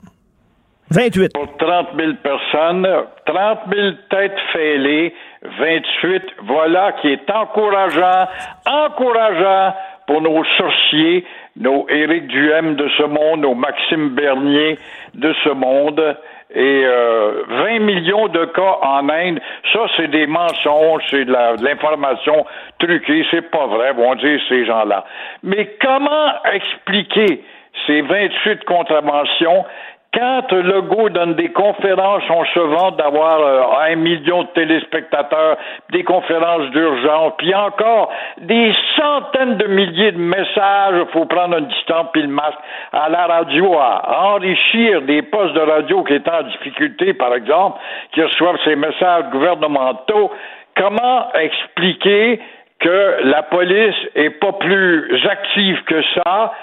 [0.92, 1.34] 28.
[1.34, 2.88] Pour 30 000 personnes,
[3.26, 5.14] 30 000 têtes fêlées,
[5.60, 6.24] 28.
[6.48, 8.28] Voilà qui est encourageant,
[8.66, 9.74] encourageant
[10.08, 11.26] pour nos sorciers,
[11.58, 14.80] nos Éric Duhem de ce monde, nos Maxime Bernier
[15.14, 16.18] de ce monde.
[16.56, 19.42] Et euh, 20 millions de cas en Inde,
[19.74, 22.46] ça c'est des mensonges, c'est de l'information
[22.80, 25.04] truquée, c'est pas vrai, vont dire ces gens-là.
[25.44, 27.44] Mais comment expliquer
[27.86, 29.66] ces 28 contraventions
[30.14, 35.58] quand Legault donne des conférences, on se vante d'avoir euh, un million de téléspectateurs,
[35.92, 41.68] des conférences d'urgence, puis encore des centaines de milliers de messages, il faut prendre une
[41.68, 42.58] distance puis le masque,
[42.94, 47.80] à la radio, à enrichir des postes de radio qui étaient en difficulté, par exemple,
[48.14, 50.32] qui reçoivent ces messages gouvernementaux.
[50.76, 52.40] Comment expliquer
[52.80, 56.54] que la police est pas plus active que ça?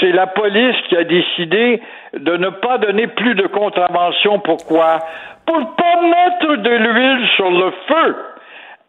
[0.00, 1.80] C'est la police qui a décidé
[2.14, 4.38] de ne pas donner plus de contraventions.
[4.40, 4.98] Pourquoi?
[5.46, 8.16] Pour pas mettre de l'huile sur le feu.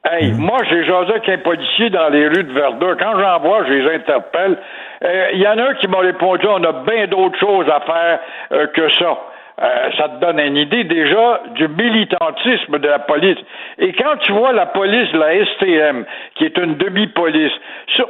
[0.10, 2.95] Hey, moi, j'ai jasé avec un policier dans les rues de Verdun.
[2.98, 4.58] Quand j'en vois, je les interpelle.
[5.04, 7.82] Euh, Il y en a un qui m'a répondu, on a bien d'autres choses à
[7.82, 8.20] faire
[8.54, 9.18] euh, que ça.
[9.60, 13.39] Euh, ça te donne une idée déjà du militantisme de la police.
[13.80, 16.05] Et quand tu vois la police, la STM,
[16.36, 17.53] qui est une demi-police,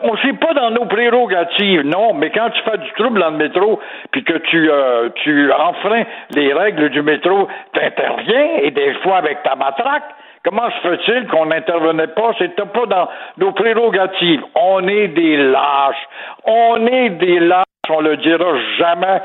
[0.04, 3.30] on ne sait pas dans nos prérogatives, non, mais quand tu fais du trouble dans
[3.30, 3.80] le métro,
[4.12, 6.04] puis que tu, euh, tu enfreins
[6.36, 10.04] les règles du métro, t'interviens, et des fois avec ta matraque,
[10.44, 12.32] Comment se fait-il qu'on n'intervenait pas?
[12.38, 14.42] C'était pas dans nos prérogatives.
[14.56, 16.08] On est des lâches.
[16.46, 17.66] On est des lâches.
[17.90, 18.46] On le dira
[18.78, 19.22] jamais,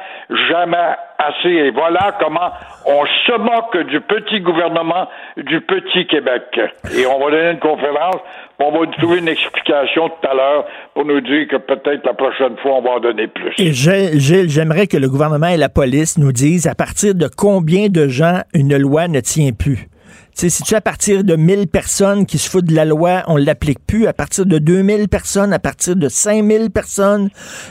[0.48, 1.48] jamais assez.
[1.48, 2.50] Et voilà comment
[2.86, 6.60] on se moque du petit gouvernement du petit Québec.
[6.96, 8.20] Et on va donner une conférence.
[8.58, 12.56] On va trouver une explication tout à l'heure pour nous dire que peut-être la prochaine
[12.58, 13.52] fois, on va en donner plus.
[13.56, 18.08] Gilles, j'aimerais que le gouvernement et la police nous disent à partir de combien de
[18.08, 19.88] gens une loi ne tient plus.
[20.34, 23.22] Sais, si tu es à partir de 1000 personnes qui se foutent de la loi,
[23.26, 24.06] on l'applique plus.
[24.06, 27.28] À partir de 2000 personnes, à partir de 5000 personnes,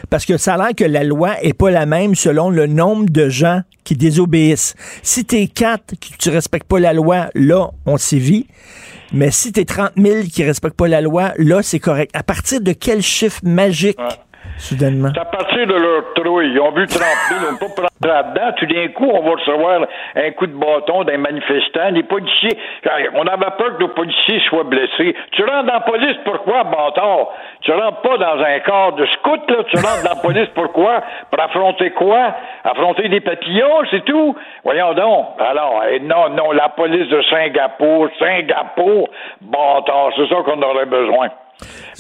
[0.09, 3.09] parce que ça a l'air que la loi est pas la même selon le nombre
[3.09, 4.76] de gens qui désobéissent.
[5.01, 8.47] Si t'es 4 qui tu respectes pas la loi, là, on sévit.
[9.12, 12.12] Mais si t'es 30 000 qui respectent pas la loi, là, c'est correct.
[12.14, 13.97] À partir de quel chiffre magique,
[14.58, 15.10] soudainement?
[15.14, 16.52] C'est à partir de leur trouille.
[16.52, 18.52] Ils ont vu 30 000, on peut pas prendre là-dedans.
[18.58, 19.82] Tout d'un coup, on va recevoir
[20.16, 21.89] un coup de bâton d'un manifestant.
[21.91, 22.58] Les policiers,
[23.16, 25.16] on avait peur que nos policiers soient blessés.
[25.32, 27.30] Tu rentres dans la police, pourquoi, bâtard?
[27.62, 29.64] Tu rentres pas dans un corps de scout, là.
[29.70, 31.02] Tu rentres dans la police, pourquoi?
[31.30, 32.36] Pour affronter quoi?
[32.64, 34.36] Affronter des papillons, c'est tout?
[34.64, 35.28] Voyons donc.
[35.39, 39.10] Alors, eh, non, non, la police de Singapour, Singapour,
[39.41, 41.30] bâtard, c'est ça qu'on aurait besoin.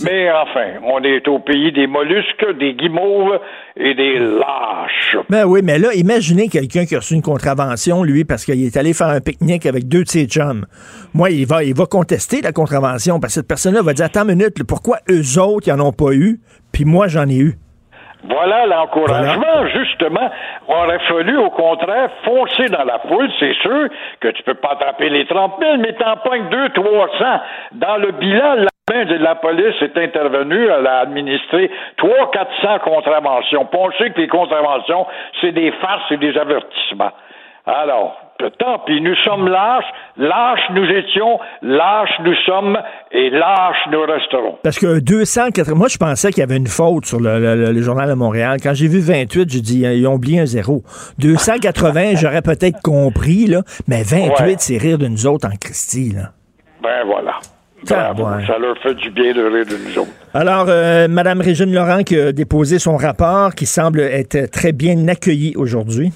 [0.03, 3.39] Mais enfin, on est au pays des mollusques, des guimauves
[3.77, 5.17] et des lâches.
[5.29, 8.77] Ben oui, mais là, imaginez quelqu'un qui a reçu une contravention, lui, parce qu'il est
[8.77, 10.65] allé faire un pique-nique avec deux de ses chums.
[11.13, 14.27] Moi, il va, il va contester la contravention, parce que cette personne-là va dire, attends
[14.27, 16.39] une minute, pourquoi eux autres, ils en ont pas eu,
[16.71, 17.57] puis moi, j'en ai eu?
[18.23, 20.29] Voilà l'encouragement, justement.
[20.67, 23.29] Aurait fallu, au contraire, foncer dans la foule.
[23.39, 23.87] C'est sûr
[24.19, 27.25] que tu peux pas attraper les 30 000, mais t'en pognes 2 300.
[27.73, 32.79] Dans le bilan, la main de la police est intervenue, elle a administré 3 400
[32.83, 33.65] contraventions.
[33.65, 35.07] Puis on sait que les contraventions,
[35.39, 37.11] c'est des farces et des avertissements.
[37.65, 38.17] Alors,
[38.57, 39.83] tant pis, nous sommes lâches,
[40.17, 42.77] lâches nous étions, lâches nous sommes,
[43.11, 44.57] et lâches nous resterons.
[44.63, 47.81] Parce que 280, moi, je pensais qu'il y avait une faute sur le, le- le
[47.81, 48.57] journal de Montréal.
[48.61, 50.83] Quand j'ai vu 28, j'ai dit, ils ont oublié un zéro.
[51.19, 54.55] 280, j'aurais peut-être compris, là, mais 28, Ouais.
[54.57, 56.31] c'est rire de nous autres en Christie, là.
[56.83, 57.33] Ben voilà.
[57.91, 58.23] Ah, Bravo.
[58.37, 58.45] ouais.
[58.45, 60.11] Ça leur fait du bien de rire de nous autres.
[60.35, 65.07] Alors, euh, Madame Régine Laurent qui a déposé son rapport, qui semble être très bien
[65.07, 66.11] accueilli aujourd'hui.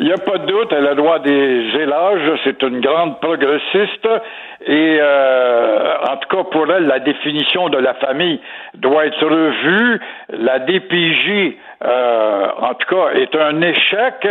[0.00, 2.40] Il n'y a pas de doute, elle a droit des élages.
[2.44, 4.08] C'est une grande progressiste.
[4.66, 8.40] Et euh, en tout cas, pour elle, la définition de la famille
[8.74, 10.00] doit être revue.
[10.30, 14.26] La DPJ, euh, en tout cas, est un échec.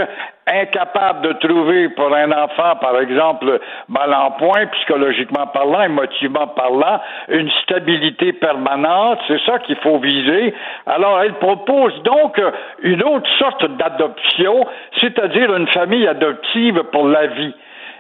[0.45, 6.99] Incapable de trouver pour un enfant, par exemple, mal en point, psychologiquement parlant, émotivement parlant,
[7.29, 9.19] une stabilité permanente.
[9.27, 10.53] C'est ça qu'il faut viser.
[10.85, 12.41] Alors, elle propose donc
[12.81, 14.65] une autre sorte d'adoption,
[14.99, 17.55] c'est-à-dire une famille adoptive pour la vie.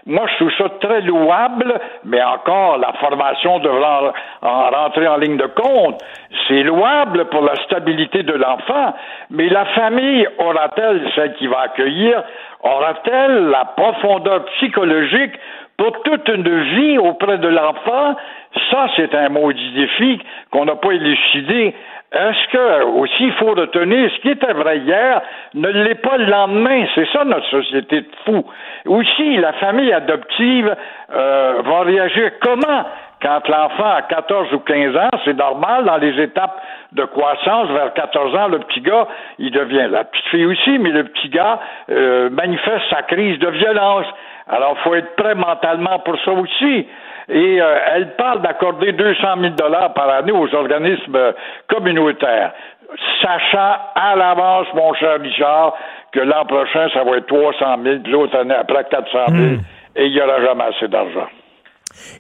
[0.05, 5.15] Moi, je trouve ça très louable, mais encore, la formation devra en, en rentrer en
[5.15, 6.01] ligne de compte.
[6.47, 8.93] C'est louable pour la stabilité de l'enfant,
[9.29, 12.21] mais la famille aura-t-elle, celle qui va accueillir,
[12.63, 15.33] aura-t-elle la profondeur psychologique
[15.77, 18.15] pour toute une vie auprès de l'enfant?
[18.71, 21.73] Ça, c'est un maudit défi qu'on n'a pas élucidé.
[22.13, 25.19] Est-ce que, aussi, il faut retenir, ce qui était vrai hier
[25.55, 26.85] ne l'est pas le lendemain?
[26.93, 28.45] C'est ça notre société de fous.
[28.85, 30.75] Aussi, la famille adoptive
[31.11, 32.85] euh, va réagir comment
[33.19, 36.61] Quand l'enfant a 14 ou 15 ans, c'est normal dans les étapes
[36.91, 39.07] de croissance vers 14 ans, le petit gars,
[39.39, 41.59] il devient la petite fille aussi, mais le petit gars
[41.89, 44.05] euh, manifeste sa crise de violence.
[44.47, 46.85] Alors, faut être prêt mentalement pour ça aussi.
[47.29, 51.31] Et euh, elle parle d'accorder 200 000 dollars par année aux organismes euh,
[51.67, 52.53] communautaires,
[53.21, 55.73] sachant à l'avance, mon cher Richard,
[56.11, 59.39] que l'an prochain, ça va être 300 000, puis l'autre année après 400 000,
[59.95, 61.27] et il n'y aura jamais assez d'argent.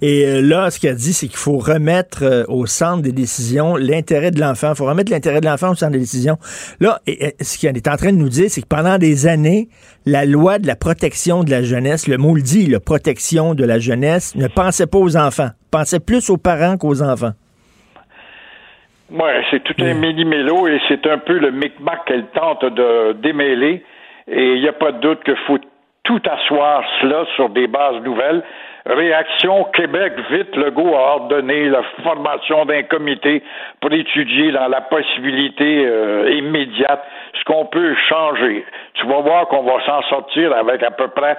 [0.01, 3.75] Et euh, là, ce qu'elle dit, c'est qu'il faut remettre euh, au centre des décisions
[3.75, 4.71] l'intérêt de l'enfant.
[4.71, 6.37] Il faut remettre l'intérêt de l'enfant au centre des décisions.
[6.79, 9.27] Là, et, et, ce qu'elle est en train de nous dire, c'est que pendant des
[9.27, 9.67] années,
[10.05, 13.65] la loi de la protection de la jeunesse, le mot le dit, la protection de
[13.65, 17.33] la jeunesse, ne pensait pas aux enfants, pensait plus aux parents qu'aux enfants.
[19.11, 23.83] Oui, c'est tout un mini-mélo et c'est un peu le micmac qu'elle tente de démêler.
[24.27, 25.59] Et il n'y a pas de doute qu'il faut
[26.03, 28.43] tout asseoir cela sur des bases nouvelles.
[28.85, 33.41] Réaction Québec, vite, le goût a ordonné la formation d'un comité
[33.79, 37.01] pour étudier dans la possibilité euh, immédiate
[37.39, 38.65] ce qu'on peut changer.
[38.95, 41.37] Tu vas voir qu'on va s'en sortir avec à peu près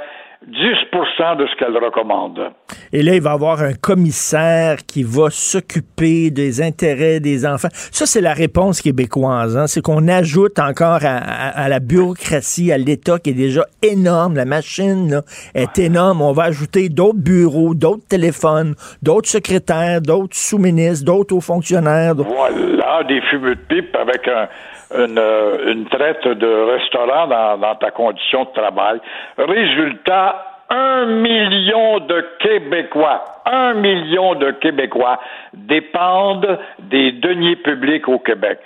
[0.50, 2.50] 10% de ce qu'elle recommande.
[2.92, 7.68] Et là, il va y avoir un commissaire qui va s'occuper des intérêts des enfants.
[7.72, 9.56] Ça, c'est la réponse québécoise.
[9.56, 9.66] Hein?
[9.66, 14.36] C'est qu'on ajoute encore à, à, à, la bureaucratie, à l'État qui est déjà énorme.
[14.36, 15.22] La machine là,
[15.54, 16.20] est énorme.
[16.20, 22.14] On va ajouter d'autres bureaux, d'autres téléphones, d'autres secrétaires, d'autres sous-ministres, d'autres hauts fonctionnaires.
[22.14, 24.48] Voilà, des fumeux de pipe avec un,
[24.92, 25.20] une,
[25.66, 29.00] une, traite de restaurant dans, dans, ta condition de travail.
[29.38, 35.20] Résultat, un million de Québécois, un million de Québécois
[35.52, 38.58] dépendent des deniers publics au Québec.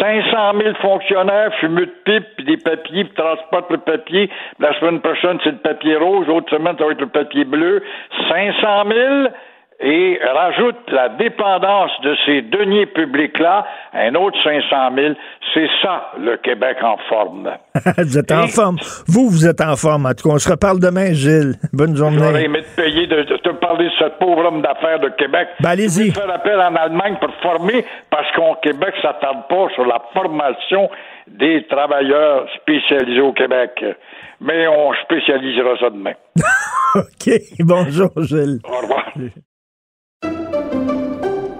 [0.00, 4.30] 500 000 fonctionnaires fumeux de pipe, puis des papiers, puis transportent le papier.
[4.58, 6.26] La semaine prochaine, c'est le papier rouge.
[6.26, 7.82] L'autre semaine, ça va être le papier bleu.
[8.28, 9.28] 500 000
[9.82, 15.14] et rajoute la dépendance de ces deniers publics-là, un autre 500 000.
[15.54, 17.50] C'est ça, le Québec en forme.
[17.98, 18.76] vous êtes en forme.
[19.08, 20.06] Vous, vous êtes en forme.
[20.06, 21.54] En tout cas, on se reparle demain, Gilles.
[21.72, 22.18] Bonne journée.
[22.18, 25.48] J'aurais aimé te payer de, de, te parler de ce pauvre homme d'affaires de Québec.
[25.60, 26.12] Ben, allez-y.
[26.12, 30.88] faire appel en Allemagne pour former, parce qu'au Québec, ça tarde pas sur la formation
[31.26, 33.84] des travailleurs spécialisés au Québec.
[34.40, 36.14] Mais on spécialisera ça demain.
[36.94, 37.34] OK.
[37.60, 38.60] Bonjour, Gilles.
[38.64, 39.12] Au revoir.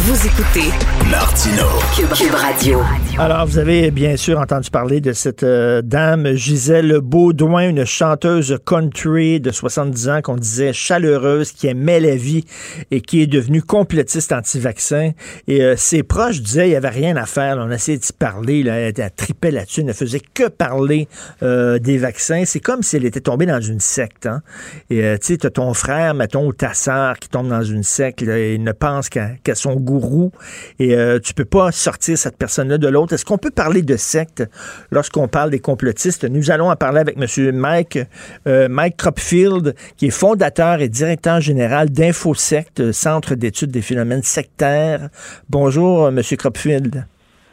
[0.00, 0.70] Vous écoutez
[1.10, 1.64] Martino,
[1.96, 2.82] Cube, Cube Radio.
[3.18, 8.58] Alors, vous avez bien sûr entendu parler de cette euh, dame Gisèle Baudouin, une chanteuse
[8.64, 12.44] country de 70 ans qu'on disait chaleureuse, qui aimait la vie
[12.92, 15.10] et qui est devenue complétiste anti-vaccin.
[15.48, 17.56] Et euh, ses proches disaient qu'il n'y avait rien à faire.
[17.56, 17.64] Là.
[17.66, 18.62] On essayait d'y parler.
[18.62, 18.74] Là.
[18.74, 19.80] Elle, elle tripait là-dessus.
[19.80, 21.08] Elle ne faisait que parler
[21.42, 22.44] euh, des vaccins.
[22.44, 24.26] C'est comme si elle était tombée dans une secte.
[24.26, 24.42] Hein?
[24.90, 27.82] Et tu sais, tu as ton frère, mettons, ou ta sœur qui tombe dans une
[27.82, 30.30] secte là, et ne pense qu'à qu son gourou.
[30.78, 33.14] Et tu peux pas sortir cette personne-là de l'autre.
[33.14, 34.44] Est-ce qu'on peut parler de secte
[34.90, 36.24] lorsqu'on parle des complotistes?
[36.24, 37.54] Nous allons en parler avec M.
[37.54, 37.98] Mike,
[38.46, 45.08] euh, Mike Cropfield, qui est fondateur et directeur général d'InfoSect, Centre d'études des phénomènes sectaires.
[45.48, 46.20] Bonjour, M.
[46.36, 47.06] Cropfield.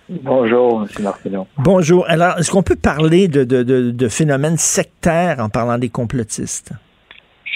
[0.09, 1.03] Bonjour, M.
[1.03, 1.47] Martineau.
[1.57, 2.05] Bonjour.
[2.07, 6.71] Alors, est-ce qu'on peut parler de, de, de, de phénomènes sectaires en parlant des complotistes?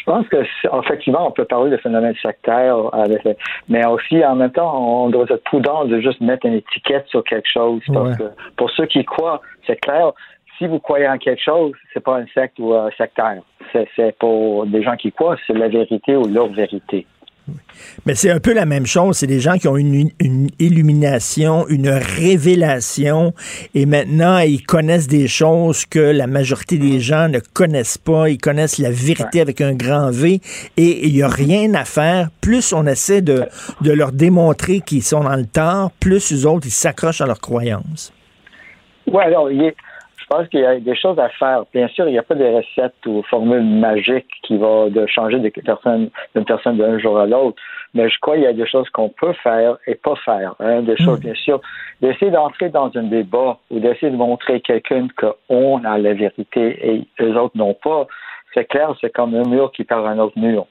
[0.10, 0.38] Je pense que
[0.80, 2.78] effectivement, on peut parler de phénomènes sectaires,
[3.68, 7.24] mais aussi en même temps, on doit être prudent de juste mettre une étiquette sur
[7.24, 7.80] quelque chose.
[7.94, 8.18] Parce ouais.
[8.18, 8.24] que
[8.58, 10.12] pour ceux qui croient, c'est clair.
[10.58, 13.44] Si vous croyez en quelque chose, c'est pas un secte ou un sectaire.
[13.72, 17.06] C'est pour des gens qui croient, c'est la vérité ou leur vérité.
[18.06, 19.18] Mais c'est un peu la même chose.
[19.18, 23.34] C'est des gens qui ont une, une, illumination, une révélation,
[23.74, 28.30] et maintenant ils connaissent des choses que la majorité des gens ne connaissent pas.
[28.30, 30.42] Ils connaissent la vérité avec un grand V,
[30.78, 32.30] et il n'y a rien à faire.
[32.42, 33.46] Plus on essaie de,
[33.82, 37.42] de leur démontrer qu'ils sont dans le tort, plus les autres ils s'accrochent à leurs
[37.42, 38.14] croyances.
[39.08, 39.76] Oui, alors il est,
[40.30, 41.64] pense qu'il y a des choses à faire.
[41.74, 45.40] Bien sûr, il n'y a pas de recettes ou formules magiques qui vont de changer
[45.40, 47.62] d'une personne d'un jour à l'autre.
[47.94, 50.56] Mais je crois qu'il y a des choses qu'on peut faire et pas faire.
[50.60, 50.84] Hein.
[50.84, 51.60] Des choses, bien sûr,
[52.02, 56.78] d'essayer d'entrer dans un débat ou d'essayer de montrer à quelqu'un qu'on a la vérité
[56.88, 58.08] et les autres n'ont pas.
[58.54, 60.68] C'est clair, c'est comme un mur qui perd un autre mur.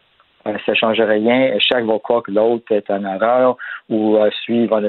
[0.46, 1.58] Euh, ça ne change rien.
[1.58, 3.56] Chaque va croire que l'autre est en erreur
[3.88, 4.80] ou euh, suivre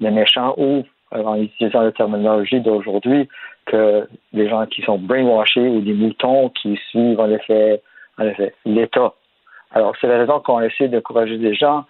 [0.00, 3.28] les méchants ou en utilisant la terminologie d'aujourd'hui,
[3.66, 7.82] que les gens qui sont brainwashés ou des moutons qui suivent en effet,
[8.18, 9.14] en effet l'État.
[9.72, 11.84] Alors, c'est la raison qu'on essaie d'encourager les gens,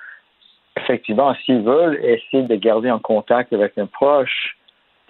[0.76, 4.56] effectivement, s'ils veulent essayer de garder en contact avec un proche,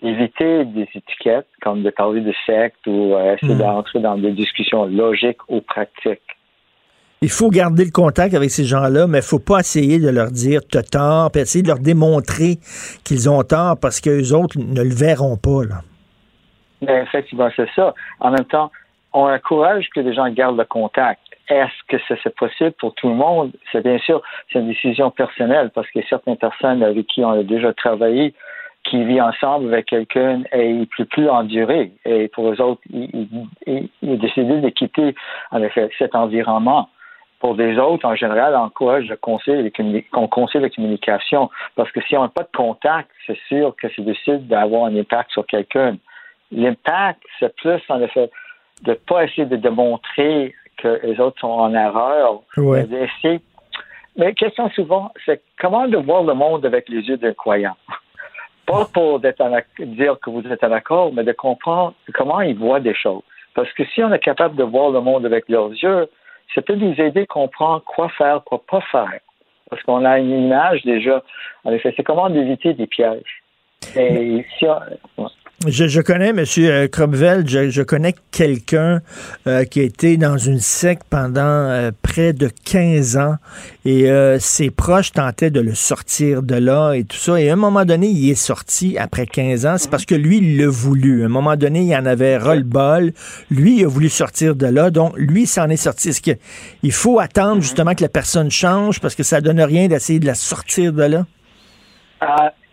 [0.03, 4.87] éviter des étiquettes comme de parler de secte ou euh, essayer d'entrer dans des discussions
[4.87, 6.23] logiques ou pratiques.
[7.23, 10.31] Il faut garder le contact avec ces gens-là, mais il faut pas essayer de leur
[10.31, 12.57] dire t'as tort, essayer de leur démontrer
[13.05, 15.83] qu'ils ont tort parce qu'eux autres ne le verront pas.
[16.81, 17.93] Mais effectivement, c'est ça.
[18.21, 18.73] En même temps,
[19.13, 21.21] on encourage que les gens gardent le contact.
[21.51, 23.53] Est-ce que c'est possible pour tout le monde?
[23.71, 27.43] C'est bien sûr, c'est une décision personnelle parce a certaines personnes avec qui on a
[27.43, 28.33] déjà travaillé
[28.85, 31.93] qui vivent ensemble avec quelqu'un et il ne peut plus endurer.
[32.07, 33.29] Et pour eux autres, ils
[34.03, 35.15] ont décidé de quitter,
[35.99, 36.89] cet environnement.
[37.41, 39.73] Pour des autres, en général, encourage le conseil,
[40.13, 41.51] qu'on conseille la communication?
[41.75, 44.97] Parce que si on n'a pas de contact, c'est sûr que c'est difficile d'avoir un
[44.97, 45.97] impact sur quelqu'un.
[46.53, 48.31] L'impact, c'est plus, en effet,
[48.83, 52.87] de ne pas essayer de démontrer que les autres sont en erreur, ouais.
[52.91, 53.41] mais.
[54.17, 57.77] Mais la question souvent, c'est comment de voir le monde avec les yeux d'un croyant?
[58.67, 59.33] Pas pour dire
[60.21, 63.23] que vous êtes en accord, mais de comprendre comment ils voient des choses.
[63.55, 66.09] Parce que si on est capable de voir le monde avec leurs yeux,
[66.55, 69.21] ça peut nous aider à comprendre quoi faire, quoi pas faire.
[69.69, 71.23] Parce qu'on a une image déjà.
[71.65, 73.43] En effet, c'est comment éviter des pièges.
[73.97, 74.67] Et si
[75.17, 75.29] on,
[75.67, 76.89] je, je, connais M.
[76.89, 79.03] Cromwell, je, je connais quelqu'un
[79.47, 83.35] euh, qui a été dans une secte pendant euh, près de 15 ans
[83.85, 87.39] et euh, ses proches tentaient de le sortir de là et tout ça.
[87.39, 89.75] Et à un moment donné, il est sorti après 15 ans.
[89.77, 91.25] C'est parce que lui, il l'a voulu.
[91.25, 93.13] À un moment donné, il en avait ras-le-bol.
[93.51, 94.89] Lui, il a voulu sortir de là.
[94.89, 96.09] Donc, lui, s'en est sorti.
[96.09, 100.21] Est-ce qu'il faut attendre justement que la personne change parce que ça donne rien d'essayer
[100.21, 101.27] de la sortir de là?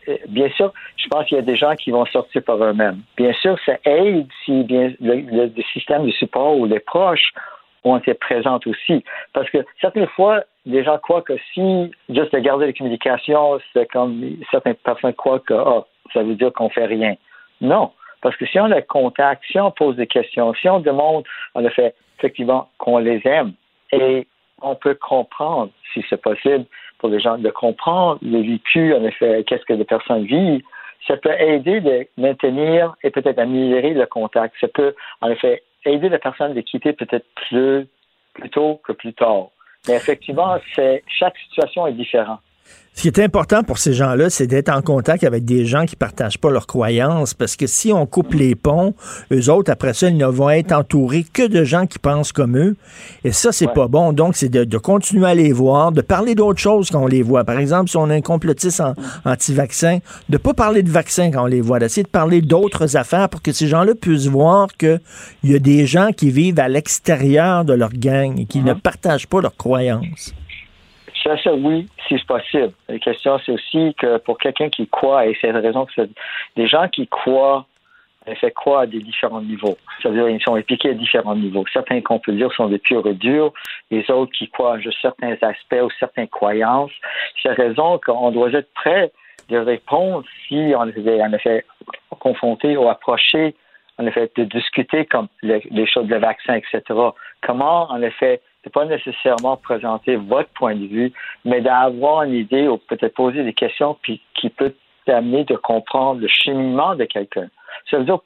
[0.08, 3.02] Ah, bien sûr, je pense qu'il y a des gens qui vont sortir par eux-mêmes.
[3.16, 7.34] Bien sûr, ça aide si bien le, le, système de support ou les proches
[7.84, 9.04] ont été présents aussi.
[9.34, 13.90] Parce que certaines fois, les gens croient que si juste de garder la communication, c'est
[13.92, 17.16] comme certaines personnes croient que oh, ça veut dire qu'on fait rien.
[17.62, 17.92] Non.
[18.22, 21.64] Parce que si on a contact, si on pose des questions, si on demande, en
[21.64, 23.54] effet, effectivement, qu'on les aime,
[23.92, 24.28] et
[24.62, 26.66] on peut comprendre, si c'est possible,
[27.00, 30.62] pour les gens de comprendre le vécu, en effet, qu'est-ce que les personnes vivent,
[31.08, 34.56] ça peut aider de maintenir et peut-être améliorer le contact.
[34.60, 37.88] Ça peut, en effet, aider la personne à quitter peut-être plus,
[38.34, 39.48] plus tôt que plus tard.
[39.88, 42.40] Mais effectivement, c'est, chaque situation est différente.
[42.98, 45.96] Ce qui est important pour ces gens-là, c'est d'être en contact avec des gens qui
[45.96, 48.96] partagent pas leurs croyances, parce que si on coupe les ponts,
[49.32, 52.58] eux autres, après ça, ils ne vont être entourés que de gens qui pensent comme
[52.58, 52.76] eux.
[53.24, 54.14] Et ça, c'est pas bon.
[54.14, 57.44] Donc, c'est de, continuer à les voir, de parler d'autres choses quand on les voit.
[57.44, 58.82] Par exemple, si on a un complotiste
[59.26, 60.00] anti-vaccin,
[60.30, 63.44] de pas parler de vaccin quand on les voit, d'essayer de parler d'autres affaires pour
[63.44, 65.00] que ces gens-là puissent voir qu'il
[65.44, 69.28] y a des gens qui vivent à l'extérieur de leur gang et qui ne partagent
[69.28, 70.34] pas leurs croyances.
[71.28, 72.72] Ça, ça, oui, si c'est possible.
[72.88, 76.10] La question, c'est aussi que pour quelqu'un qui croit, et c'est la raison que c'est
[76.56, 77.66] des gens qui croient,
[78.36, 79.78] fait croire à des différents niveaux.
[80.02, 81.66] C'est-à-dire ils sont impliqués à différents niveaux.
[81.72, 83.52] Certains qu'on peut dire sont des purs et durs,
[83.92, 86.92] les autres qui croient à juste certains aspects ou certaines croyances.
[87.42, 89.12] C'est la raison qu'on doit être prêt
[89.50, 91.66] de répondre si on est en effet
[92.20, 93.54] confronté ou approché
[94.00, 96.82] en effet, de discuter comme les, choses de vaccin, etc.
[97.42, 98.42] Comment, en effet,
[98.74, 101.14] pas nécessairement présenter votre point de vue,
[101.46, 104.74] mais d'avoir une idée ou peut-être poser des questions puis, qui peut
[105.06, 107.48] t'amener de comprendre le cheminement de quelqu'un.
[107.90, 108.20] Ça veut dire,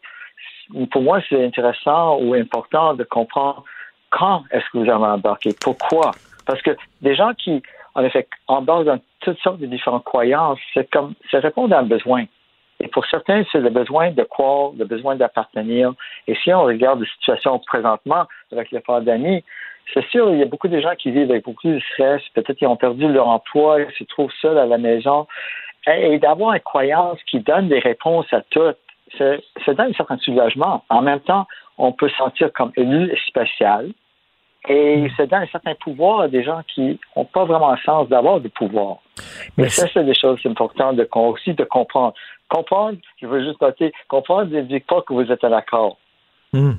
[0.91, 3.63] pour moi, c'est intéressant ou important de comprendre
[4.09, 6.11] quand est-ce que vous avez embarqué, pourquoi.
[6.45, 6.71] Parce que
[7.01, 7.61] des gens qui,
[7.95, 11.83] en effet, embarquent dans toutes sortes de différentes croyances, c'est comme, ça répond à un
[11.83, 12.25] besoin.
[12.79, 15.93] Et pour certains, c'est le besoin de croire, le besoin d'appartenir.
[16.27, 19.43] Et si on regarde la situation présentement avec la pandémie,
[19.93, 22.21] c'est sûr, il y a beaucoup de gens qui vivent avec beaucoup de stress.
[22.33, 25.27] Peut-être qu'ils ont perdu leur emploi, ils se trouvent seuls à la maison.
[25.87, 28.73] Et, d'avoir une croyance qui donne des réponses à tout,
[29.17, 30.83] ça donne un certain soulagement.
[30.89, 33.91] En même temps, on peut se sentir comme élu spécial.
[34.69, 38.07] Et ça donne un certain pouvoir à des gens qui n'ont pas vraiment le sens
[38.09, 38.97] d'avoir du pouvoir.
[39.57, 42.13] Mais ça, c'est des choses importantes de, aussi de comprendre.
[42.47, 45.97] Comprendre, je veux juste noter, comprendre ne dit pas que vous êtes à l'accord.
[46.53, 46.73] Hmm.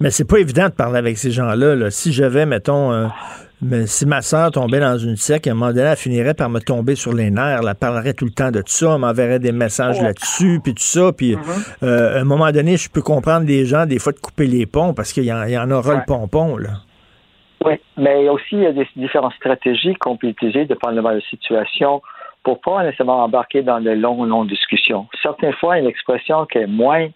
[0.00, 1.74] Mais c'est pas évident de parler avec ces gens-là.
[1.74, 1.90] là.
[1.90, 3.06] Si j'avais, mettons, euh,
[3.60, 6.48] mais si ma soeur tombait dans une sec, à un moment donné, elle finirait par
[6.48, 7.60] me tomber sur les nerfs.
[7.66, 10.82] Elle parlerait tout le temps de tout ça, elle m'enverrait des messages là-dessus, puis tout
[10.82, 11.12] ça.
[11.12, 11.36] Puis
[11.82, 14.66] euh, à un moment donné, je peux comprendre les gens, des fois, de couper les
[14.66, 16.56] ponts parce qu'il y, en- il y en aura le pompon.
[16.56, 16.70] Là.
[17.64, 21.20] Oui, mais aussi, il y a des différentes stratégies qu'on peut utiliser dépendamment de la
[21.28, 22.00] situation
[22.44, 25.08] pour pas nécessairement embarquer dans de longues, longues discussions.
[25.20, 27.08] Certaines fois, une expression qui est moins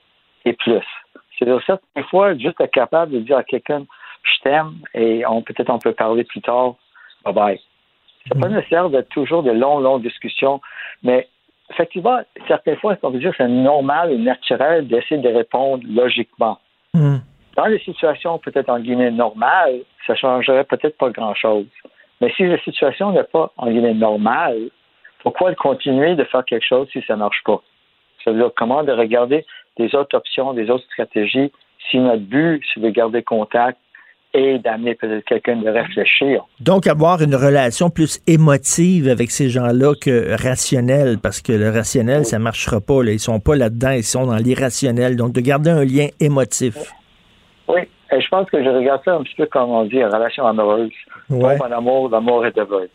[0.45, 0.83] et plus.
[1.39, 3.85] C'est-à-dire, certaines fois, juste être capable de dire à quelqu'un,
[4.23, 6.75] je t'aime, et on peut-être on peut parler plus tard,
[7.25, 7.61] bye bye.
[8.29, 10.61] C'est pas nécessaire d'être toujours de longues, longues discussions,
[11.03, 11.29] mais
[11.71, 16.59] effectivement, certaines fois, on peut dire que c'est normal et naturel d'essayer de répondre logiquement.
[16.95, 21.67] Dans les situations peut-être en guillemets normales, ça changerait peut-être pas grand-chose.
[22.21, 24.69] Mais si la situation n'est pas en guillemets normale,
[25.23, 27.61] pourquoi continuer de faire quelque chose si ça marche pas?
[28.25, 29.45] Ça veut dire comment de regarder
[29.79, 31.53] des autres options, des autres stratégies,
[31.91, 33.79] si notre but, c'est de garder contact
[34.35, 36.45] et d'amener peut-être quelqu'un de réfléchir.
[36.61, 42.25] Donc, avoir une relation plus émotive avec ces gens-là que rationnelle, parce que le rationnel,
[42.25, 43.03] ça marchera pas.
[43.03, 43.13] Là.
[43.13, 45.17] Ils sont pas là-dedans, ils sont dans l'irrationnel.
[45.17, 46.77] Donc, de garder un lien émotif.
[47.69, 50.09] Oui, et je pense que je regarde ça un petit peu comme on dit, en
[50.09, 50.91] relation amoureuse.
[51.29, 51.61] Ouais.
[51.61, 52.89] En amour, l'amour est aveugle.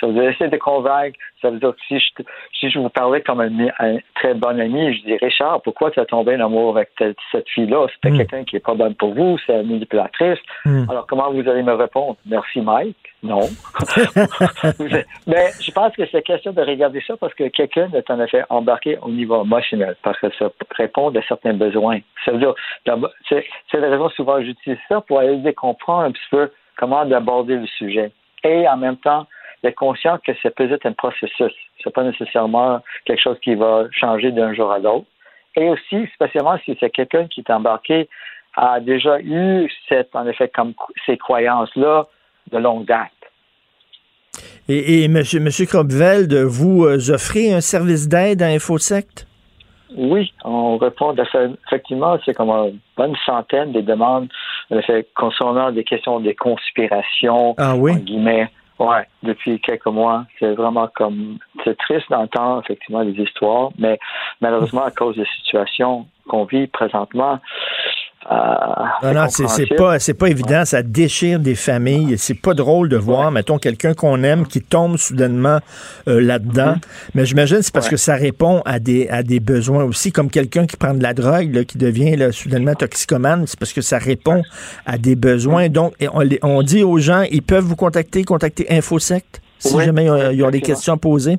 [0.00, 1.18] Ça veut dire essayer de convaincre.
[1.42, 2.28] Ça veut dire que si je, te-
[2.58, 6.00] si je vous parlais comme un, un très bon ami, je dis Richard, pourquoi tu
[6.00, 6.90] as tombé en amour avec
[7.32, 7.86] cette fille-là?
[7.94, 10.38] C'était quelqu'un qui est pas bonne pour vous, c'est une manipulatrice.
[10.64, 10.84] Hmm.
[10.90, 12.16] Alors comment vous allez me répondre?
[12.26, 12.96] Merci Mike.
[13.22, 13.40] Non.
[15.26, 18.42] Mais je pense que c'est question de regarder ça parce que quelqu'un est en effet
[18.48, 21.98] embarqué au niveau émotionnel, parce que ça répond à certains besoins.
[22.24, 22.54] Ça veut dire,
[23.28, 27.04] c'est la raison souvent que j'utilise ça pour aider à comprendre un petit peu comment
[27.04, 28.10] d'aborder le sujet.
[28.44, 29.26] Et en même temps,
[29.62, 31.52] d'être conscient que c'est peut-être un processus.
[31.82, 35.06] C'est pas nécessairement quelque chose qui va changer d'un jour à l'autre.
[35.56, 38.08] Et aussi, spécialement si c'est quelqu'un qui est embarqué,
[38.56, 42.06] a déjà eu cette, en effet, comme ces croyances-là
[42.52, 43.10] de longue date.
[44.68, 49.26] Et, et monsieur, monsieur Kropveld, vous euh, offrez un service d'aide à InfoSect?
[49.96, 51.44] Oui, on répond ça.
[51.66, 54.28] Effectivement, c'est comme une bonne centaine de demandes
[55.14, 57.92] concernant des questions de conspiration, Ah oui?
[57.92, 58.48] en guillemets.
[58.78, 63.98] Ouais, depuis quelques mois, c'est vraiment comme c'est triste d'entendre effectivement les histoires, mais
[64.42, 67.38] malheureusement à cause des situations qu'on vit présentement,
[69.02, 70.64] Non, non, c'est pas, c'est pas évident.
[70.64, 72.16] Ça déchire des familles.
[72.18, 75.60] C'est pas drôle de voir, mettons, quelqu'un qu'on aime qui tombe soudainement
[76.08, 76.76] euh, là-dedans.
[77.14, 80.30] Mais j'imagine que c'est parce que ça répond à des, à des besoins aussi, comme
[80.30, 83.46] quelqu'un qui prend de la drogue, là, qui devient là, soudainement toxicomane.
[83.46, 84.42] C'est parce que ça répond
[84.86, 85.68] à des besoins.
[85.68, 85.94] Donc,
[86.42, 90.50] on, dit aux gens, ils peuvent vous contacter, contacter InfoSect, si jamais euh, ils ont
[90.50, 90.74] des effectivement.
[90.74, 91.38] questions à poser.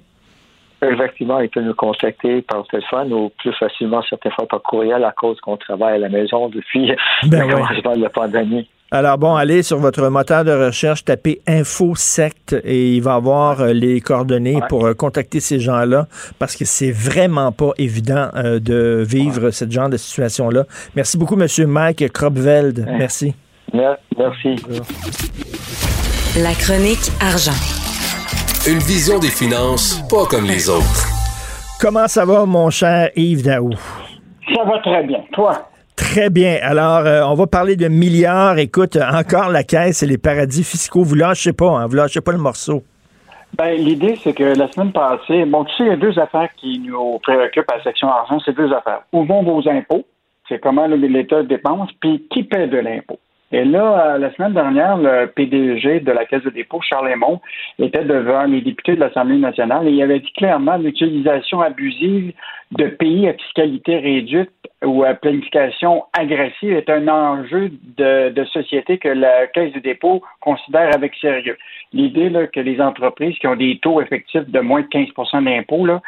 [0.82, 5.12] Effectivement, il peut nous contacter par téléphone ou plus facilement certaines fois par courriel à
[5.12, 6.92] cause qu'on travaille à la maison depuis
[7.28, 7.54] Ben le ouais.
[7.54, 8.70] commencement de la pandémie.
[8.90, 13.74] Alors bon, allez sur votre moteur de recherche, tapez InfoSect et il va avoir euh,
[13.74, 16.08] les coordonnées pour euh, contacter ces gens-là
[16.40, 20.64] parce que c'est vraiment pas évident euh, de vivre ce genre de situation-là.
[20.96, 22.80] Merci beaucoup, Monsieur Mike Kropveld.
[22.88, 22.98] Ouais.
[22.98, 23.36] Merci.
[23.74, 24.56] Mer- Merci.
[26.42, 27.87] La chronique argent.
[28.70, 31.08] Une vision des finances pas comme les autres.
[31.80, 33.70] Comment ça va, mon cher Yves Daou?
[34.54, 35.24] Ça va très bien.
[35.32, 35.70] Toi?
[35.96, 36.58] Très bien.
[36.62, 38.58] Alors, euh, on va parler de milliards.
[38.58, 41.04] Écoute, euh, encore la caisse et les paradis fiscaux.
[41.04, 41.88] Vous lâchez pas, hein?
[41.88, 42.84] Vous lâchez pas le morceau.
[43.58, 46.50] Ben, l'idée, c'est que la semaine passée, bon, tu sais, il y a deux affaires
[46.58, 49.00] qui nous préoccupent à la section argent, c'est deux affaires.
[49.14, 50.06] Où vont vos impôts?
[50.50, 53.20] C'est comment l'État dépense, puis qui paie de l'impôt?
[53.52, 57.40] Et là, euh, la semaine dernière, le PDG de la Caisse de dépôt, Charles Raymond,
[57.80, 62.34] était devant les députés de l'Assemblée nationale et il avait dit clairement l'utilisation abusive
[62.72, 64.52] de pays à fiscalité réduite
[64.84, 70.22] ou à planification agressive est un enjeu de, de société que la Caisse de dépôt
[70.42, 71.58] considère avec sérieux.
[71.94, 75.88] L'idée là, que les entreprises qui ont des taux effectifs de moins de 15% d'impôts
[75.88, 76.00] euh,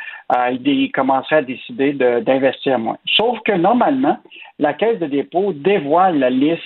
[0.65, 2.97] ils commenceraient à décider de- d'investir moins.
[3.15, 4.17] Sauf que normalement,
[4.59, 6.61] la Caisse de dépôt dévoile la liste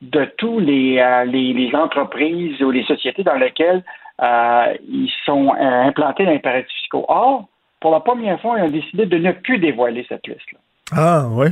[0.00, 3.84] de tous les, euh, les, les entreprises ou les sociétés dans lesquelles
[4.22, 7.04] euh, ils sont euh, implantés dans les paradis fiscaux.
[7.08, 7.48] Or,
[7.80, 10.58] pour la première fois, ils ont décidé de ne plus dévoiler cette liste-là.
[10.92, 11.48] Ah, oui.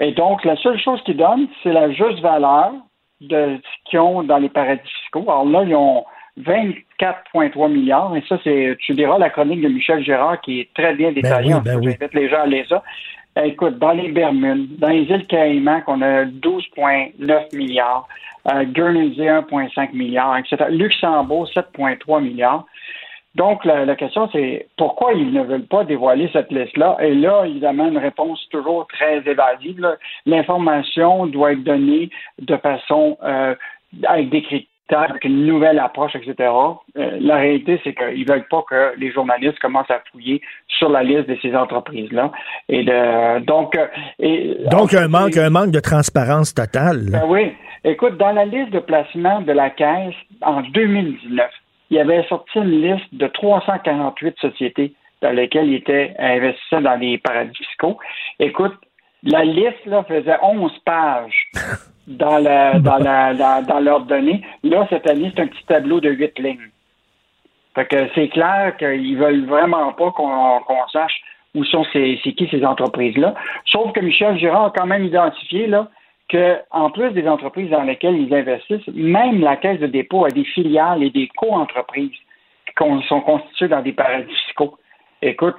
[0.00, 2.72] Et donc, la seule chose qu'ils donnent, c'est la juste valeur
[3.20, 5.22] de ce qu'ils ont dans les paradis fiscaux.
[5.22, 6.04] Alors là, ils ont
[6.40, 8.16] 24,3 milliards.
[8.16, 11.48] Et ça, c'est, tu diras la chronique de Michel Gérard qui est très bien détaillée.
[11.48, 11.96] oui, En ben oui.
[11.98, 12.82] J'invite les gens à lire ça.
[13.42, 18.06] Écoute, dans les Bermudes, dans les îles Caïmans, qu'on a 12,9 milliards,
[18.52, 20.66] euh, Guernsey 1,5 milliards, etc.
[20.70, 22.64] Luxembourg 7,3 milliards.
[23.34, 26.96] Donc, la, la question, c'est pourquoi ils ne veulent pas dévoiler cette liste-là?
[27.00, 29.84] Et là, évidemment, une réponse toujours très évasive.
[30.26, 32.10] L'information doit être donnée
[32.40, 33.56] de façon euh,
[34.04, 36.50] avec des critères, avec une nouvelle approche, etc.
[36.96, 41.02] Euh, la réalité, c'est qu'ils veulent pas que les journalistes commencent à fouiller sur la
[41.02, 42.32] liste de ces entreprises-là.
[42.68, 42.84] Et
[43.46, 43.86] donc, euh,
[44.18, 47.10] et, Donc, un manque, un manque de transparence totale.
[47.10, 47.52] ben oui.
[47.84, 51.50] Écoute, dans la liste de placement de la Caisse, en 2019,
[51.90, 56.96] il y avait sorti une liste de 348 sociétés dans lesquelles ils étaient investisseurs dans
[56.96, 57.98] les paradis fiscaux.
[58.38, 58.74] Écoute,
[59.22, 61.50] la liste là, faisait 11 pages
[62.06, 62.38] dans,
[63.80, 64.42] leurs données.
[64.62, 66.70] Là, cette année, c'est un petit tableau de 8 lignes.
[67.74, 71.20] Fait que c'est clair qu'ils veulent vraiment pas qu'on sache
[71.54, 73.34] où sont ces, c'est qui ces entreprises-là.
[73.66, 75.88] Sauf que Michel Girard a quand même identifié là,
[76.28, 80.30] que, en plus des entreprises dans lesquelles ils investissent, même la Caisse de dépôt a
[80.30, 82.10] des filiales et des co-entreprises
[82.66, 84.76] qui sont constituées dans des paradis fiscaux.
[85.22, 85.56] Écoute,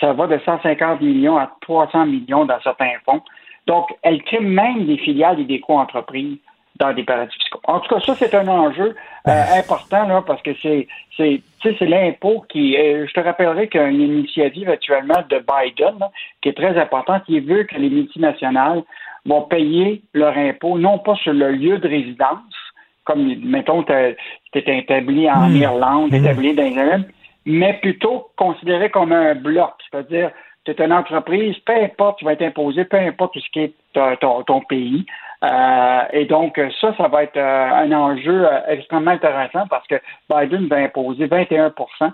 [0.00, 3.22] ça va de 150 millions à 300 millions dans certains fonds.
[3.70, 6.38] Donc, elle crée même des filiales et des co-entreprises
[6.80, 7.60] dans des paradis fiscaux.
[7.64, 8.96] En tout cas, ça, c'est un enjeu
[9.28, 12.76] euh, important là, parce que c'est c'est tu sais, c'est l'impôt qui.
[12.76, 16.10] euh, je te rappellerai qu'il y a une initiative actuellement de Biden là,
[16.40, 18.82] qui est très importante, qui veut que les multinationales
[19.24, 22.56] vont payer leur impôt non pas sur le lieu de résidence,
[23.04, 24.16] comme mettons tu es
[24.54, 25.62] établi en Hmm.
[25.66, 27.04] Irlande, établi dans les
[27.46, 30.30] mais plutôt considéré comme un bloc, c'est-à-dire
[30.64, 33.74] tu es une entreprise, peu importe, tu vas être imposé, peu importe ce qui est
[33.92, 35.06] ton, ton- ton pays.
[35.42, 39.94] Euh, et donc, ça, ça va être euh, un enjeu euh, extrêmement intéressant parce que
[40.28, 42.12] Biden va imposer 21%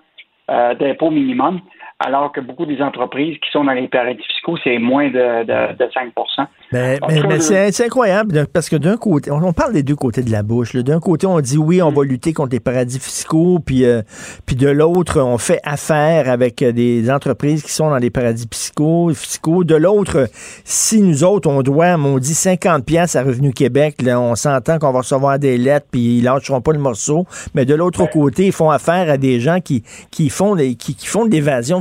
[0.49, 1.61] euh, d'impôt minimum,
[1.99, 5.77] alors que beaucoup des entreprises qui sont dans les paradis fiscaux, c'est moins de, de,
[5.79, 6.13] de 5
[6.71, 9.97] Mais, En mais- mais c'est incroyable parce que d'un côté, on, on parle des deux
[9.97, 10.77] côtés de la bouche.
[10.77, 14.03] D'un côté, on dit oui, on va lutter contre les paradis fiscaux, puis euh,
[14.45, 18.47] puis de l'autre, on fait affaire avec euh, des entreprises qui sont dans les paradis
[18.53, 19.11] fiscaux.
[19.15, 19.65] fiscaux.
[19.65, 20.29] De l'autre,
[20.65, 24.79] si nous autres, on doit, on dit 50 pièces à Revenu Québec, là, on s'entend
[24.79, 27.25] qu'on va recevoir des lettres, puis ils lâcheront pas le morceau.
[27.55, 30.95] Mais de l'autre côté, ils font affaire à des gens qui qui font des, qui,
[30.95, 31.81] qui font de l'évasion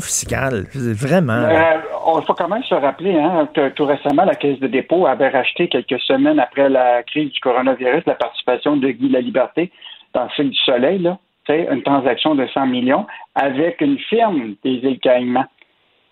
[0.73, 1.33] Vraiment.
[1.33, 5.05] Euh, on faut quand même se rappeler, hein, que tout récemment, la Caisse de dépôt
[5.05, 9.71] avait racheté quelques semaines après la crise du coronavirus la participation de Guy Laliberté
[10.13, 11.17] dans le du Soleil, là,
[11.49, 15.45] une transaction de 100 millions avec une firme des îles Caïmans.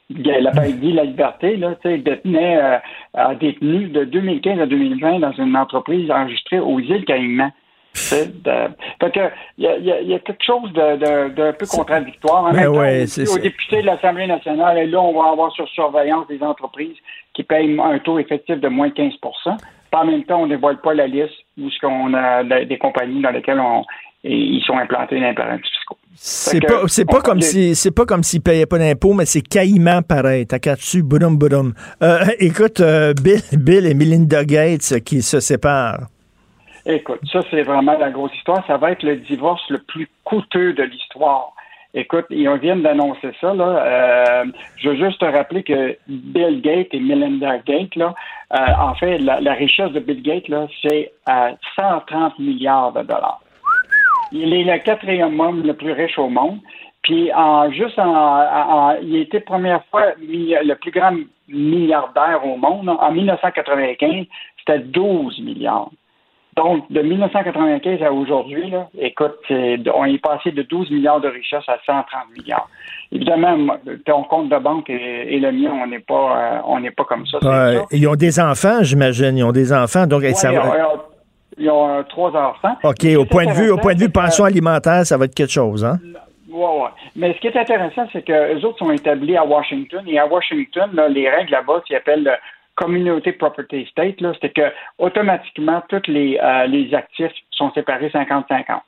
[0.10, 2.60] La Guy Laliberté, là, tu sais, détenait,
[3.16, 7.52] euh, détenu de 2015 à 2020 dans une entreprise enregistrée aux îles Caïmans.
[7.94, 8.52] De-
[9.00, 9.20] Fait que
[9.58, 12.46] il y a, y y quelque chose de- de- d'un peu contradictoire.
[12.46, 15.52] En Ben même ouais, dit aux députés de l'Assemblée nationale, et là, on va avoir
[15.52, 16.96] sur surveillance des entreprises
[17.34, 19.56] qui payent un taux effectif de moins de 15 Puis
[19.92, 22.78] en même temps, on ne dévoile pas la liste où ce qu'on a de- des
[22.80, 23.84] compagnies dans lesquelles on,
[24.24, 25.98] et ils sont implantés dans les paradis fiscaux.
[26.16, 29.42] C'est pas, c'est pas comme si, c'est pas comme s'ils payaient pas d'impôts, mais c'est
[29.42, 30.46] caïman pareil.
[30.48, 31.74] T'as qu'à dessus, boudum, boudum.
[32.02, 36.08] Euh, écoute, euh, Bill, Bill et Melinda Gates qui se séparent.
[36.86, 38.66] Écoute, ça, c'est vraiment la grosse histoire.
[38.68, 41.54] Ça va être le divorce le plus coûteux de l'histoire.
[41.94, 43.54] Écoute, ils viennent d'annoncer ça.
[43.54, 43.66] Là.
[43.86, 44.46] Euh,
[44.78, 48.16] je veux juste te rappeler que Bill Gates et Melinda Gates, là,
[48.54, 53.40] euh, en fait, la, richesse de Bill Gates, là, c'est à 130 milliards de dollars.
[54.32, 56.58] Il est le quatrième homme le plus riche au monde.
[57.04, 61.14] Puis en juste en, en- en- il était première fois le plus grand
[61.48, 62.90] milliardaire au monde.
[62.90, 64.26] En 1995,
[64.58, 65.92] c'était 12 milliards.
[66.56, 71.78] Donc, de 1995 à aujourd'hui, écoute, on est passé de 12 milliards de richesse à
[71.86, 72.06] 130
[72.38, 72.70] milliards.
[73.12, 73.76] Évidemment,
[74.06, 77.06] ton compte de banque et, et le mien, on n'est pas, euh, on n'est pas
[77.06, 77.38] comme ça.
[77.44, 79.38] Euh, ils ont des enfants, j'imagine.
[79.38, 80.06] Ils ont des enfants.
[80.08, 81.02] Donc, Ouais, ça ils, va- ont, ils ont-
[81.58, 82.76] ils ont, euh, trois enfants.
[82.84, 85.52] OK, au point de vue, au point de vue pension alimentaire, ça va être quelque
[85.52, 85.98] chose, hein?
[86.52, 86.90] Ouais, ouais.
[87.16, 90.04] Mais ce qui est intéressant, c'est que les autres sont établis à Washington.
[90.08, 92.32] Et à Washington, là, les règles là-bas, qui appellent
[92.78, 98.10] le Community Property State, là, c'est que automatiquement, tous les, euh, les actifs sont séparés
[98.10, 98.82] 50-50.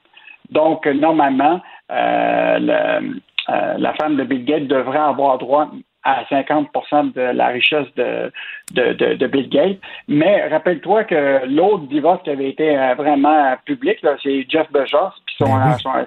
[0.52, 1.62] Donc, normalement,
[1.92, 5.70] euh, le- euh, la femme de Bill Gates devrait avoir droit
[6.04, 8.32] à 50% de la richesse de,
[8.74, 9.80] de, de, de Bill Gates.
[10.08, 15.14] Mais rappelle-toi que l'autre divorce qui avait été euh, vraiment public, là, c'est Jeff Bezos,
[15.26, 15.46] puis son,
[15.80, 16.06] son-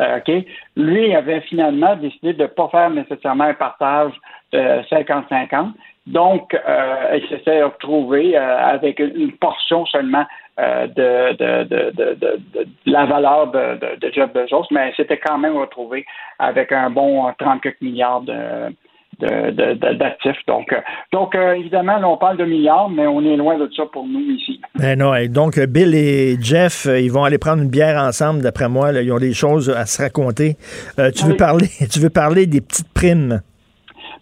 [0.00, 0.44] euh, OK,
[0.76, 4.12] lui avait finalement décidé de ne pas faire nécessairement un partage
[4.52, 5.72] de 50-50.
[6.08, 10.24] Donc, euh, il s'était retrouvé euh, avec une portion seulement
[10.58, 12.38] euh, de, de, de, de,
[12.86, 16.04] la valeur de, de, de Jeff Bezos, mais il s'était quand même retrouvé
[16.38, 18.72] avec un bon 34 milliards de,
[19.20, 20.36] d'actifs.
[20.46, 20.76] Donc, euh,
[21.12, 24.06] donc euh, évidemment, là, on parle de milliards, mais on est loin de ça pour
[24.06, 24.60] nous ici.
[24.78, 28.42] Ben non, et donc Bill et Jeff, euh, ils vont aller prendre une bière ensemble,
[28.42, 28.92] d'après moi.
[28.92, 29.02] là.
[29.02, 30.56] ils ont des choses à se raconter.
[30.98, 31.36] Euh, tu, veux Oui.
[31.36, 33.40] parler, tu veux parler des petites primes?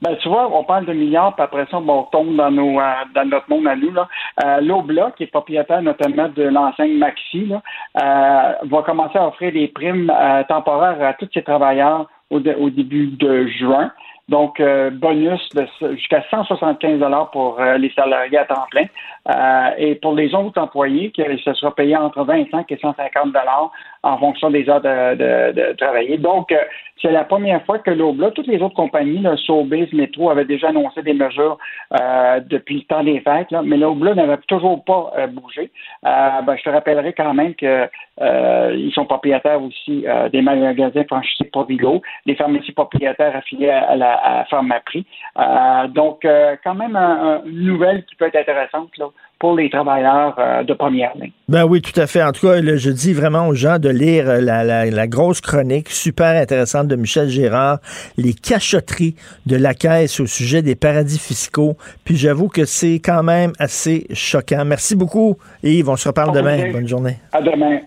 [0.03, 2.93] Ben, tu vois, on parle de milliards, puis après ça, on tombe dans, nos, euh,
[3.15, 3.93] dans notre monde à nous.
[3.93, 4.09] Là.
[4.45, 7.63] Euh, L'Obla, qui est propriétaire notamment de l'enseigne Maxi, là,
[8.01, 12.71] euh, va commencer à offrir des primes euh, temporaires à tous ses travailleurs au, au
[12.71, 13.91] début de juin.
[14.29, 15.41] Donc, euh, bonus
[15.93, 17.01] jusqu'à 175
[17.31, 18.87] pour euh, les salariés à temps plein.
[19.29, 23.33] Euh, et pour les autres employés, ce sera payé entre 25 et 150
[24.13, 26.17] en fonction des heures de, de, de travailler.
[26.19, 26.57] Donc, euh,
[27.03, 30.69] c'est la première fois que l'OBLA, toutes les autres compagnies, là, Sobeys, Métro, avaient déjà
[30.69, 31.59] annoncé des mesures
[32.01, 35.71] euh, depuis le temps des fêtes, là, mais l'OBLA n'avait toujours pas euh, bougé.
[36.07, 37.89] Euh, ben, je te rappellerai quand même que
[38.23, 44.45] euh, sont propriétaires aussi des magasins franchisés Provigo, des pharmacies propriétaires affiliées à la à
[44.47, 45.05] Pharmaprix.
[45.99, 46.27] Donc,
[46.65, 49.07] quand même un- un- une nouvelle qui peut être intéressante là,
[49.39, 51.33] pour les travailleurs euh, de première ligne.
[51.49, 52.23] Ben oui, tout à fait.
[52.23, 55.07] En tout cas, là, je dis vraiment aux gens de lire euh, la, la- la
[55.07, 57.79] grosse chronique super intéressante de Michel Gérard,
[58.17, 59.15] les cachotteries
[59.45, 61.77] de la caisse au sujet des paradis fiscaux.
[62.05, 64.65] Puis j'avoue que c'est quand même assez choquant.
[64.65, 65.89] Merci beaucoup, Yves.
[65.91, 66.73] On se reparle demain.
[66.73, 67.19] Bonne journée.
[67.33, 67.81] À demain.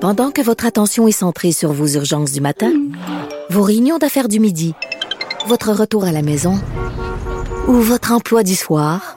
[0.00, 2.72] Pendant que votre attention est centrée sur vos urgences du matin,
[3.50, 4.74] vos réunions d'affaires du midi,
[5.46, 6.54] votre retour à la maison
[7.68, 9.16] ou votre emploi du soir,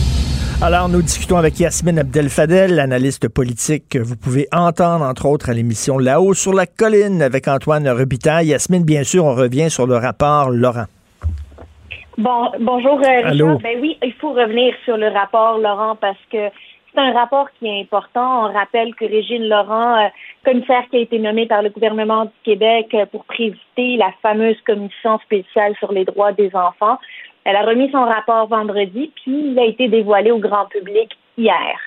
[0.63, 5.53] Alors, nous discutons avec Yasmine Abdel-Fadel, analyste politique que vous pouvez entendre, entre autres, à
[5.53, 8.49] l'émission Là-haut sur la colline avec Antoine Robitaille.
[8.49, 10.85] Yasmine, bien sûr, on revient sur le rapport Laurent.
[12.19, 13.31] Bon, bonjour euh, Richard.
[13.31, 13.57] Allô?
[13.57, 16.49] Ben oui, il faut revenir sur le rapport Laurent parce que
[16.93, 18.45] c'est un rapport qui est important.
[18.45, 20.09] On rappelle que Régine Laurent, euh,
[20.45, 24.61] commissaire qui a été nommée par le gouvernement du Québec euh, pour présider la fameuse
[24.67, 26.99] commission spéciale sur les droits des enfants,
[27.43, 31.79] elle a remis son rapport vendredi, puis il a été dévoilé au grand public hier.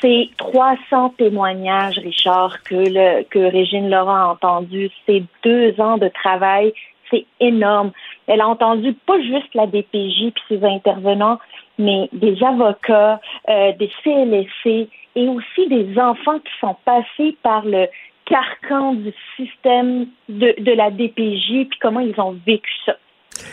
[0.00, 4.90] C'est 300 témoignages, Richard, que, le, que Régine Laurent a entendu.
[5.06, 6.72] C'est deux ans de travail.
[7.10, 7.92] C'est énorme.
[8.26, 11.38] Elle a entendu pas juste la DPJ puis ses intervenants,
[11.78, 17.86] mais des avocats, euh, des CLSC et aussi des enfants qui sont passés par le
[18.24, 22.96] carcan du système de, de la DPJ puis comment ils ont vécu ça.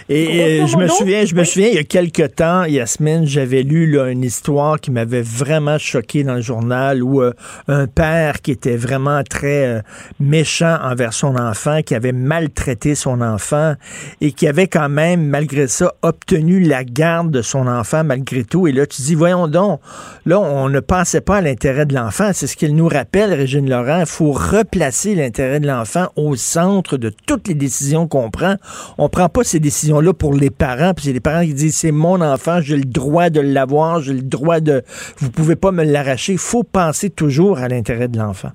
[0.09, 3.25] Et Grosso euh, je me souviens, je me souviens, il y a quelque temps, Yasmine,
[3.25, 7.33] j'avais lu là, une histoire qui m'avait vraiment choqué dans le journal où euh,
[7.67, 9.81] un père qui était vraiment très euh,
[10.19, 13.75] méchant envers son enfant, qui avait maltraité son enfant
[14.19, 18.67] et qui avait quand même, malgré ça, obtenu la garde de son enfant malgré tout.
[18.67, 19.79] Et là, tu dis, voyons donc,
[20.25, 22.31] là, on ne pensait pas à l'intérêt de l'enfant.
[22.33, 24.01] C'est ce qu'il nous rappelle, Régine Laurent.
[24.01, 28.55] Il faut replacer l'intérêt de l'enfant au centre de toutes les décisions qu'on prend.
[28.97, 31.93] On prend pas ces décisions-là pour les parents, puis c'est les parents qui disent c'est
[31.93, 34.83] mon enfant, j'ai le droit de l'avoir, j'ai le droit de.
[35.17, 36.33] Vous pouvez pas me l'arracher.
[36.33, 38.51] Il faut penser toujours à l'intérêt de l'enfant.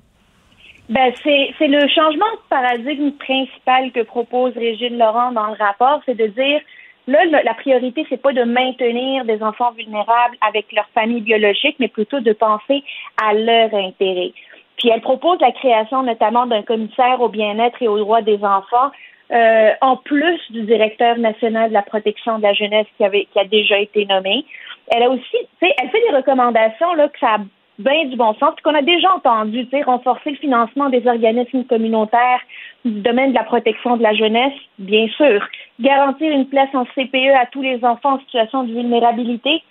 [0.89, 6.15] Ben, c'est, le changement de paradigme principal que propose Régine Laurent dans le rapport, c'est
[6.15, 6.61] de dire
[7.07, 11.89] là, la priorité, c'est pas de maintenir des enfants vulnérables avec leur famille biologique, mais
[11.89, 12.83] plutôt de penser
[13.21, 14.31] à leur intérêt.
[14.77, 18.91] Puis elle propose la création notamment d'un commissaire au bien-être et aux droits des enfants,
[19.31, 23.79] euh, en plus du directeur national de la protection de la jeunesse qui a déjà
[23.79, 24.45] été nommé.
[24.87, 27.37] Elle a aussi, elle fait des recommandations là que ça a
[27.79, 32.41] bien du bon sens, qu'on a déjà entendu, renforcer le financement des organismes communautaires
[32.85, 35.45] du domaine de la protection de la jeunesse, bien sûr.
[35.79, 39.61] Garantir une place en CPE à tous les enfants en situation de vulnérabilité,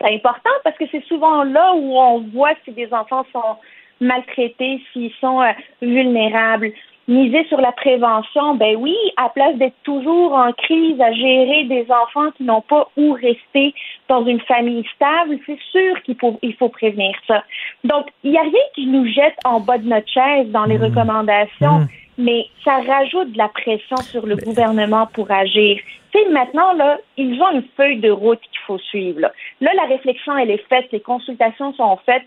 [0.00, 3.56] c'est important parce que c'est souvent là où on voit si des enfants sont
[4.00, 5.52] maltraités, s'ils sont euh,
[5.82, 6.72] vulnérables.
[7.08, 11.86] Miser sur la prévention, ben oui, à place d'être toujours en crise à gérer des
[11.90, 13.74] enfants qui n'ont pas où rester
[14.08, 17.42] dans une famille stable, c'est sûr qu'il faut, il faut prévenir ça.
[17.82, 20.76] Donc, il n'y a rien qui nous jette en bas de notre chaise dans les
[20.76, 25.80] recommandations, mais ça rajoute de la pression sur le gouvernement pour agir.
[26.12, 29.20] Tu sais, maintenant, là, ils ont une feuille de route qu'il faut suivre.
[29.20, 29.32] Là.
[29.60, 32.24] là, la réflexion, elle est faite, les consultations sont faites.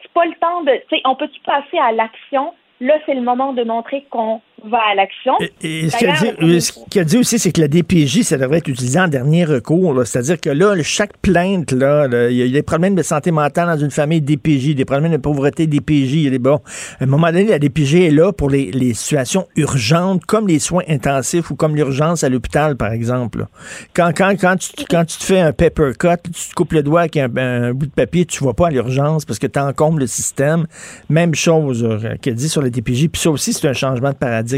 [0.00, 2.52] C'est pas le temps de, tu sais, on peut-tu passer à l'action?
[2.82, 5.32] Là, c'est le moment de montrer qu'on va à l'action.
[5.60, 9.08] Et ce qu'il a, dit aussi, c'est que la DPJ, ça devrait être utilisé en
[9.08, 10.02] dernier recours.
[10.04, 13.82] C'est-à-dire que là, chaque plainte, là, il y a des problèmes de santé mentale dans
[13.82, 16.14] une famille DPJ, des problèmes de pauvreté DPJ.
[16.14, 16.60] Il est bon.
[17.00, 20.82] À un moment donné, la DPJ est là pour les, situations urgentes, comme les soins
[20.88, 23.46] intensifs ou comme l'urgence à l'hôpital, par exemple.
[23.94, 26.82] Quand, quand, quand, tu, quand tu te fais un paper cut, tu te coupes le
[26.82, 29.98] doigt avec un, bout de papier, tu vas pas à l'urgence parce que tu encombres
[29.98, 30.66] le système.
[31.08, 33.08] Même chose euh, qu'il a dit sur la DPJ.
[33.08, 34.51] Puis ça aussi, c'est un changement de paradigme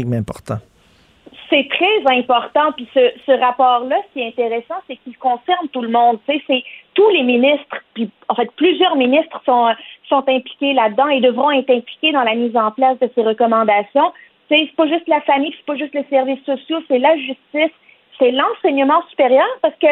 [1.49, 2.71] C'est très important.
[2.75, 6.19] Puis ce, rapport-là, ce qui est intéressant, c'est qu'il concerne tout le monde.
[6.27, 6.63] c'est
[6.93, 9.67] tous les ministres, puis en fait plusieurs ministres sont,
[10.07, 14.13] sont impliqués là-dedans et devront être impliqués dans la mise en place de ces recommandations.
[14.49, 17.75] C'est pas juste la famille, c'est pas juste les services sociaux, c'est la justice,
[18.17, 19.87] c'est l'enseignement supérieur parce que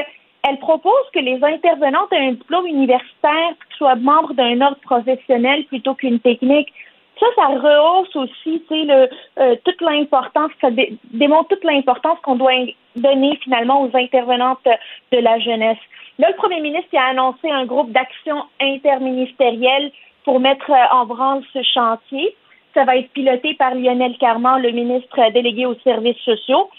[0.48, 5.96] elle propose que les intervenantes aient un diplôme universitaire soient membres d'un ordre professionnel plutôt
[5.96, 6.72] qu'une technique.
[7.20, 9.10] Ça, ça rehausse aussi, tu sais,
[9.40, 10.70] euh, toute l'importance, ça
[11.12, 12.54] démontre toute l'importance qu'on doit
[12.96, 14.68] donner finalement aux intervenantes
[15.12, 15.78] de la jeunesse.
[16.20, 19.92] Là, le premier ministre a annoncé un groupe d'action interministériel
[20.26, 22.36] pour mettre euh, en branle ce chantier.
[22.74, 26.70] Ça va être piloté par Lionel Carman, le ministre délégué aux services sociaux.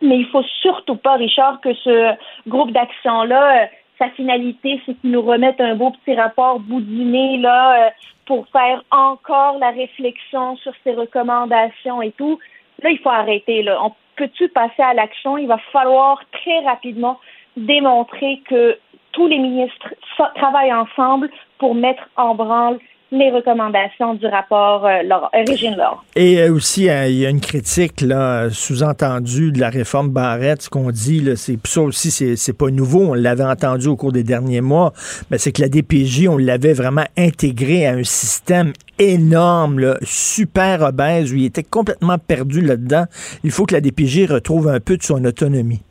[0.00, 2.14] Mais il faut surtout pas, Richard, que ce
[2.48, 3.66] groupe d'action-là, euh,
[4.02, 7.90] sa finalité, c'est qu'il nous remette un beau petit rapport boudiné là, euh,
[8.26, 12.38] pour faire encore la réflexion sur ses recommandations et tout.
[12.82, 13.62] Là, il faut arrêter.
[13.62, 13.78] Là.
[13.84, 15.38] On peut-tu passer à l'action?
[15.38, 17.20] Il va falloir très rapidement
[17.56, 18.76] démontrer que
[19.12, 19.94] tous les ministres
[20.34, 22.78] travaillent ensemble pour mettre en branle
[23.12, 26.02] les recommandations du rapport euh, euh Régine Laure.
[26.16, 30.62] Et euh, aussi, euh, il y a une critique là, sous-entendue de la réforme Barrette.
[30.62, 33.10] Ce qu'on dit, c'est ça aussi, c'est pas nouveau.
[33.10, 34.92] On l'avait entendu au cours des derniers mois.
[35.30, 41.32] Mais c'est que la DPJ, on l'avait vraiment intégré à un système énorme, super obèse,
[41.32, 43.04] où il était complètement perdu là-dedans.
[43.44, 45.82] Il faut que la DPJ retrouve un peu de son autonomie.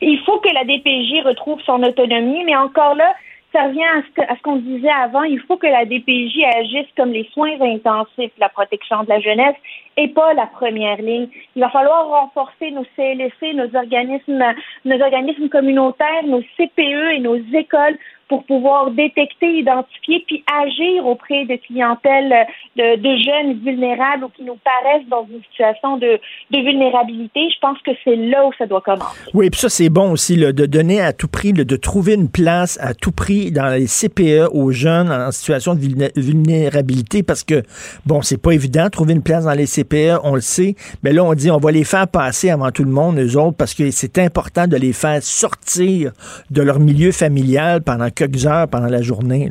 [0.00, 3.14] Il faut que la DPJ retrouve son autonomie, mais encore là,
[3.56, 5.22] ça revient à ce qu'on disait avant.
[5.22, 9.56] Il faut que la DPJ agisse comme les soins intensifs, la protection de la jeunesse,
[9.96, 11.28] et pas la première ligne.
[11.54, 14.44] Il va falloir renforcer nos CLSC, nos organismes,
[14.84, 17.96] nos organismes communautaires, nos CPE et nos écoles
[18.28, 22.46] pour pouvoir détecter, identifier, puis agir auprès de clientèles
[22.76, 26.18] de, de, jeunes vulnérables ou qui nous paraissent dans une situation de,
[26.50, 27.48] de vulnérabilité.
[27.54, 29.30] Je pense que c'est là où ça doit commencer.
[29.34, 32.78] Oui, puis ça, c'est bon aussi, de donner à tout prix, de trouver une place
[32.80, 35.80] à tout prix dans les CPE aux jeunes en situation de
[36.16, 37.62] vulnérabilité parce que,
[38.04, 41.12] bon, c'est pas évident de trouver une place dans les CPE, on le sait, mais
[41.12, 43.74] là, on dit on va les faire passer avant tout le monde, eux autres, parce
[43.74, 46.12] que c'est important de les faire sortir
[46.50, 49.48] de leur milieu familial pendant quelques heures pendant la journée.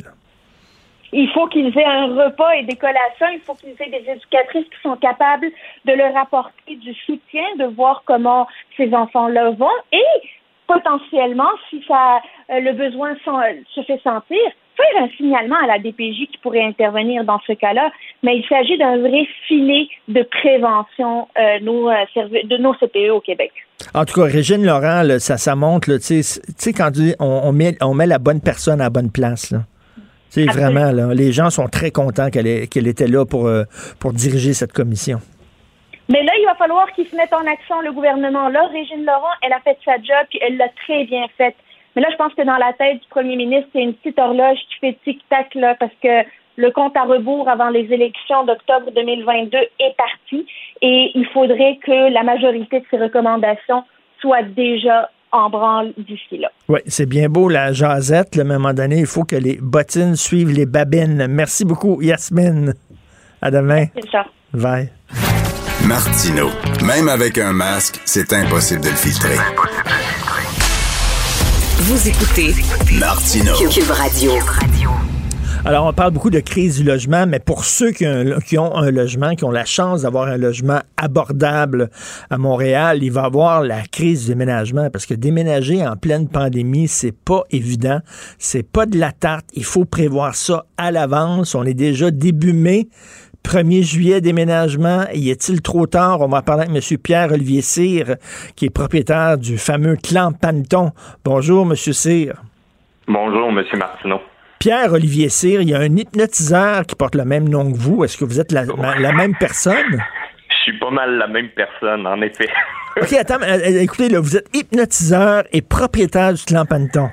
[1.12, 3.28] Il faut qu'ils aient un repas et des collations.
[3.32, 5.46] Il faut qu'ils aient des éducatrices qui sont capables
[5.84, 10.28] de leur apporter du soutien, de voir comment ces enfants-là vont et
[10.66, 12.20] potentiellement, si ça,
[12.50, 14.38] euh, le besoin se fait sentir,
[14.76, 17.90] faire un signalement à la DPJ qui pourrait intervenir dans ce cas-là.
[18.22, 23.52] Mais il s'agit d'un vrai filet de prévention euh, euh, de nos CPE au Québec.
[23.94, 28.06] En tout cas, Régine Laurent, ça, ça montre, tu sais, quand on, met, on met
[28.06, 29.50] la bonne personne à la bonne place.
[29.50, 29.60] Là.
[30.52, 33.64] vraiment, là, les gens sont très contents qu'elle qu'elle était là pour, euh,
[33.98, 35.20] pour diriger cette commission.
[36.08, 38.48] Mais là, il va falloir qu'ils se mettent en action, le gouvernement.
[38.48, 41.56] Là, Régine Laurent, elle a fait sa job, puis elle l'a très bien faite.
[41.94, 44.58] Mais là, je pense que dans la tête du premier ministre, c'est une petite horloge
[44.68, 46.22] qui fait tic-tac, là, parce que
[46.56, 50.46] le compte à rebours avant les élections d'octobre 2022 est parti
[50.82, 53.84] et il faudrait que la majorité de ces recommandations
[54.20, 56.50] soient déjà en branle d'ici là.
[56.68, 60.52] Oui, c'est bien beau la jasette, le moment donné, il faut que les bottines suivent
[60.52, 61.26] les babines.
[61.28, 62.74] Merci beaucoup, Yasmine.
[63.42, 63.86] À demain.
[63.94, 64.16] Merci.
[64.54, 64.90] Bye.
[65.86, 66.48] Martino.
[66.84, 69.36] Même avec un masque, c'est impossible de le filtrer.
[71.78, 72.54] Vous écoutez
[72.98, 73.52] Martino.
[73.70, 74.32] Cube Radio.
[75.66, 79.34] Alors, on parle beaucoup de crise du logement, mais pour ceux qui ont, un logement,
[79.34, 81.90] qui ont la chance d'avoir un logement abordable
[82.30, 86.28] à Montréal, il va y avoir la crise du déménagement parce que déménager en pleine
[86.28, 87.98] pandémie, c'est pas évident.
[88.38, 89.46] C'est pas de la tarte.
[89.54, 91.56] Il faut prévoir ça à l'avance.
[91.56, 92.86] On est déjà début mai.
[93.42, 95.06] 1er juillet, déménagement.
[95.12, 96.20] Y est-il trop tard?
[96.20, 96.98] On va parler avec M.
[96.98, 98.14] Pierre-Olivier Cyr,
[98.54, 100.92] qui est propriétaire du fameux clan Panton.
[101.24, 101.74] Bonjour, M.
[101.74, 102.40] Cyr.
[103.08, 103.64] Bonjour, M.
[103.76, 104.20] Martineau.
[104.66, 108.02] Pierre-Olivier Cyr, il y a un hypnotiseur qui porte le même nom que vous.
[108.02, 108.64] Est-ce que vous êtes la,
[109.12, 110.02] même personne?
[110.50, 112.48] Je suis pas mal la même personne, en effet.
[113.00, 117.10] OK, attends, euh, euh, écoutez, là, vous êtes hypnotiseur et propriétaire du clan Panton.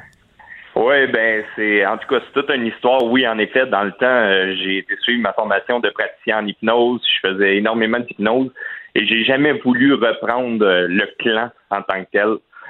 [0.75, 3.03] Oui, ben c'est en tout cas c'est toute une histoire.
[3.03, 6.47] Oui, en effet, dans le temps, euh, j'ai été suivre ma formation de praticien en
[6.47, 7.03] hypnose.
[7.21, 8.49] Je faisais énormément d'hypnose.
[8.95, 12.29] Et j'ai jamais voulu reprendre euh, le clan en tant que tel.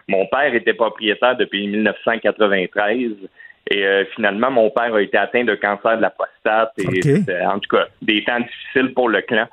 [0.09, 3.11] Mon père était propriétaire depuis 1993.
[3.69, 6.73] Et euh, finalement, mon père a été atteint de cancer de la prostate.
[6.77, 9.47] Et en tout cas, des temps difficiles pour le clan.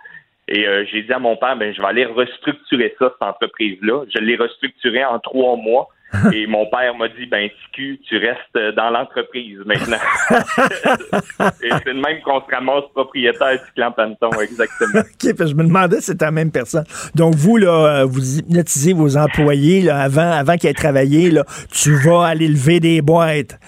[0.48, 4.04] Et euh, j'ai dit à mon père, ben, je vais aller restructurer ça, cette entreprise-là.
[4.12, 5.88] Je l'ai restructuré en trois mois.
[6.32, 9.98] Et mon père m'a dit, ben, TQ, tu restes dans l'entreprise maintenant.
[11.62, 15.00] et c'est le même qu'on se ramasse propriétaire du clan Panton, exactement.
[15.00, 16.84] OK, parce que je me demandais si c'était la même personne.
[17.14, 21.44] Donc, vous, là, euh, vous hypnotisez vos employés, là, avant, avant qu'ils aient travaillé, là,
[21.70, 23.58] tu vas aller lever des boîtes.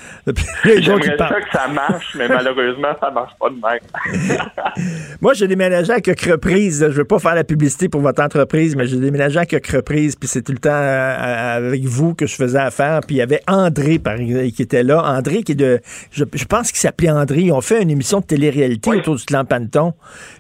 [0.65, 4.83] J'aimerais ça que ça marche, mais malheureusement, ça marche pas de même.
[5.21, 6.85] Moi, j'ai déménagé à quelques reprises.
[6.91, 10.17] Je veux pas faire la publicité pour votre entreprise, mais j'ai déménagé à quelques reprises,
[10.17, 13.01] puis c'est tout le temps euh, avec vous que je faisais affaire.
[13.07, 15.03] Puis il y avait André par exemple, qui était là.
[15.05, 15.81] André qui est de.
[16.11, 17.43] Je, pense qu'il s'appelait André.
[17.43, 19.95] Ils ont fait une émission de télé-réalité autour du clan Panton.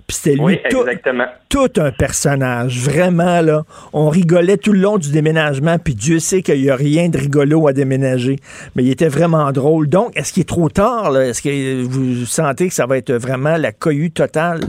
[0.06, 0.84] Puis c'était lui tout,
[1.48, 2.80] tout, un personnage.
[2.80, 3.64] Vraiment, là.
[3.92, 5.78] On rigolait tout le long du déménagement.
[5.78, 8.36] Puis Dieu sait qu'il n'y a rien de rigolo à déménager.
[8.74, 9.88] Mais il était vraiment drôle.
[9.88, 11.16] Donc, est-ce qu'il est trop tard?
[11.16, 14.60] Est-ce que vous sentez que ça va être vraiment la cohue totale?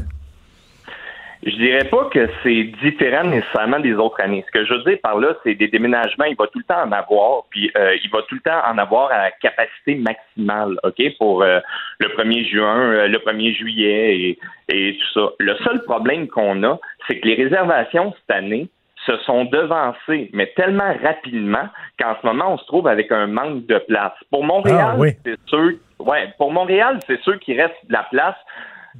[1.46, 4.46] Je dirais pas que c'est différent nécessairement des autres années.
[4.48, 6.84] Ce que je veux dire par là, c'est des déménagements, il va tout le temps
[6.84, 11.02] en avoir, puis euh, il va tout le temps en avoir à capacité maximale, OK,
[11.18, 11.60] pour euh,
[12.00, 14.40] le 1er juin, euh, le 1er juillet et,
[14.70, 15.30] et tout ça.
[15.40, 18.70] Le seul problème qu'on a, c'est que les réservations cette année
[19.06, 21.68] se sont devancées, mais tellement rapidement
[22.00, 24.14] qu'en ce moment, on se trouve avec un manque de place.
[24.32, 28.38] Pour Montréal, ah, c'est sûr, ouais, pour Montréal, c'est sûr qu'il reste de la place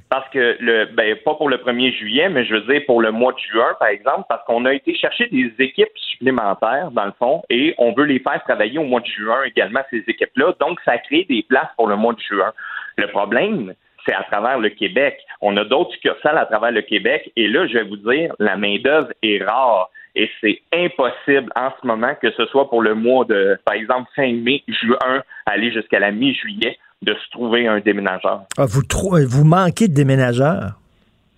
[0.10, 3.12] parce que le ben pas pour le 1er juillet, mais je veux dire pour le
[3.12, 7.14] mois de juin, par exemple, parce qu'on a été chercher des équipes supplémentaires, dans le
[7.18, 10.54] fond, et on veut les faire travailler au mois de juin également, ces équipes-là.
[10.60, 12.52] Donc, ça crée des places pour le mois de juin.
[12.98, 13.74] Le problème,
[14.06, 15.18] c'est à travers le Québec.
[15.42, 18.58] On a d'autres succursales à travers le Québec, et là, je vais vous dire, la
[18.58, 19.90] main-d'œuvre est rare.
[20.16, 24.10] Et c'est impossible en ce moment que ce soit pour le mois de, par exemple,
[24.16, 28.44] fin mai, juin, aller jusqu'à la mi-juillet de se trouver un déménageur.
[28.58, 28.82] Ah, vous,
[29.28, 30.74] vous manquez de déménageurs?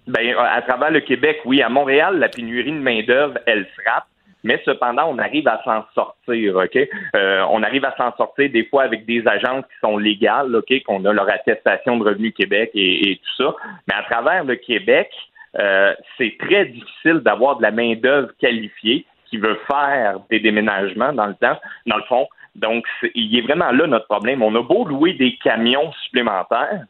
[0.08, 1.62] Ben, à travers le Québec, oui.
[1.62, 4.06] À Montréal, la pénurie de main-d'œuvre, elle frappe.
[4.44, 6.78] Mais cependant, on arrive à s'en sortir, OK?
[7.16, 10.84] Euh, on arrive à s'en sortir des fois avec des agences qui sont légales, OK?
[10.84, 13.56] Qu'on a leur attestation de Revenu Québec et, tout ça.
[13.88, 15.10] Mais à travers le Québec,
[15.58, 21.26] euh, c'est très difficile d'avoir de la main-d'œuvre qualifiée qui veut faire des déménagements dans
[21.26, 22.28] le temps, dans le fond.
[22.56, 24.42] Donc, il est vraiment là notre problème.
[24.42, 26.86] On a beau louer des camions supplémentaires.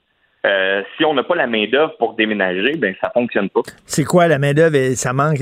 [0.46, 3.62] Euh, si on n'a pas la main-d'œuvre pour déménager, ben ça fonctionne pas.
[3.86, 4.78] C'est quoi la main-d'œuvre?
[4.94, 5.38] Ça manque,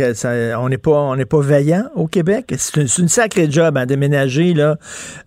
[0.57, 2.45] on n'est pas on n'est pas vaillant au Québec?
[2.57, 4.75] C'est une, sacrée job à déménager, là.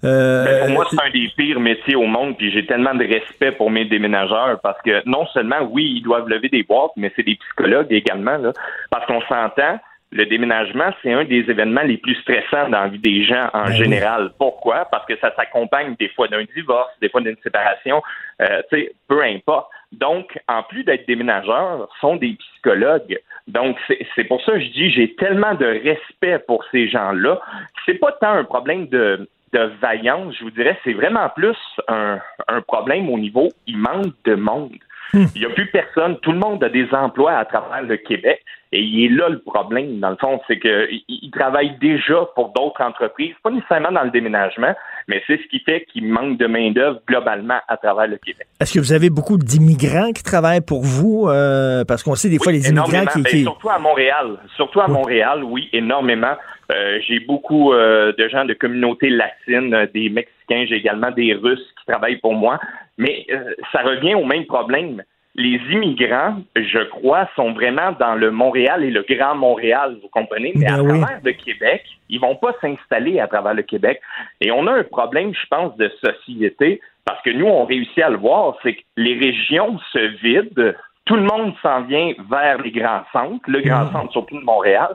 [0.02, 3.05] Euh, ben, pour moi, c'est un des pires métiers au monde, puis j'ai tellement de
[3.05, 7.12] respect pour mes déménageurs parce que non seulement, oui, ils doivent lever des boîtes, mais
[7.14, 8.52] c'est des psychologues également, là,
[8.90, 9.78] parce qu'on s'entend
[10.16, 13.66] le déménagement, c'est un des événements les plus stressants dans la vie des gens en
[13.66, 14.30] ben général.
[14.38, 14.86] Pourquoi?
[14.90, 18.02] Parce que ça s'accompagne des fois d'un divorce, des fois d'une séparation,
[18.40, 18.62] euh,
[19.09, 19.70] peu importe.
[19.93, 23.18] Donc, en plus d'être déménageurs, sont des psychologues.
[23.47, 27.40] Donc, c'est pour ça que je dis, j'ai tellement de respect pour ces gens-là.
[27.84, 31.56] C'est pas tant un problème de, de vaillance, je vous dirais, c'est vraiment plus
[31.86, 32.18] un,
[32.48, 34.72] un problème au niveau, il manque de monde.
[35.12, 35.26] Hmm.
[35.34, 36.18] Il n'y a plus personne.
[36.20, 38.42] Tout le monde a des emplois à travers le Québec.
[38.72, 42.82] Et il est là le problème, dans le fond, c'est qu'il travaille déjà pour d'autres
[42.82, 44.74] entreprises, pas nécessairement dans le déménagement,
[45.06, 48.46] mais c'est ce qui fait qu'il manque de main-d'œuvre globalement à travers le Québec.
[48.60, 51.28] Est-ce que vous avez beaucoup d'immigrants qui travaillent pour vous?
[51.28, 54.36] Euh, parce qu'on sait des fois les immigrants qui, ben, surtout à Montréal.
[54.56, 56.34] Surtout à Montréal, oui, énormément.
[56.72, 61.72] Euh, j'ai beaucoup euh, de gens de communautés latines, des Mexicains, j'ai également des Russes
[61.78, 62.59] qui travaillent pour moi.
[62.98, 63.26] Mais
[63.72, 65.02] ça revient au même problème
[65.36, 70.52] les immigrants, je crois, sont vraiment dans le Montréal et le Grand Montréal, vous comprenez,
[70.56, 74.01] mais à ben travers le Québec, ils vont pas s'installer à travers le Québec.
[74.40, 78.09] Et on a un problème, je pense, de société, parce que nous, on réussit à
[78.09, 80.72] le voir, c'est que les régions se vident,
[81.05, 83.93] tout le monde s'en vient vers les grands centres, le grand mhm.
[83.93, 84.94] centre surtout de Montréal,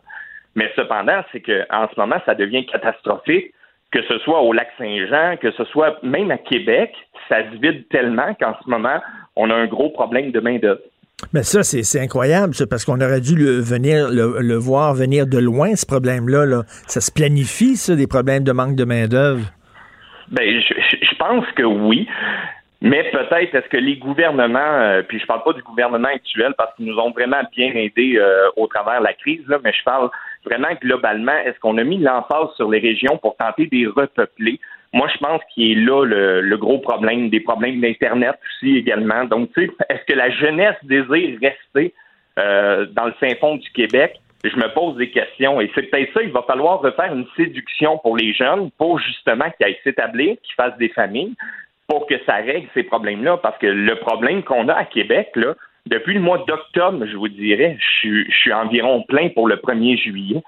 [0.55, 3.53] mais cependant, c'est qu'en ce moment, ça devient catastrophique
[3.91, 6.93] que ce soit au lac Saint-Jean, que ce soit même à Québec,
[7.27, 8.99] ça se vide tellement qu'en ce moment,
[9.35, 10.79] on a un gros problème de main-d'œuvre.
[11.33, 15.75] Mais ça, c'est incroyable, parce qu'on aurait dû le, venir, le, voir venir de loin,
[15.75, 16.45] ce problème-là.
[16.45, 16.63] Là.
[16.87, 19.45] Ça se planifie, ça, des problèmes de manque de main-d'œuvre?
[20.29, 22.07] Ben, je, je, pense que oui.
[22.81, 26.73] Mais peut-être est-ce que les gouvernements, euh, puis je parle pas du gouvernement actuel parce
[26.75, 29.83] qu'ils nous ont vraiment bien aidés euh, au travers de la crise, là, mais je
[29.83, 30.09] parle
[30.45, 34.59] vraiment globalement, est-ce qu'on a mis l'emphase sur les régions pour tenter de les repeupler?
[34.93, 39.25] Moi, je pense qu'il est là le, gros problème, des problèmes d'Internet aussi également.
[39.25, 41.93] Donc, tu sais, est-ce que la jeunesse désire rester
[42.39, 44.19] euh, dans le fin fond du Québec?
[44.43, 45.61] je me pose des questions.
[45.61, 49.45] Et c'est peut-être ça, il va falloir refaire une séduction pour les jeunes pour justement
[49.51, 51.35] qu'ils aillent s'établir, qu'ils fassent des familles,
[51.87, 53.37] pour que ça règle ces problèmes-là.
[53.37, 55.55] Parce que le problème qu'on a à Québec, là,
[55.87, 59.97] depuis le mois d'octobre, je vous dirais, je, je suis environ plein pour le 1er
[60.01, 60.43] juillet.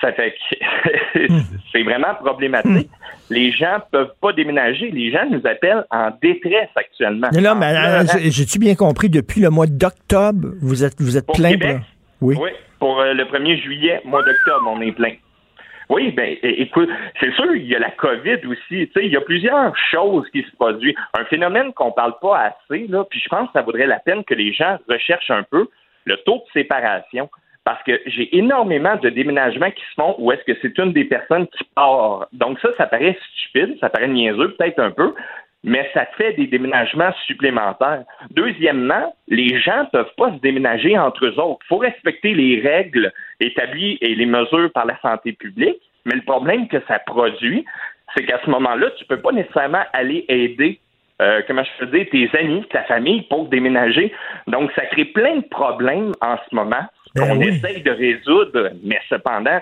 [0.00, 1.28] Ça fait que
[1.72, 2.90] c'est vraiment problématique.
[3.30, 4.90] Les gens peuvent pas déménager.
[4.90, 7.28] Les gens nous appellent en détresse actuellement.
[7.32, 11.26] Mais là, mais, euh, j'ai-tu bien compris, depuis le mois d'octobre, vous êtes, vous êtes
[11.26, 11.50] Pour plein.
[11.50, 11.78] Québec?
[12.20, 12.36] Oui.
[12.78, 15.12] pour euh, le 1er juillet, mois d'octobre, on est plein.
[15.88, 16.88] Oui, ben écoute,
[17.20, 18.88] c'est sûr, il y a la COVID aussi.
[18.88, 20.94] Tu sais, il y a plusieurs choses qui se produisent.
[21.18, 24.24] Un phénomène qu'on parle pas assez, là, puis je pense que ça vaudrait la peine
[24.24, 25.68] que les gens recherchent un peu
[26.04, 27.28] le taux de séparation.
[27.64, 31.06] Parce que j'ai énormément de déménagements qui se font où est-ce que c'est une des
[31.06, 32.26] personnes qui part.
[32.32, 35.14] Donc ça, ça paraît stupide, ça paraît niaiseux peut-être un peu,
[35.64, 38.04] mais ça fait des déménagements supplémentaires.
[38.30, 41.60] Deuxièmement, les gens peuvent pas se déménager entre eux autres.
[41.64, 43.10] Il faut respecter les règles
[43.40, 47.64] établies et les mesures par la santé publique, mais le problème que ça produit,
[48.14, 50.78] c'est qu'à ce moment-là, tu peux pas nécessairement aller aider
[51.22, 54.12] euh, comment je peux dire, tes amis, ta famille pour déménager.
[54.48, 56.84] Donc, ça crée plein de problèmes en ce moment
[57.14, 59.60] Ben qu'on essaye de résoudre, mais cependant,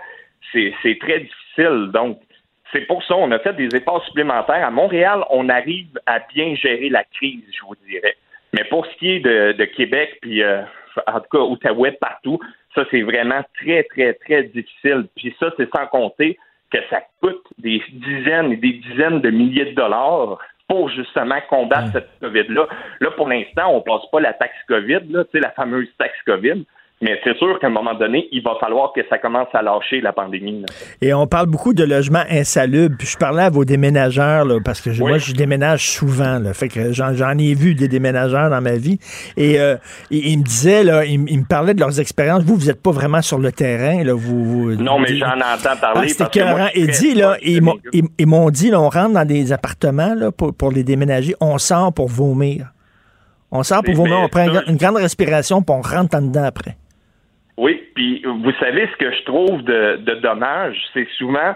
[0.51, 1.91] c'est c'est très difficile.
[1.93, 2.19] Donc,
[2.73, 4.67] c'est pour ça qu'on a fait des efforts supplémentaires.
[4.67, 8.17] À Montréal, on arrive à bien gérer la crise, je vous dirais.
[8.55, 10.63] Mais pour ce qui est de, de Québec, puis euh,
[11.07, 12.41] en tout cas Outaouais, partout,
[12.75, 15.07] ça, c'est vraiment très, très, très difficile.
[15.17, 16.39] Puis ça, c'est sans compter
[16.71, 20.39] que ça coûte des dizaines et des dizaines de milliers de dollars
[20.69, 22.67] pour justement combattre cette COVID-là.
[23.01, 26.17] Là, pour l'instant, on passe pas la taxe COVID, là, tu sais, la fameuse taxe
[26.25, 26.65] COVID.
[27.03, 30.01] Mais c'est sûr qu'à un moment donné, il va falloir que ça commence à lâcher
[30.01, 30.61] la pandémie.
[30.61, 30.67] là.
[31.01, 32.97] Et on parle beaucoup de logements insalubres.
[32.97, 36.39] Puis je parlais à vos déménageurs, là, parce que je- moi, je déménage souvent.
[36.39, 38.99] Là, fait que j'en, ai vu des déménageurs dans ma vie.
[39.37, 39.77] Et euh,
[40.11, 42.45] ils, ils me disaient, là, ils, ils me parlaient de leurs expériences.
[42.45, 44.05] Vous, vous n'êtes pas vraiment sur le terrain.
[44.05, 46.09] Là, vous, vous- Non, mais j'en entends parler.
[46.13, 49.53] Ah, parce que moi, Et dit, là, ils m'ont, dit, là, on rentre dans des
[49.53, 51.35] appartements là, pour, pour les déménager.
[51.41, 52.69] On sort pour vomir.
[53.51, 56.77] On sort pour vomir, on prend une grande respiration, puis on rentre en dedans après.
[57.57, 61.55] Oui, puis vous savez ce que je trouve de, de dommage, c'est souvent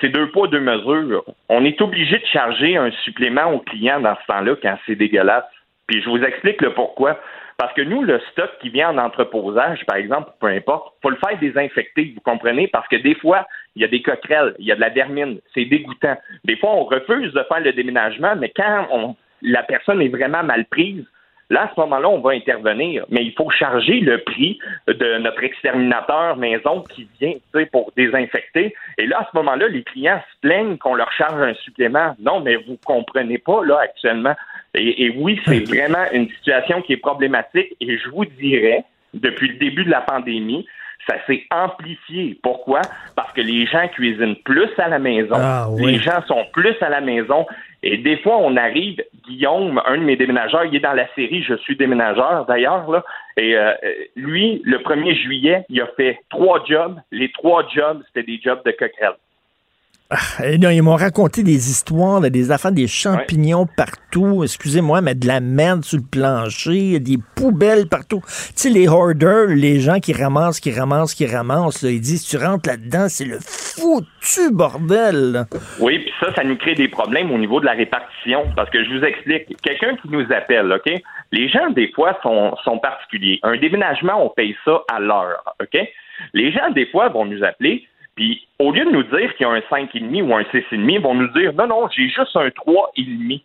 [0.00, 1.24] c'est deux poids deux mesures.
[1.48, 5.44] On est obligé de charger un supplément au client dans ce temps-là quand c'est dégueulasse.
[5.86, 7.18] Puis je vous explique le pourquoi.
[7.58, 11.16] Parce que nous, le stock qui vient en entreposage, par exemple, peu importe, faut le
[11.16, 12.68] faire désinfecter, vous comprenez?
[12.68, 15.40] Parce que des fois, il y a des coquerelles, il y a de la vermine,
[15.54, 16.18] c'est dégoûtant.
[16.44, 20.42] Des fois, on refuse de faire le déménagement, mais quand on, la personne est vraiment
[20.42, 21.06] mal prise,
[21.48, 24.58] Là, à ce moment-là, on va intervenir, mais il faut charger le prix
[24.88, 28.74] de notre exterminateur maison qui vient tu sais, pour désinfecter.
[28.98, 32.16] Et là, à ce moment-là, les clients se plaignent qu'on leur charge un supplément.
[32.18, 34.34] Non, mais vous comprenez pas, là, actuellement.
[34.74, 37.76] Et, et oui, c'est vraiment une situation qui est problématique.
[37.80, 40.66] Et je vous dirais, depuis le début de la pandémie,
[41.08, 42.38] ça s'est amplifié.
[42.42, 42.80] Pourquoi?
[43.14, 45.36] Parce que les gens cuisinent plus à la maison.
[45.36, 45.92] Ah, oui.
[45.92, 47.46] Les gens sont plus à la maison.
[47.88, 51.44] Et des fois, on arrive, Guillaume, un de mes déménageurs, il est dans la série
[51.44, 53.04] Je suis déménageur d'ailleurs.
[53.36, 53.74] Et euh,
[54.16, 56.96] lui, le 1er juillet, il a fait trois jobs.
[57.12, 59.14] Les trois jobs, c'était des jobs de coquerelle.
[60.44, 65.16] Eh non, ils m'ont raconté des histoires, là, des affaires, des champignons partout, excusez-moi, mais
[65.16, 68.20] de la merde sur le plancher, des poubelles partout.
[68.24, 72.24] Tu sais, les hoarders, les gens qui ramassent, qui ramassent, qui ramassent, là, ils disent,
[72.24, 75.44] tu rentres là-dedans, c'est le foutu bordel.
[75.80, 78.44] Oui, puis ça, ça nous crée des problèmes au niveau de la répartition.
[78.54, 80.92] Parce que je vous explique, quelqu'un qui nous appelle, OK?
[81.32, 83.40] Les gens, des fois, sont, sont particuliers.
[83.42, 85.76] Un déménagement, on paye ça à l'heure, OK?
[86.32, 89.48] Les gens, des fois, vont nous appeler, puis au lieu de nous dire qu'il y
[89.48, 92.48] a un 5,5 ou un 6,5, ils vont nous dire non, non, j'ai juste un
[92.48, 93.42] 3,5.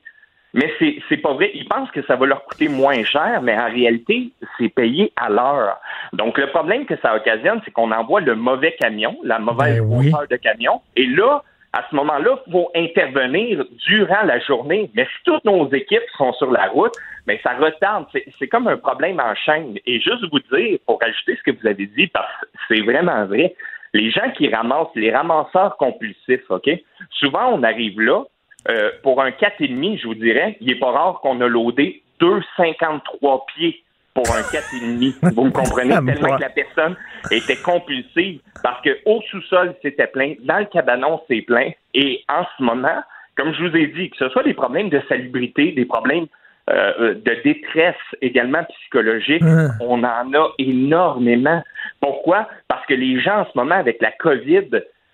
[0.54, 1.52] Mais c'est, c'est pas vrai.
[1.54, 5.30] Ils pensent que ça va leur coûter moins cher, mais en réalité, c'est payé à
[5.30, 5.80] l'heure.
[6.14, 10.28] Donc, le problème que ça occasionne, c'est qu'on envoie le mauvais camion, la mauvaise hauteur
[10.30, 10.82] de camion.
[10.98, 14.92] Et là, à ce moment-là, il faut intervenir durant la journée.
[14.94, 16.94] Mais si toutes nos équipes sont sur la route,
[17.28, 18.08] mais ça retarde.
[18.12, 19.78] C'est, c'est comme un problème en chaîne.
[19.86, 23.26] Et juste vous dire, pour ajouter ce que vous avez dit, parce que c'est vraiment
[23.26, 23.56] vrai,
[23.94, 26.70] les gens qui ramassent, les ramasseurs compulsifs, OK?
[27.12, 28.24] Souvent, on arrive là,
[28.70, 33.46] euh, pour un 4,5, je vous dirais, il n'est pas rare qu'on a loadé 2,53
[33.56, 35.34] pieds pour un 4,5.
[35.34, 35.90] Vous me comprenez?
[36.06, 36.96] Tellement que la personne
[37.32, 40.36] était compulsive parce que au sous-sol, c'était plein.
[40.42, 41.72] Dans le cabanon, c'est plein.
[41.94, 43.02] Et en ce moment,
[43.36, 46.28] comme je vous ai dit, que ce soit des problèmes de salubrité, des problèmes
[46.72, 49.70] euh, de détresse également psychologique, Hein.
[49.82, 51.62] on en a énormément.
[52.00, 52.48] Pourquoi?
[52.68, 54.70] Parce que les gens en ce moment, avec la COVID,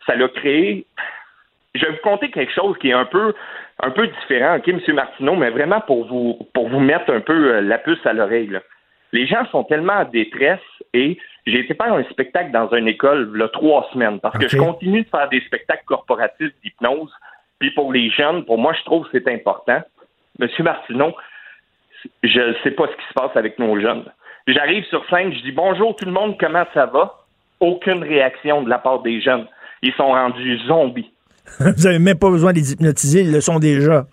[0.06, 0.86] ça l'a créé.
[1.76, 3.34] Je vais vous conter quelque chose qui est un peu,
[3.82, 4.80] un peu différent, OK, M.
[4.94, 8.48] Martineau, mais vraiment pour vous, pour vous mettre un peu euh, la puce à l'oreille.
[8.48, 8.62] là.
[9.14, 10.60] Les gens sont tellement en détresse
[10.94, 14.38] et j'ai été faire un spectacle dans une école il y a trois semaines parce
[14.38, 17.12] que je continue de faire des spectacles corporatifs d'hypnose.
[17.60, 19.82] Puis pour les jeunes, pour moi, je trouve que c'est important.
[20.40, 21.16] Monsieur Martineau,
[22.24, 24.06] je ne sais pas ce qui se passe avec nos jeunes.
[24.48, 27.16] J'arrive sur scène, je dis bonjour tout le monde, comment ça va?
[27.60, 29.46] Aucune réaction de la part des jeunes.
[29.82, 31.12] Ils sont rendus zombies.
[31.60, 34.06] Vous n'avez même pas besoin de les hypnotiser, ils le sont déjà.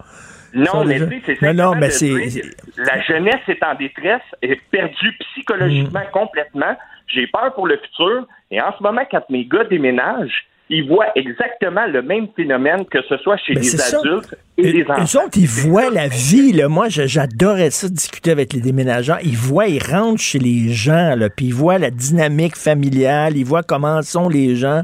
[0.55, 2.13] Non, mais c'est non, non, mais c'est.
[2.77, 6.11] La jeunesse est en détresse, est perdue psychologiquement Mm.
[6.13, 6.77] complètement.
[7.09, 8.27] J'ai peur pour le futur.
[8.53, 12.99] Et en ce moment, quand mes gars déménagent, ils voient exactement le même phénomène que
[13.09, 13.99] ce soit chez Ben, les ça.
[13.99, 15.03] adultes et les enfants.
[15.03, 16.53] Eux autres, ils voient la vie.
[16.53, 16.69] Là.
[16.69, 19.19] Moi, j'adorais ça, discuter avec les déménageurs.
[19.23, 23.45] Ils voient, ils rentrent chez les gens, là, puis ils voient la dynamique familiale, ils
[23.45, 24.83] voient comment sont les gens.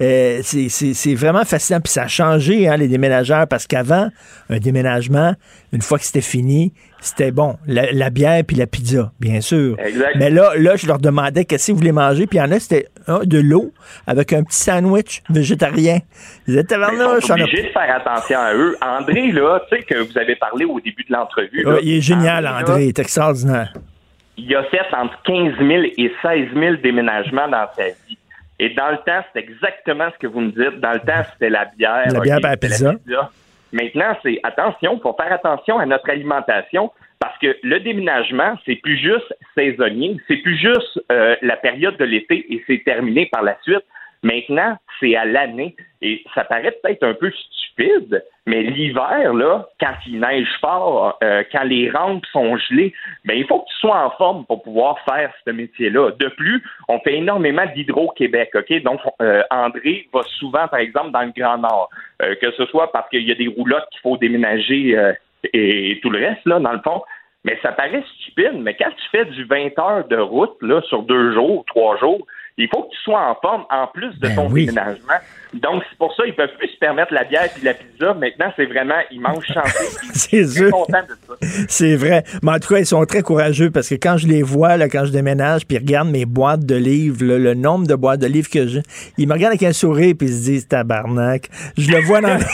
[0.00, 1.80] Euh, c'est vraiment fascinant.
[1.80, 4.08] Puis ça a changé, hein, les déménageurs, parce qu'avant,
[4.48, 5.34] un déménagement,
[5.72, 9.76] une fois que c'était fini, c'était bon, la, la bière puis la pizza, bien sûr.
[9.78, 10.16] Exact.
[10.16, 12.50] Mais là, là, je leur demandais qu'est-ce que vous voulez manger, puis il y en
[12.50, 12.86] a, c'était
[13.24, 13.72] de l'eau
[14.06, 15.98] avec un petit sandwich végétarien.
[16.46, 18.76] Ils tabarnouche, sont on a obligés de faire attention à eux.
[18.82, 21.62] André, là, tu sais, que vous avez parlé au début de l'entrevue.
[21.62, 22.84] là, il est génial, là, André.
[22.84, 23.72] Il est extraordinaire.
[24.36, 28.18] il a fait entre 15 000 et 16 000 déménagements dans sa vie.
[28.60, 30.80] Et dans le temps, c'est exactement ce que vous me dites.
[30.80, 32.08] Dans le temps, c'était la bière.
[32.12, 32.94] La bière et la pizza.
[33.72, 36.90] Maintenant, c'est attention, il faut faire attention à notre alimentation
[37.20, 42.04] parce que le déménagement, c'est plus juste saisonnier, c'est plus juste euh, la période de
[42.04, 43.84] l'été et c'est terminé par la suite.
[44.22, 45.76] Maintenant, c'est à l'année.
[46.02, 47.67] Et ça paraît peut-être un peu stupide,
[48.46, 52.94] mais l'hiver, là, quand il neige fort, euh, quand les rampes sont gelées,
[53.24, 56.12] ben, il faut que tu sois en forme pour pouvoir faire ce métier-là.
[56.18, 58.82] De plus, on fait énormément d'Hydro-Québec, OK?
[58.82, 61.90] Donc, euh, André va souvent, par exemple, dans le Grand Nord,
[62.22, 64.96] euh, que ce soit parce qu'il y a des roulottes qu'il faut déménager
[65.52, 67.02] et, tout le reste, là, dans le fond.
[67.44, 71.02] Mais ça paraît stupide, mais quand tu fais du 20 heures de route, là, sur
[71.02, 72.26] deux jours, trois jours,
[72.56, 75.20] il faut que tu sois en forme en plus de ton déménagement.
[75.54, 78.14] Donc, c'est pour ça qu'ils peuvent plus se permettre la bière et la pizza.
[78.14, 79.70] Maintenant, c'est vraiment, ils mangent chanté.
[80.12, 80.70] C'est sûr.
[80.70, 81.64] content de ça.
[81.68, 82.24] C'est vrai.
[82.42, 84.88] Mais en tout cas, ils sont très courageux parce que quand je les vois, là,
[84.88, 88.20] quand je déménage, puis ils regardent mes boîtes de livres, là, le nombre de boîtes
[88.20, 88.82] de livres que j'ai,
[89.16, 91.48] ils me regardent avec un sourire puis ils se disent tabarnak.
[91.76, 92.44] Je le vois dans les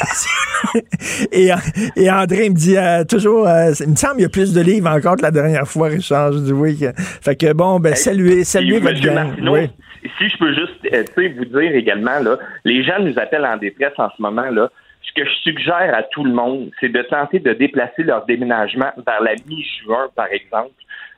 [1.32, 1.50] et,
[1.96, 4.60] et André me dit euh, toujours, euh, il me semble qu'il y a plus de
[4.60, 6.32] livres encore que la dernière fois, Richard.
[6.32, 6.78] Je dis oui.
[7.20, 9.34] Fait que bon, ben, saluez, saluez Puis, votre gang.
[9.50, 9.70] Oui.
[10.18, 13.94] Si je peux juste euh, vous dire également, là, les gens nous appellent en détresse
[13.98, 14.50] en ce moment.
[14.50, 14.70] Là.
[15.02, 18.90] Ce que je suggère à tout le monde, c'est de tenter de déplacer leur déménagement
[19.06, 20.72] vers la mi-juin, par exemple,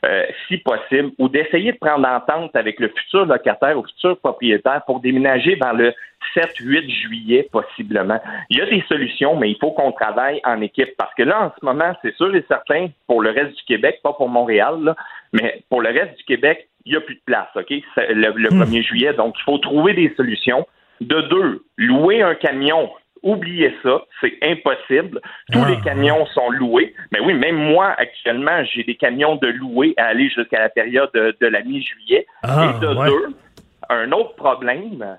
[0.05, 4.83] euh, si possible, ou d'essayer de prendre entente avec le futur locataire ou futur propriétaire
[4.87, 5.93] pour déménager vers le
[6.35, 8.21] 7-8 juillet, possiblement.
[8.51, 10.97] Il y a des solutions, mais il faut qu'on travaille en équipe.
[10.99, 14.01] Parce que là, en ce moment, c'est sûr et certain, pour le reste du Québec,
[14.03, 14.95] pas pour Montréal,
[15.33, 17.71] mais pour le reste du Québec, il n'y a plus de place, OK?
[17.71, 19.13] Le, le 1er juillet.
[19.13, 20.67] Donc, il faut trouver des solutions.
[21.01, 22.91] De deux, louer un camion.
[23.23, 25.21] Oubliez ça, c'est impossible.
[25.53, 26.95] Tous les camions sont loués.
[27.13, 31.11] Mais oui, même moi, actuellement, j'ai des camions de louer à aller jusqu'à la période
[31.13, 32.27] de, de la mi-juillet.
[32.45, 33.09] Ah, Et de ouais.
[33.09, 33.35] deux,
[33.91, 35.19] un autre problème,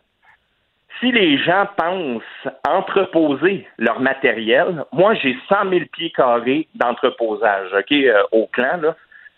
[1.00, 7.92] si les gens pensent entreposer leur matériel, moi j'ai 100 000 pieds carrés d'entreposage, OK,
[7.92, 8.96] euh, au clan, là.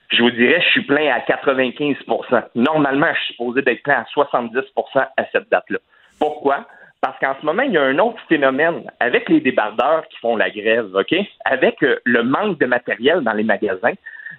[0.09, 1.95] Je vous dirais, je suis plein à 95
[2.55, 4.63] Normalement, je suis supposé d'être plein à 70%
[4.95, 5.77] à cette date-là.
[6.19, 6.65] Pourquoi?
[7.01, 10.35] Parce qu'en ce moment, il y a un autre phénomène avec les débardeurs qui font
[10.35, 11.15] la grève, OK?
[11.45, 13.93] Avec euh, le manque de matériel dans les magasins,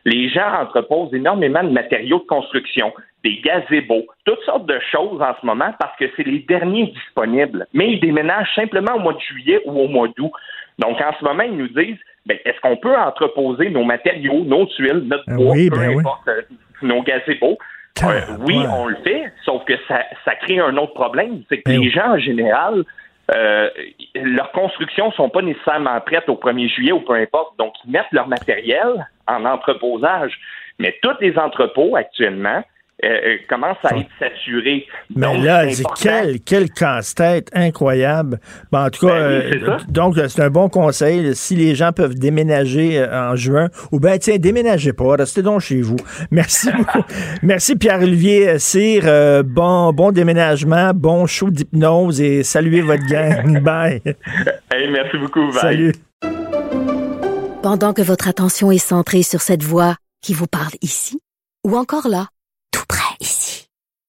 [0.04, 2.92] les gens entreposent énormément de matériaux de construction,
[3.24, 7.66] des gazebos, toutes sortes de choses en ce moment parce que c'est les derniers disponibles.
[7.72, 10.32] Mais ils déménagent simplement au mois de juillet ou au mois d'août.
[10.78, 14.66] Donc, en ce moment, ils nous disent, ben, est-ce qu'on peut entreposer nos matériaux, nos
[14.66, 16.42] tuiles, notre Ah bois, oui, peu ben importe, euh,
[16.82, 17.58] nos gazebos?
[18.02, 21.70] Euh, oui, on le fait, sauf que ça, ça crée un autre problème, c'est que
[21.70, 22.84] Ben les gens, en général,
[23.34, 23.68] euh,
[24.14, 27.56] leurs constructions sont pas nécessairement prêtes au 1er juillet ou peu importe.
[27.58, 30.32] Donc, ils mettent leur matériel en entreposage.
[30.78, 32.62] Mais tous les entrepôts, actuellement,
[33.04, 34.86] euh, euh, commencent à être saturés.
[35.14, 35.94] Mais Donc, là, important.
[36.02, 38.40] quel, quel casse-tête incroyable.
[38.72, 41.34] Ben, en tout cas, Ben euh, donc c'est un bon conseil.
[41.34, 45.60] Si les gens peuvent déménager euh, en juin, ou bien, tiens, déménagez pas, restez donc
[45.60, 45.96] chez vous.
[46.30, 47.02] Merci beaucoup.
[47.42, 49.02] Merci Pierre-Olivier Cyr.
[49.06, 53.60] Euh, bon, bon déménagement, bon show d'hypnose et saluez votre gang.
[53.62, 54.02] Bye.
[54.72, 55.46] Hey, merci beaucoup.
[55.52, 55.60] Bye.
[55.60, 55.92] Salut.
[57.62, 61.20] Pendant que votre attention est centrée sur cette voix qui vous parle ici,
[61.66, 62.26] ou encore là,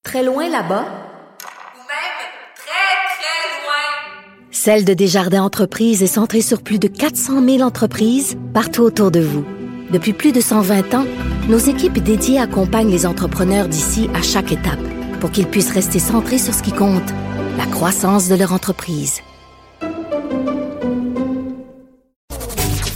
[0.04, 2.18] très loin là-bas, Ou même
[2.56, 4.50] très, très loin.
[4.52, 9.20] Celle de Desjardins Entreprises est centrée sur plus de 400 000 entreprises partout autour de
[9.20, 9.46] vous.
[9.92, 11.06] Depuis plus de 120 ans,
[11.50, 14.80] nos équipes dédiées accompagnent les entrepreneurs d'ici à chaque étape
[15.20, 17.10] pour qu'ils puissent rester centrés sur ce qui compte,
[17.58, 19.22] la croissance de leur entreprise.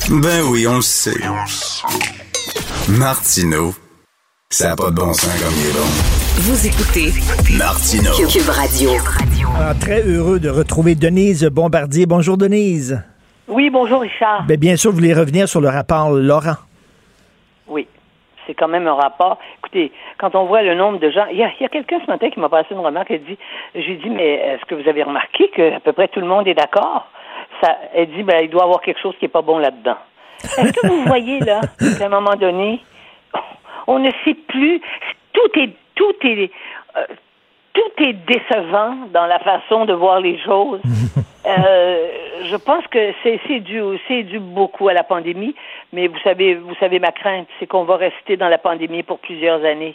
[0.09, 1.19] Ben oui, on le sait.
[2.87, 3.75] Martineau,
[4.49, 6.24] ça n'a pas de bon sens comme il est bon.
[6.37, 7.15] Vous écoutez
[7.57, 8.11] Martineau.
[8.27, 8.89] Cube Radio.
[9.57, 12.05] Ah, très heureux de retrouver Denise Bombardier.
[12.05, 13.01] Bonjour Denise.
[13.47, 14.43] Oui, bonjour Richard.
[14.45, 16.57] Ben, bien sûr, vous voulez revenir sur le rapport Laurent.
[17.69, 17.87] Oui,
[18.45, 19.39] c'est quand même un rapport.
[19.59, 22.41] Écoutez, quand on voit le nombre de gens, il y a, quelqu'un ce matin qui
[22.41, 23.11] m'a passé une remarque.
[23.11, 23.37] Elle dit,
[23.73, 26.49] j'ai dit, mais est-ce que vous avez remarqué que à peu près tout le monde
[26.49, 27.07] est d'accord?
[27.61, 29.97] Ça, elle dit, ben il doit y avoir quelque chose qui est pas bon là-dedans.
[30.43, 31.61] Est-ce que vous voyez là
[31.97, 32.81] qu'à un moment donné,
[33.87, 34.81] on ne sait plus.
[35.31, 36.51] Tout est, tout est,
[36.97, 37.05] euh,
[37.73, 40.81] tout est décevant dans la façon de voir les choses.
[41.47, 42.07] Euh,
[42.49, 45.53] je pense que c'est c'est dû c'est dû beaucoup à la pandémie,
[45.93, 49.19] mais vous savez vous savez ma crainte, c'est qu'on va rester dans la pandémie pour
[49.19, 49.93] plusieurs années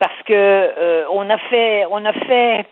[0.00, 2.66] parce que euh, on a fait on a fait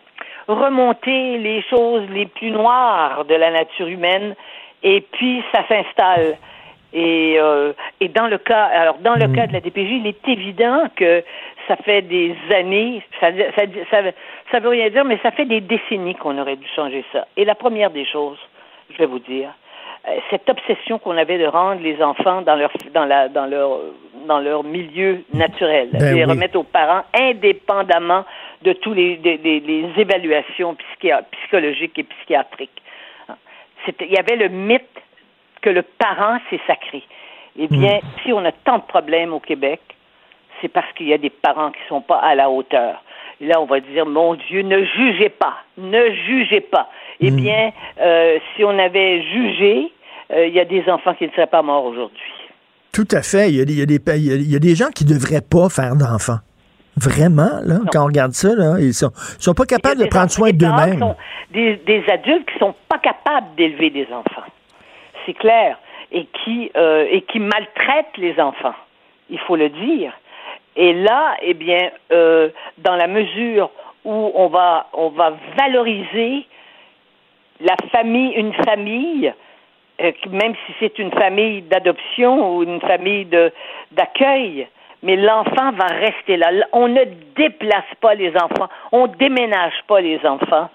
[0.47, 4.35] remonter les choses les plus noires de la nature humaine
[4.83, 6.37] et puis ça s'installe.
[6.91, 10.27] Et, euh, et dans le cas, alors dans le cas de la DPJ, il est
[10.27, 11.23] évident que
[11.69, 13.97] ça fait des années, ça, ça, ça,
[14.51, 17.25] ça veut rien dire, mais ça fait des décennies qu'on aurait dû changer ça.
[17.37, 18.39] Et la première des choses,
[18.91, 19.51] je vais vous dire,
[20.07, 23.79] euh, cette obsession qu'on avait de rendre les enfants dans leur dans la dans leur
[24.27, 26.31] dans leur milieu naturel, Ben de les oui.
[26.31, 28.25] remettre aux parents indépendamment
[28.63, 30.75] de tous les des, des- les évaluations
[31.31, 32.81] psychologiques et psychiatriques.
[34.01, 34.83] Il y avait le mythe
[35.61, 37.03] que le parent c'est sacré.
[37.57, 39.81] Eh bien, si on a tant de problèmes au Québec,
[40.61, 43.03] c'est parce qu'il y a des parents qui sont pas à la hauteur.
[43.41, 46.89] Là, on va dire, mon Dieu, ne jugez pas, ne jugez pas.
[47.21, 47.71] Eh bien,
[48.01, 49.91] euh, si on avait jugé,
[50.31, 52.21] euh, il y a des enfants qui ne seraient pas morts aujourd'hui.
[52.93, 53.49] Tout à fait.
[53.49, 54.75] Il y a, des- il y a des, il y a- il y a des
[54.75, 56.39] gens qui ne devraient pas faire d'enfants.
[56.97, 60.29] Vraiment, là, quand on regarde ça, là, ils sont, ils sont pas capables de prendre
[60.31, 61.15] soin d'eux-mêmes.
[61.51, 64.47] Des, des adultes qui sont pas capables d'élever des enfants.
[65.25, 65.77] C'est clair.
[66.11, 68.73] Et qui, euh, et qui maltraitent les enfants.
[69.29, 70.11] Il faut le dire.
[70.81, 72.47] Et là, eh bien, euh,
[72.77, 73.69] dans la mesure
[74.05, 76.47] où on va, on va valoriser
[77.59, 79.33] la famille, une famille,
[80.01, 83.27] euh, même si c'est une famille d'adoption ou une famille
[83.91, 84.69] d'accueil,
[85.03, 86.49] mais l'enfant va rester là.
[86.71, 87.03] On ne
[87.35, 90.69] déplace pas les enfants, on déménage pas les enfants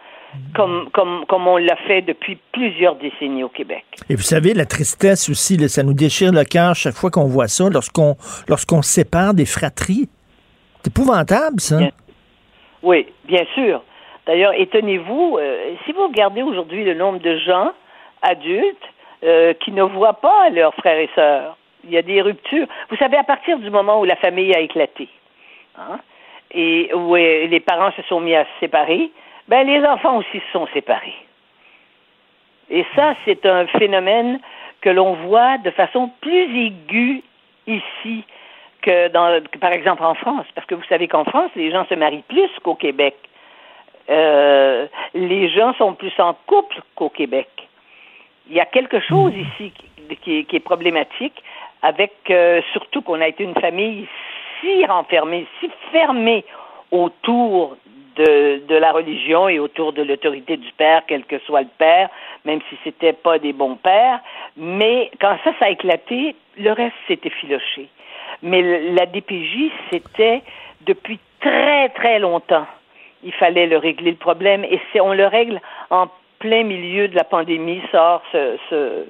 [0.55, 3.85] comme comme comme on l'a fait depuis plusieurs décennies au Québec.
[4.09, 7.48] Et vous savez, la tristesse aussi, ça nous déchire le cœur chaque fois qu'on voit
[7.48, 8.16] ça, lorsqu'on
[8.48, 10.09] lorsqu'on sépare des fratries.
[10.82, 11.78] C'est épouvantable, ça.
[12.82, 13.82] Oui, bien sûr.
[14.27, 17.73] D'ailleurs, étonnez-vous, euh, si vous regardez aujourd'hui le nombre de gens
[18.23, 18.77] adultes
[19.23, 22.66] euh, qui ne voient pas leurs frères et sœurs, il y a des ruptures.
[22.90, 25.09] Vous savez, à partir du moment où la famille a éclaté,
[25.77, 25.98] hein,
[26.52, 29.11] et où euh, les parents se sont mis à se séparer,
[29.49, 31.15] ben les enfants aussi se sont séparés.
[32.71, 34.41] Et ça, c'est un phénomène
[34.81, 37.23] que l'on voit de façon plus aiguë
[37.66, 38.25] ici
[38.83, 41.87] que dans, que par exemple en France, parce que vous savez qu'en France, les gens
[41.87, 43.16] se marient plus qu'au Québec.
[44.11, 47.49] Euh, les gens sont plus en couple qu'au Québec.
[48.49, 51.43] Il y a quelque chose ici qui, qui est- qui est problématique,
[51.81, 54.07] avec euh, surtout qu'on a été une famille
[54.61, 56.45] si renfermée, si fermée
[56.91, 57.77] autour
[58.16, 62.09] de, de la religion et autour de l'autorité du père, quel que soit le père,
[62.45, 64.20] même si c'était pas des bons pères.
[64.57, 67.89] Mais quand ça, ça a éclaté, le reste s'est effiloché.
[68.43, 70.43] Mais la DPJ, c'était
[70.82, 72.66] depuis très, très longtemps.
[73.23, 75.61] Il fallait le régler le problème et on le règle
[75.91, 76.09] en
[76.39, 79.07] plein milieu de la pandémie, sort ce, ce,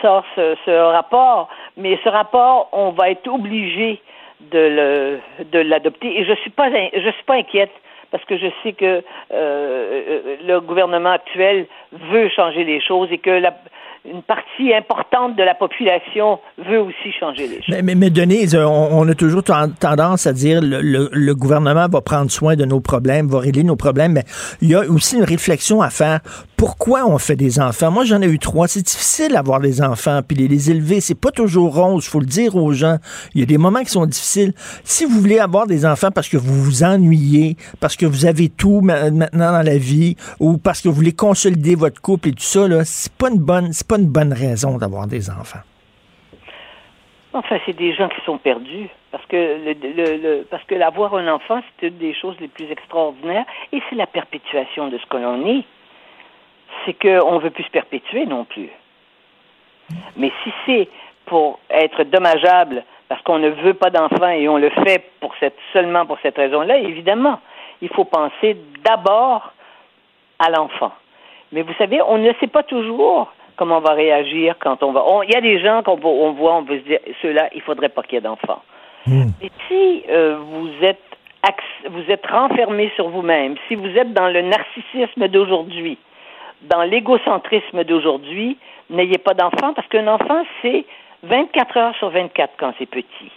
[0.00, 1.48] sort ce, ce rapport.
[1.76, 4.00] Mais ce rapport, on va être obligé
[4.40, 5.20] de
[5.52, 7.70] l'adopter et je suis pas je suis pas inquiète
[8.12, 9.02] parce que je sais que euh,
[9.32, 11.66] euh, le gouvernement actuel
[12.12, 13.52] veut changer les choses et que la,
[14.04, 17.68] une partie importante de la population veut aussi changer les choses.
[17.70, 21.34] Mais, mais, mais Denise, on, on a toujours ten- tendance à dire le, le, le
[21.34, 24.24] gouvernement va prendre soin de nos problèmes, va régler nos problèmes, mais
[24.60, 26.20] il y a aussi une réflexion à faire.
[26.56, 27.90] Pourquoi on fait des enfants?
[27.90, 28.68] Moi, j'en ai eu trois.
[28.68, 31.00] C'est difficile d'avoir des enfants, puis les, les élever.
[31.00, 32.98] C'est pas toujours rose, faut le dire aux gens.
[33.34, 34.52] Il y a des moments qui sont difficiles.
[34.84, 38.48] Si vous voulez avoir des enfants parce que vous vous ennuyez, parce que vous avez
[38.48, 42.32] tout ma- maintenant dans la vie, ou parce que vous voulez consolider votre couple et
[42.32, 45.60] tout ça, là, c'est pas une bonne, c'est pas une bonne raison d'avoir des enfants.
[47.34, 51.88] Enfin, c'est des gens qui sont perdus parce que parce que l'avoir un enfant, c'est
[51.88, 55.64] une des choses les plus extraordinaires et c'est la perpétuation de ce que l'on est.
[56.84, 58.68] C'est qu'on ne veut plus se perpétuer non plus.
[60.16, 60.88] Mais si c'est
[61.26, 65.56] pour être dommageable parce qu'on ne veut pas d'enfants et on le fait pour cette,
[65.72, 67.40] seulement pour cette raison-là, évidemment,
[67.82, 69.52] il faut penser d'abord
[70.38, 70.92] à l'enfant.
[71.52, 75.04] Mais vous savez, on ne sait pas toujours comment on va réagir quand on va.
[75.24, 77.90] Il y a des gens qu'on on voit, on veut se dire, ceux-là, il faudrait
[77.90, 78.62] pas qu'il y ait d'enfants.
[79.06, 79.26] Hmm.
[79.42, 80.98] Mais si euh, vous êtes
[81.90, 85.98] vous êtes renfermé sur vous-même, si vous êtes dans le narcissisme d'aujourd'hui,
[86.62, 88.56] dans l'égocentrisme d'aujourd'hui,
[88.88, 90.84] n'ayez pas d'enfant parce qu'un enfant, c'est
[91.24, 93.32] 24 heures sur 24 quand c'est petit.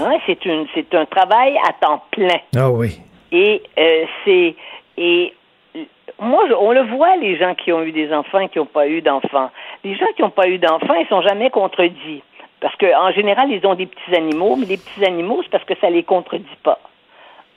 [0.00, 0.18] Hein?
[0.26, 2.38] C'est une, c'est un travail à temps plein.
[2.56, 3.00] Ah oui.
[3.32, 4.54] Et euh, c'est
[4.98, 5.34] et
[6.18, 8.88] moi, on le voit, les gens qui ont eu des enfants et qui n'ont pas
[8.88, 9.50] eu d'enfants.
[9.84, 12.22] Les gens qui n'ont pas eu d'enfants, ils sont jamais contredits.
[12.60, 15.74] Parce qu'en général, ils ont des petits animaux, mais les petits animaux, c'est parce que
[15.80, 16.78] ça les contredit pas.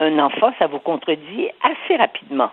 [0.02, 2.52] Un enfant, ça vous contredit assez rapidement.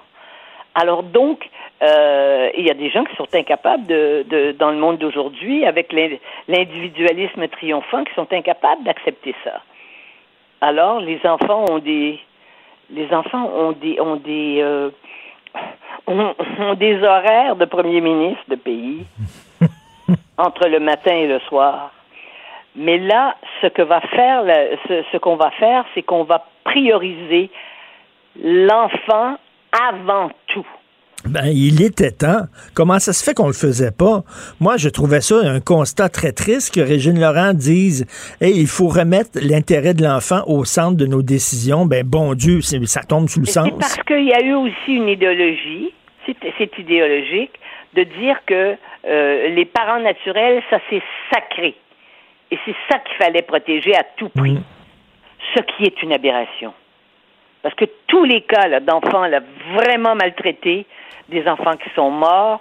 [0.74, 1.48] Alors donc,
[1.82, 5.92] euh, il y a des gens qui sont incapables de, dans le monde d'aujourd'hui, avec
[6.48, 9.62] l'individualisme triomphant, qui sont incapables d'accepter ça.
[10.60, 12.20] Alors, les enfants ont des,
[12.90, 14.90] les enfants ont des, ont des, euh,
[16.06, 16.34] ont,
[16.74, 19.06] des horaires de premier ministre de pays
[20.38, 21.92] entre le matin et le soir.
[22.74, 24.44] Mais là, ce que va faire,
[24.86, 27.50] ce, qu'on va faire, c'est qu'on va prioriser
[28.42, 29.36] l'enfant
[29.72, 30.30] avant.
[31.24, 32.42] Ben, il était temps.
[32.74, 34.22] Comment ça se fait qu'on le faisait pas?
[34.60, 38.06] Moi, je trouvais ça un constat très triste que Régine Laurent dise
[38.40, 41.86] hey, il faut remettre l'intérêt de l'enfant au centre de nos décisions.
[41.86, 43.66] Ben, bon Dieu, ça tombe sous le sens.
[43.66, 45.92] C'est parce qu'il y a eu aussi une idéologie,
[46.26, 47.52] c'est idéologique,
[47.94, 48.76] de dire que
[49.06, 51.02] euh, les parents naturels, ça c'est
[51.32, 51.74] sacré.
[52.50, 54.58] Et c'est ça qu'il fallait protéger à tout prix.
[55.54, 56.72] Ce qui est une aberration.
[57.62, 59.24] Parce que tous les cas d'enfants
[59.74, 60.86] vraiment maltraités,
[61.28, 62.60] des enfants qui sont morts,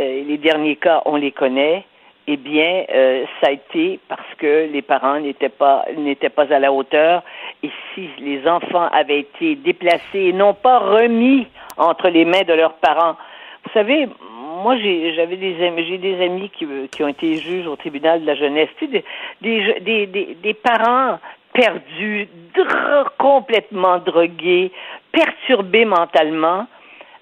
[0.00, 1.84] euh, les derniers cas, on les connaît,
[2.26, 6.58] eh bien, euh, ça a été parce que les parents n'étaient pas n'étaient pas à
[6.58, 7.22] la hauteur.
[7.62, 11.46] Et si les enfants avaient été déplacés et non pas remis
[11.76, 13.16] entre les mains de leurs parents,
[13.64, 14.08] vous savez,
[14.62, 18.34] moi, j'avais des amis, j'ai des amis qui, ont été juges au tribunal de la
[18.34, 19.04] jeunesse, des,
[19.80, 21.18] des, des, parents
[21.52, 22.28] perdus,
[23.18, 24.72] complètement drogués,
[25.12, 26.66] perturbés mentalement,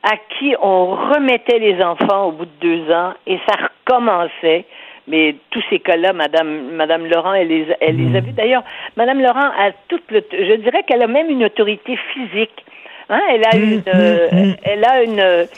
[0.03, 4.65] à qui on remettait les enfants au bout de deux ans et ça recommençait.
[5.09, 8.25] Mais tous ces cas-là, Madame, Madame Laurent, elle les, elle les a hmm.
[8.25, 8.33] vus.
[8.33, 8.63] D'ailleurs,
[8.97, 12.65] Madame Laurent a toute le, je dirais qu'elle a même une autorité physique.
[13.09, 13.21] Hein?
[13.31, 15.49] Elle a hmm, une, hmm, euh, elle a une,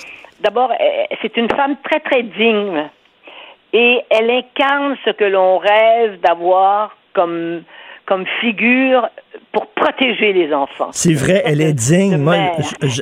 [0.45, 0.73] D'abord,
[1.23, 2.85] c'est une femme très, très digne.
[3.73, 7.63] Et elle incarne ce que l'on rêve d'avoir comme,
[8.07, 9.09] comme figure
[9.53, 10.91] pour protéger les enfants.
[10.93, 12.17] C'est vrai, elle est digne.
[12.19, 12.37] Moi,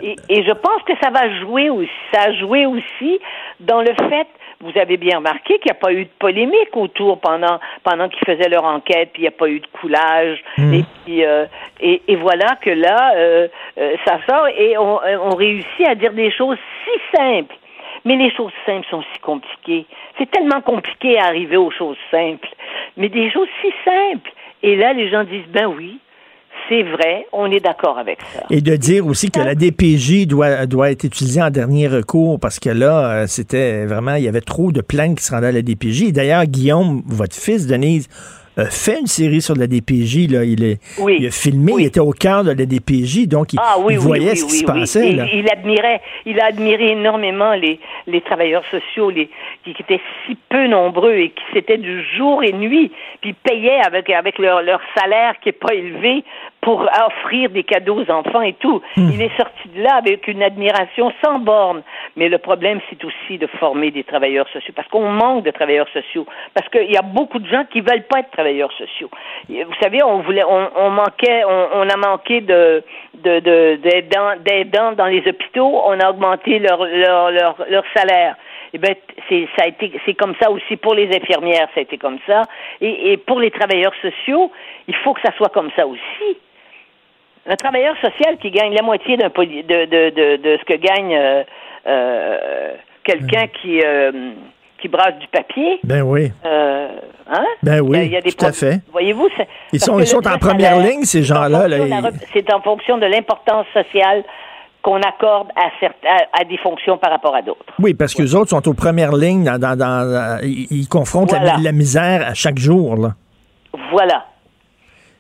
[0.03, 1.91] Et, je pense que ça va jouer aussi.
[2.13, 3.19] Ça a joué aussi
[3.61, 4.27] dans le fait
[4.63, 8.25] vous avez bien remarqué qu'il n'y a pas eu de polémique autour pendant pendant qu'ils
[8.25, 10.39] faisaient leur enquête, puis il n'y a pas eu de coulage.
[10.57, 10.73] Hmm.
[10.73, 11.47] Et puis euh,
[11.81, 13.49] et, et, voilà que là, euh,
[13.79, 17.57] euh, ça sort et on, on réussit à dire des choses si simples.
[18.05, 19.87] Mais les choses simples sont si compliquées.
[20.19, 22.49] C'est tellement compliqué à arriver aux choses simples.
[22.97, 24.31] Mais des choses si simples.
[24.63, 25.99] Et là, les gens disent, ben oui,
[26.69, 28.45] c'est vrai, on est d'accord avec ça.
[28.51, 32.71] Et de dire aussi que la DPJ doit, être utilisée en dernier recours parce que
[32.71, 35.63] là, euh, c'était vraiment, il y avait trop de plaintes qui se rendaient à la
[35.63, 36.13] DPJ.
[36.13, 38.09] D'ailleurs, Guillaume, votre fils, Denise,
[38.71, 40.29] fait une série sur la DPJ.
[40.31, 40.45] Là.
[40.45, 43.77] Il, est, il a filmé, il était au cœur de la DPJ, donc il, ah
[43.79, 45.11] voyait ce qui se passait.
[45.11, 49.29] Il, admirait, il a admiré énormément les, les travailleurs sociaux les,
[49.65, 54.11] qui étaient si peu nombreux et qui c'était du jour et nuit, puis payaient avec,
[54.11, 56.25] avec leur, leur salaire qui est pas élevé
[56.63, 58.81] pour offrir des cadeaux aux enfants et tout.
[58.97, 59.11] Hmm.
[59.13, 61.83] Il est sorti de là avec une admiration sans borne.
[62.17, 65.89] Mais le problème, c'est aussi de former des travailleurs sociaux, parce qu'on manque de travailleurs
[65.93, 66.25] sociaux,
[66.55, 69.11] parce qu'il y a beaucoup de gens qui veulent pas être travailleurs sociaux.
[69.49, 72.85] Vous savez, on voulait, on, manquait, on, a manqué de
[73.15, 75.83] d'aidants dans les hôpitaux.
[75.85, 78.37] On a augmenté leur leur leur, leur salaire.
[78.73, 78.95] Eh ben,
[79.29, 82.19] c'est ça a été c'est comme ça aussi pour les infirmières, ça a été comme
[82.27, 82.43] ça,
[82.81, 84.51] et, et pour les travailleurs sociaux,
[84.89, 86.39] il faut que ça soit comme ça aussi.
[87.47, 91.15] Un travailleur social qui gagne la moitié d'un de, de, de, de, ce que gagne
[91.15, 91.43] euh,
[91.87, 92.71] euh
[93.05, 94.33] quelqu'un qui euh,
[94.81, 95.81] qui brasse du papier.
[95.83, 96.31] Ben oui.
[96.45, 97.45] Hein?
[97.63, 98.81] Ben oui, il y a, des tout à fait.
[98.93, 99.29] Voyez-vous,
[99.73, 101.67] ils sont, ils sont en première ligne ces gens-là.
[102.33, 104.25] C'est en fonction de l'importance sociale
[104.83, 105.71] qu'on accorde à,
[106.33, 107.73] à, des fonctions par rapport à d'autres.
[107.79, 111.73] Oui, parce que les autres sont aux premières lignes, dans, dans, ils, confrontent la, la,
[111.73, 112.97] misère à chaque jour.
[112.97, 113.15] Là.
[113.91, 114.27] Voilà.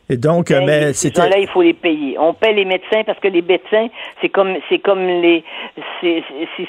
[0.09, 1.29] Et donc, mais ben, c'était.
[1.29, 2.19] Là, il faut les payer.
[2.19, 3.89] On paie les médecins parce que les médecins,
[4.20, 5.45] c'est comme, c'est comme les,
[6.01, 6.23] c'est,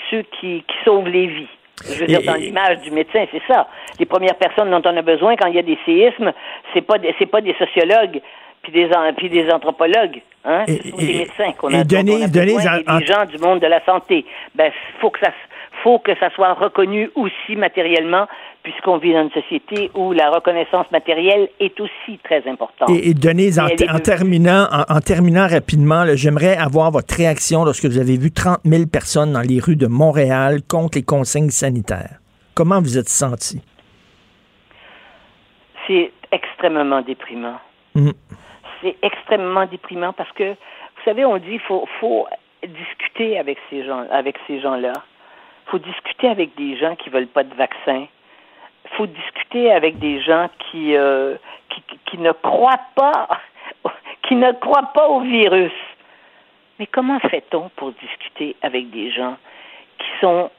[0.10, 1.48] ceux qui, qui sauvent les vies.
[1.90, 3.68] Je veux dire, dans l'image du médecin, c'est ça.
[4.00, 6.32] Les premières personnes dont on a besoin quand il y a des séismes,
[6.74, 8.22] c'est pas c'est pas des sociologues
[8.62, 10.64] puis des puis des anthropologues, hein.
[10.68, 14.26] Des médecins qu'on a, besoin, des gens du monde de la santé.
[14.56, 15.32] Ben, faut que ça
[15.84, 18.28] faut que ça soit reconnu aussi matériellement
[18.64, 22.90] puisqu'on vit dans une société où la reconnaissance matérielle est aussi très importante.
[22.90, 28.00] Et, et Denise, en, en, terminant, en, terminant rapidement, j'aimerais avoir votre réaction lorsque vous
[28.00, 32.20] avez vu 30 000 personnes dans les rues de Montréal contre les consignes sanitaires.
[32.56, 33.62] Comment vous êtes senti?
[35.86, 37.60] C'est extrêmement déprimant.
[37.96, 38.12] Mm.
[38.82, 42.28] C'est extrêmement déprimant parce que, vous savez, on dit qu'il faut, faut
[42.66, 44.94] discuter avec ces gens, avec ces gens-là.
[45.68, 48.08] Il faut discuter avec des gens qui veulent pas de vaccin
[48.98, 51.36] faut discuter avec des gens qui, euh,
[51.70, 53.28] qui, qui ne croient pas,
[54.28, 55.72] qui ne croient pas au virus.
[56.80, 59.38] Mais comment fait-on pour discuter avec des gens
[60.00, 60.50] qui sont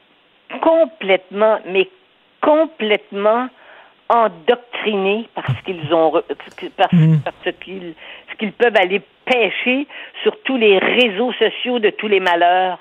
[0.61, 1.89] complètement, mais
[2.41, 3.49] complètement
[4.09, 6.13] endoctrinés parce qu'ils ont
[6.77, 7.17] parce, Mm.
[7.25, 7.95] parce qu'ils
[8.39, 9.87] qu'ils peuvent aller pêcher
[10.23, 12.79] sur tous les réseaux sociaux de tous les malheurs?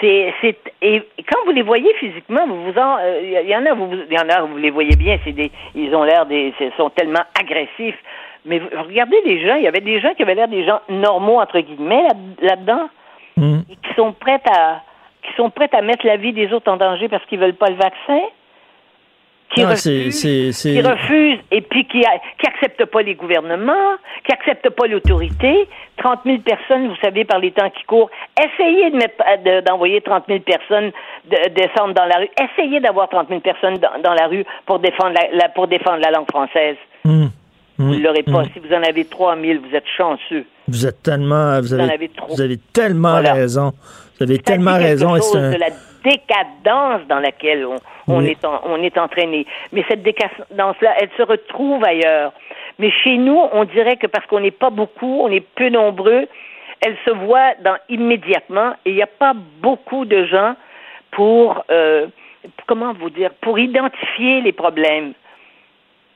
[0.00, 3.72] C'est, c'est, et quand vous les voyez physiquement, vous vous en, il y en a,
[3.74, 6.52] vous, il y en a, vous les voyez bien, c'est des, ils ont l'air des,
[6.60, 7.98] ils sont tellement agressifs.
[8.44, 10.80] Mais vous- regardez les gens, il y avait des gens qui avaient l'air des gens
[10.88, 12.88] normaux entre guillemets là, là-dedans,
[13.36, 13.60] Mm.
[13.70, 14.82] et qui sont prêts à,
[15.22, 17.68] qui sont prêts à mettre la vie des autres en danger parce qu'ils veulent pas
[17.70, 18.20] le vaccin,
[19.54, 23.02] qui Non, c'est- refusent, c'est- c'est- qui refusent et puis qui, a- qui acceptent pas
[23.02, 23.96] les gouvernements,
[24.26, 25.66] qui acceptent pas l'autorité.
[25.96, 28.10] 30 000 personnes, vous savez, par les temps qui courent.
[28.38, 30.90] Essayez de mettre, de- d'envoyer 30 000 personnes
[31.30, 32.28] de, descendre dans la rue.
[32.52, 35.98] Essayez d'avoir 30 000 personnes dans, dans la rue pour défendre la, la- pour défendre
[36.02, 36.76] la langue française.
[37.04, 37.26] Mm.
[37.78, 38.42] Vous ne l'aurez pas.
[38.42, 38.48] Mm.
[38.52, 40.44] Si vous en avez 3 000, vous êtes chanceux.
[40.66, 42.34] Vous êtes tellement, vous Vous en avez, avez trop.
[42.34, 43.32] vous avez tellement Voilà.
[43.34, 43.72] raison.
[44.18, 45.14] Vous avez Ça tellement raison.
[45.20, 45.66] c'est un- de la
[46.08, 47.76] décadence dans laquelle on,
[48.08, 48.30] on Oui.
[48.30, 49.46] est en- on est entraîné.
[49.72, 52.32] Mais cette décadence-là, elle se retrouve ailleurs.
[52.78, 56.26] Mais chez nous, on dirait que parce qu'on n'est pas beaucoup, on est peu nombreux,
[56.80, 60.54] elle se voit dans, immédiatement et il n'y a pas beaucoup de gens
[61.10, 62.06] pour, euh,
[62.66, 65.12] comment vous dire, pour identifier les problèmes.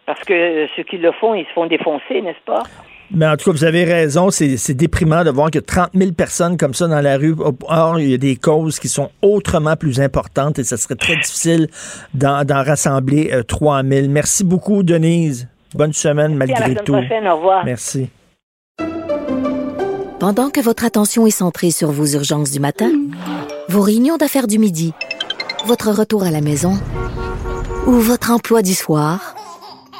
[0.06, 2.62] Parce que ceux qui le font, ils se font défoncer, n'est-ce pas?
[3.14, 6.56] Mais en tout cas, vous avez raison, c'est déprimant de voir que 30 000 personnes
[6.56, 7.34] comme ça dans la rue.
[7.68, 11.16] Or, il y a des causes qui sont autrement plus importantes et ça serait très
[11.16, 11.68] difficile
[12.14, 14.08] d'en rassembler euh, 3 000.
[14.08, 15.48] Merci beaucoup, Denise.
[15.74, 16.92] Bonne semaine Merci, à la malgré semaine tout.
[16.92, 17.28] prochaine.
[17.28, 17.64] Au revoir.
[17.64, 18.08] Merci.
[20.18, 22.90] Pendant que votre attention est centrée sur vos urgences du matin,
[23.68, 24.92] vos réunions d'affaires du midi,
[25.66, 26.78] votre retour à la maison
[27.86, 29.34] ou votre emploi du soir,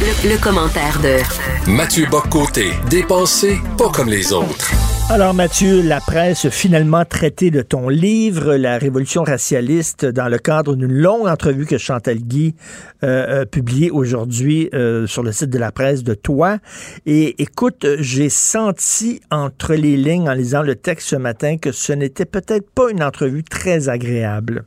[0.00, 4.70] Le, le commentaire de Mathieu Boccoté, dépensé pas comme les autres.
[5.10, 10.38] Alors Mathieu, la presse a finalement traité de ton livre, La Révolution racialiste, dans le
[10.38, 12.54] cadre d'une longue entrevue que Chantal Guy
[13.02, 16.58] euh, a publiée aujourd'hui euh, sur le site de la presse de toi.
[17.04, 21.92] Et écoute, j'ai senti entre les lignes en lisant le texte ce matin que ce
[21.92, 24.64] n'était peut-être pas une entrevue très agréable.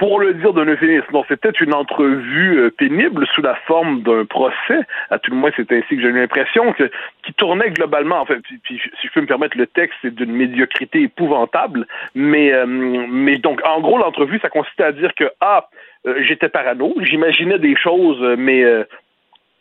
[0.00, 4.24] Pour le dire d'un euphémisme, non, c'était une entrevue euh, pénible sous la forme d'un
[4.24, 4.80] procès.
[5.10, 6.90] À tout le moins, c'est ainsi que j'ai eu l'impression que
[7.22, 8.18] qui tournait globalement.
[8.18, 11.86] En fait, puis, si je peux me permettre, le texte c'est d'une médiocrité épouvantable.
[12.14, 15.68] Mais, euh, mais donc, en gros, l'entrevue, ça consistait à dire que ah,
[16.06, 18.84] euh, j'étais parano, j'imaginais des choses, euh, mais euh,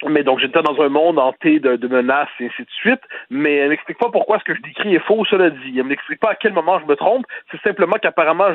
[0.08, 3.56] mais donc j'étais dans un monde hanté de, de menaces et ainsi de suite, mais
[3.56, 5.78] elle n'explique pas pourquoi ce que je décris est faux, cela dit.
[5.78, 8.48] Elle m'explique pas à quel moment je me trompe, c'est simplement qu'apparemment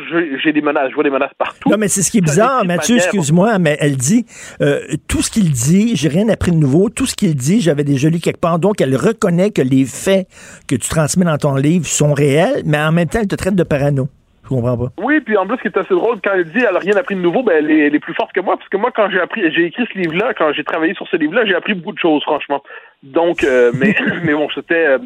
[0.42, 1.68] j'ai des menaces, je vois des menaces partout.
[1.70, 4.26] Non, mais c'est ce qui est bizarre, Mathieu, excuse-moi, mais elle dit
[4.60, 6.88] euh, tout ce qu'il dit, j'ai rien appris de nouveau.
[6.88, 8.58] Tout ce qu'il dit, j'avais déjà lu quelque part.
[8.58, 10.28] Donc, elle reconnaît que les faits
[10.68, 13.54] que tu transmets dans ton livre sont réels, mais en même temps, elle te traite
[13.54, 14.08] de parano.
[14.44, 14.92] Je comprends pas.
[15.02, 16.96] Oui, puis en plus, ce qui est assez drôle, quand elle dit elle a rien
[16.96, 18.90] appris de nouveau, ben elle est, elle est plus forte que moi, parce que moi,
[18.94, 21.74] quand j'ai appris, j'ai écrit ce livre-là, quand j'ai travaillé sur ce livre-là, j'ai appris
[21.74, 22.62] beaucoup de choses, franchement.
[23.02, 24.98] Donc, euh, mais, mais bon, c'était, euh,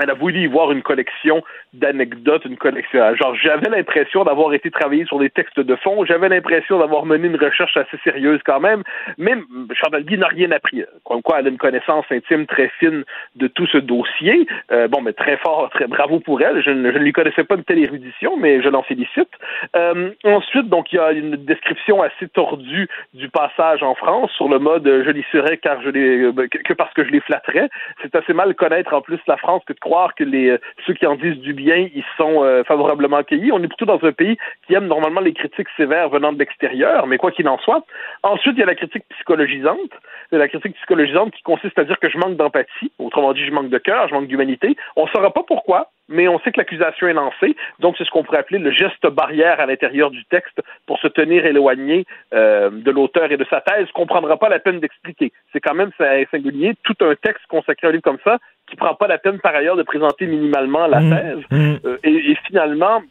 [0.00, 1.42] elle a voulu y voir une collection
[1.78, 3.14] d'anecdotes, une collection.
[3.14, 7.28] Genre, j'avais l'impression d'avoir été travaillé sur des textes de fond, j'avais l'impression d'avoir mené
[7.28, 8.82] une recherche assez sérieuse quand même,
[9.16, 9.34] mais
[9.74, 10.84] Chantal Guy n'a rien appris.
[11.04, 13.04] Comme quoi, elle a une connaissance intime très fine
[13.36, 14.46] de tout ce dossier.
[14.72, 16.62] Euh, bon, mais très fort, très bravo pour elle.
[16.62, 19.30] Je ne, lui connaissais pas une telle érudition, mais je l'en félicite.
[19.76, 24.48] Euh, ensuite, donc, il y a une description assez tordue du passage en France sur
[24.48, 27.68] le mode je l'y serais car je que parce que je les flatterais.
[28.02, 30.94] C'est assez mal connaître en plus la France que de croire que les euh, ceux
[30.94, 33.52] qui en disent du bien, ils sont euh, favorablement accueillis.
[33.52, 34.36] On est plutôt dans un pays
[34.66, 37.84] qui aime normalement les critiques sévères venant de l'extérieur, mais quoi qu'il en soit.
[38.22, 39.92] Ensuite, il y a la critique psychologisante.
[40.30, 43.70] La critique psychologisante qui consiste à dire que je manque d'empathie, autrement dit, je manque
[43.70, 44.76] de cœur, je manque d'humanité.
[44.96, 48.10] On ne saura pas pourquoi, mais on sait que l'accusation est lancée, donc c'est ce
[48.10, 52.70] qu'on pourrait appeler le geste barrière à l'intérieur du texte pour se tenir éloigné euh,
[52.70, 55.32] de l'auteur et de sa thèse, qu'on ne prendra pas la peine d'expliquer.
[55.52, 55.92] C'est quand même
[56.30, 58.38] singulier, tout un texte consacré à un livre comme ça,
[58.68, 61.10] qui prend pas la peine par ailleurs de présenter minimalement la mmh.
[61.10, 61.44] thèse.
[61.50, 61.76] Mmh.
[61.84, 63.02] Euh, et, et, finalement,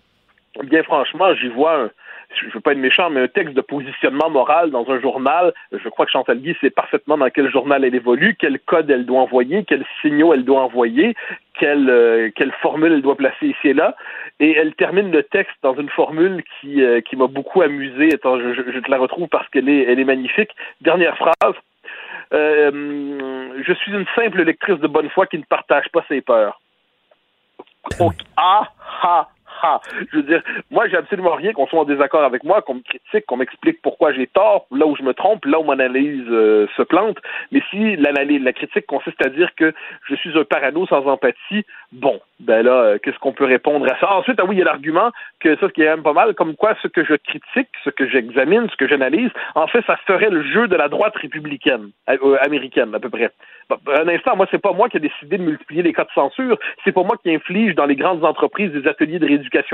[0.64, 1.90] bien franchement, j'y vois un,
[2.36, 5.90] je veux pas être méchant, mais un texte de positionnement moral dans un journal, je
[5.90, 9.22] crois que Chantal Guy sait parfaitement dans quel journal elle évolue, quel code elle doit
[9.22, 11.16] envoyer, quels signaux elle doit envoyer,
[11.60, 13.96] quelle, euh, quelle formule elle doit placer ici et là.
[14.40, 18.14] Et elle termine le texte dans une formule qui, euh, qui m'a beaucoup amusé.
[18.14, 20.52] Attends, je, je, te la retrouve parce qu'elle est, elle est magnifique.
[20.82, 21.56] Dernière phrase.
[22.34, 26.62] Euh, je suis une simple lectrice de bonne foi qui ne partage pas ses peurs.
[28.36, 28.68] Ah,
[29.02, 29.28] ah,
[29.64, 29.80] ah.
[30.12, 32.82] Je veux dire, moi, j'ai absolument rien qu'on soit en désaccord avec moi, qu'on me
[32.82, 36.26] critique, qu'on m'explique pourquoi j'ai tort, là où je me trompe, là où mon analyse
[36.30, 37.18] euh, se plante.
[37.52, 39.74] Mais si l'analyse, la critique consiste à dire que
[40.10, 44.00] je suis un parano sans empathie, bon, ben là, euh, qu'est-ce qu'on peut répondre à
[44.00, 44.14] ça?
[44.14, 46.34] Ensuite, ah oui, il y a l'argument que ça, ce qui est même pas mal,
[46.36, 49.98] comme quoi ce que je critique, ce que j'examine, ce que j'analyse, en fait, ça
[50.06, 53.32] ferait le jeu de la droite républicaine, euh, américaine, à peu près.
[53.70, 56.58] un instant, moi, c'est pas moi qui ai décidé de multiplier les cas de censure,
[56.84, 59.26] c'est pas moi qui inflige dans les grandes entreprises des ateliers de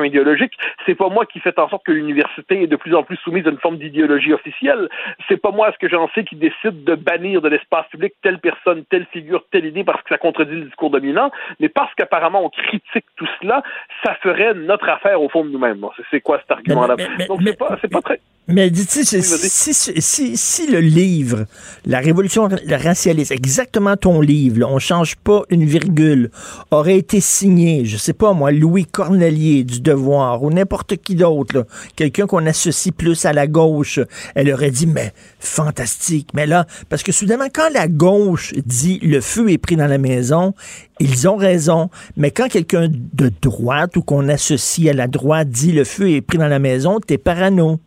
[0.04, 0.54] idéologique,
[0.86, 3.46] c'est pas moi qui fait en sorte que l'université est de plus en plus soumise
[3.48, 4.90] à une forme d'idéologie officielle,
[5.28, 8.40] c'est pas moi, ce que j'en sais, qui décide de bannir de l'espace public telle
[8.40, 12.46] personne, telle figure, telle idée parce que ça contredit le discours dominant, mais parce qu'apparemment
[12.46, 13.64] on critique tout cela,
[14.04, 15.86] ça ferait notre affaire au fond de nous-mêmes.
[16.12, 16.96] C'est quoi cet argument-là?
[17.28, 18.20] Donc c'est pas, pas très...
[18.50, 21.46] Mais dis si, si, si, si, le livre,
[21.86, 26.30] la révolution racialiste, exactement ton livre, là, on change pas une virgule,
[26.70, 31.66] aurait été signé, je sais pas moi, Louis Cornelier du Devoir ou n'importe qui d'autre,
[31.96, 34.02] quelqu'un qu'on associe plus à la gauche,
[34.36, 36.28] elle aurait dit mais fantastique.
[36.34, 39.98] Mais là, parce que soudainement quand la gauche dit le feu est pris dans la
[39.98, 40.54] maison,
[41.00, 41.90] ils ont raison.
[42.18, 46.22] Mais quand quelqu'un de droite ou qu'on associe à la droite dit le feu est
[46.22, 47.80] pris dans la maison, t'es parano.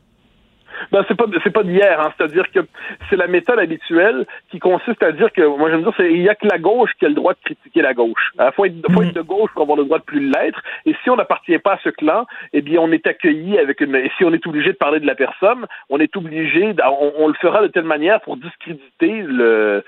[0.93, 2.12] Ben, c'est pas c'est pas d'hier, hein.
[2.16, 2.61] c'est-à-dire que
[3.09, 6.28] c'est la méthode habituelle qui consiste à dire que moi j'aime dire c'est il y
[6.28, 8.32] a que la gauche qui a le droit de critiquer la gauche.
[8.39, 10.61] Il faut, être, faut être de gauche pour avoir le droit de plus l'être.
[10.85, 13.94] Et si on n'appartient pas à ce clan, eh bien on est accueilli avec une.
[13.97, 17.28] Et si on est obligé de parler de la personne, on est obligé, on, on,
[17.28, 19.85] le fera de telle manière pour discréditer le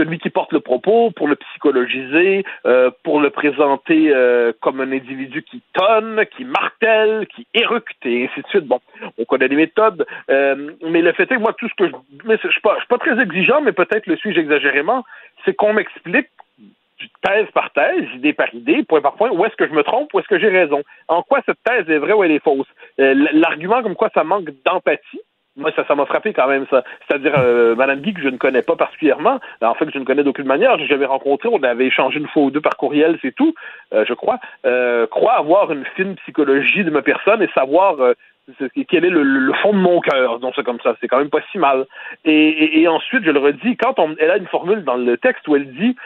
[0.00, 4.92] celui qui porte le propos, pour le psychologiser, euh, pour le présenter euh, comme un
[4.92, 8.66] individu qui tonne, qui martèle, qui éructe et ainsi de suite.
[8.66, 8.80] Bon,
[9.18, 10.06] on connaît les méthodes.
[10.30, 11.92] Euh, mais le fait est que moi, tout ce que je.
[12.24, 15.04] Mais je suis pas, suis pas très exigeant, mais peut-être le suis-je exagérément.
[15.44, 16.28] C'est qu'on m'explique
[17.22, 20.12] thèse par thèse, idée par idée, point par point, où est-ce que je me trompe,
[20.12, 20.82] où est-ce que j'ai raison.
[21.08, 22.66] En quoi cette thèse est vraie ou elle est fausse.
[22.98, 25.20] L'argument comme quoi ça manque d'empathie,
[25.60, 26.82] moi, ça, m'a frappé quand même, ça.
[27.06, 30.04] C'est-à-dire, euh, Madame Guy, que je ne connais pas particulièrement, en fait, que je ne
[30.04, 33.34] connais d'aucune manière, j'avais rencontré, on avait échangé une fois ou deux par courriel, c'est
[33.34, 33.54] tout,
[33.92, 35.06] euh, je crois, euh,
[35.36, 38.14] avoir une fine psychologie de ma personne et savoir euh,
[38.88, 40.40] quel est le, fond de mon cœur.
[40.40, 41.86] Donc c'est comme ça, c'est quand même pas si mal.
[42.24, 45.56] Et, ensuite, je le redis, quand on, elle a une formule dans le texte où
[45.56, 45.96] elle dit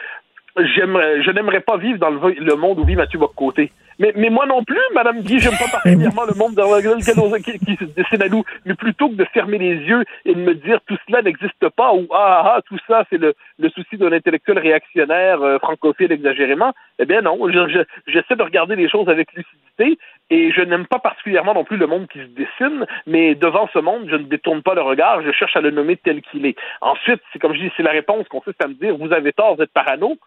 [0.57, 3.71] je n'aimerais pas vivre dans le, monde où vit Mathieu Boccoté.
[3.99, 7.77] Mais, mais moi non plus, Madame Guy, j'aime pas particulièrement le monde dans lequel qui,
[7.77, 8.43] qui, nous.
[8.65, 11.93] Mais plutôt que de fermer les yeux et de me dire tout cela n'existe pas
[11.93, 16.11] ou ah, ah, ah tout ça c'est le, le souci d'un intellectuel réactionnaire euh, francophile
[16.11, 19.97] exagérément, eh bien non, j'essaie je, je, de regarder les choses avec lucidité
[20.29, 23.79] et je n'aime pas particulièrement non plus le monde qui se dessine, mais devant ce
[23.79, 26.57] monde, je ne détourne pas le regard, je cherche à le nommer tel qu'il est.
[26.81, 29.55] Ensuite, c'est comme je dis, c'est la réponse consiste à me dire vous avez tort,
[29.55, 30.17] vous êtes parano.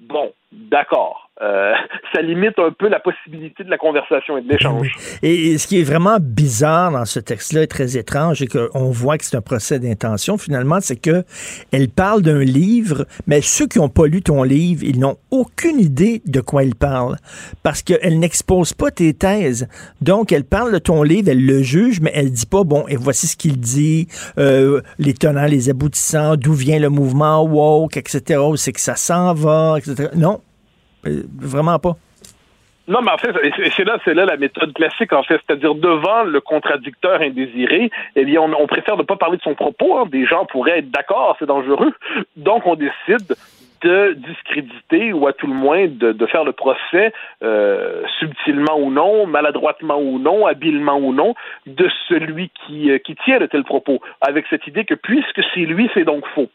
[0.00, 1.28] Bon, d'accord.
[1.40, 1.72] Euh,
[2.12, 4.90] ça limite un peu la possibilité de la conversation et de l'échange.
[5.22, 9.24] Et, ce qui est vraiment bizarre dans ce texte-là très étrange et qu'on voit que
[9.24, 11.24] c'est un procès d'intention finalement, c'est que
[11.72, 15.78] elle parle d'un livre, mais ceux qui n'ont pas lu ton livre, ils n'ont aucune
[15.78, 17.16] idée de quoi elle parle
[17.62, 19.68] parce qu'elle n'expose pas tes thèses.
[20.00, 22.96] Donc, elle parle de ton livre, elle le juge, mais elle dit pas, bon, et
[22.96, 24.08] voici ce qu'il dit,
[24.38, 28.96] euh, les tenants, les aboutissants, d'où vient le mouvement woke, etc., où c'est que ça
[28.96, 30.08] s'en va, etc.
[30.14, 30.40] Non,
[31.04, 31.96] vraiment pas.
[32.88, 33.34] Non, mais en fait,
[33.76, 35.38] c'est là, c'est là la méthode classique, en fait.
[35.46, 39.98] C'est-à-dire, devant le contradicteur indésiré, eh bien, on, préfère ne pas parler de son propos.
[39.98, 40.04] Hein.
[40.10, 41.92] Des gens pourraient être d'accord, c'est dangereux.
[42.36, 43.36] Donc, on décide
[43.80, 48.90] de discréditer ou à tout le moins de, de faire le procès euh, subtilement ou
[48.90, 51.34] non, maladroitement ou non, habilement ou non,
[51.66, 55.60] de celui qui, euh, qui tient de tels propos, avec cette idée que puisque c'est
[55.60, 56.48] lui, c'est donc faux.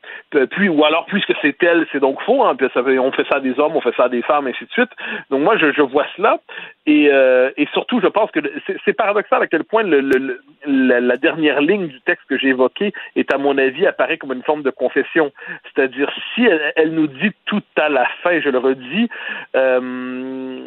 [0.52, 2.44] Puis, ou alors puisque c'est elle, c'est donc faux.
[2.44, 4.48] Hein, puis ça, on fait ça à des hommes, on fait ça à des femmes,
[4.48, 4.92] ainsi de suite.
[5.30, 6.40] Donc moi, je, je vois cela.
[6.86, 8.40] Et, euh, et surtout, je pense que
[8.84, 12.50] c'est paradoxal à quel point le, le, la, la, dernière ligne du texte que j'ai
[12.50, 15.32] évoqué est, à mon avis, apparaît comme une forme de confession.
[15.64, 19.10] C'est-à-dire, si elle, elle nous dit tout à la fin, je le redis,
[19.56, 20.64] euh,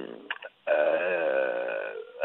[0.68, 1.65] euh,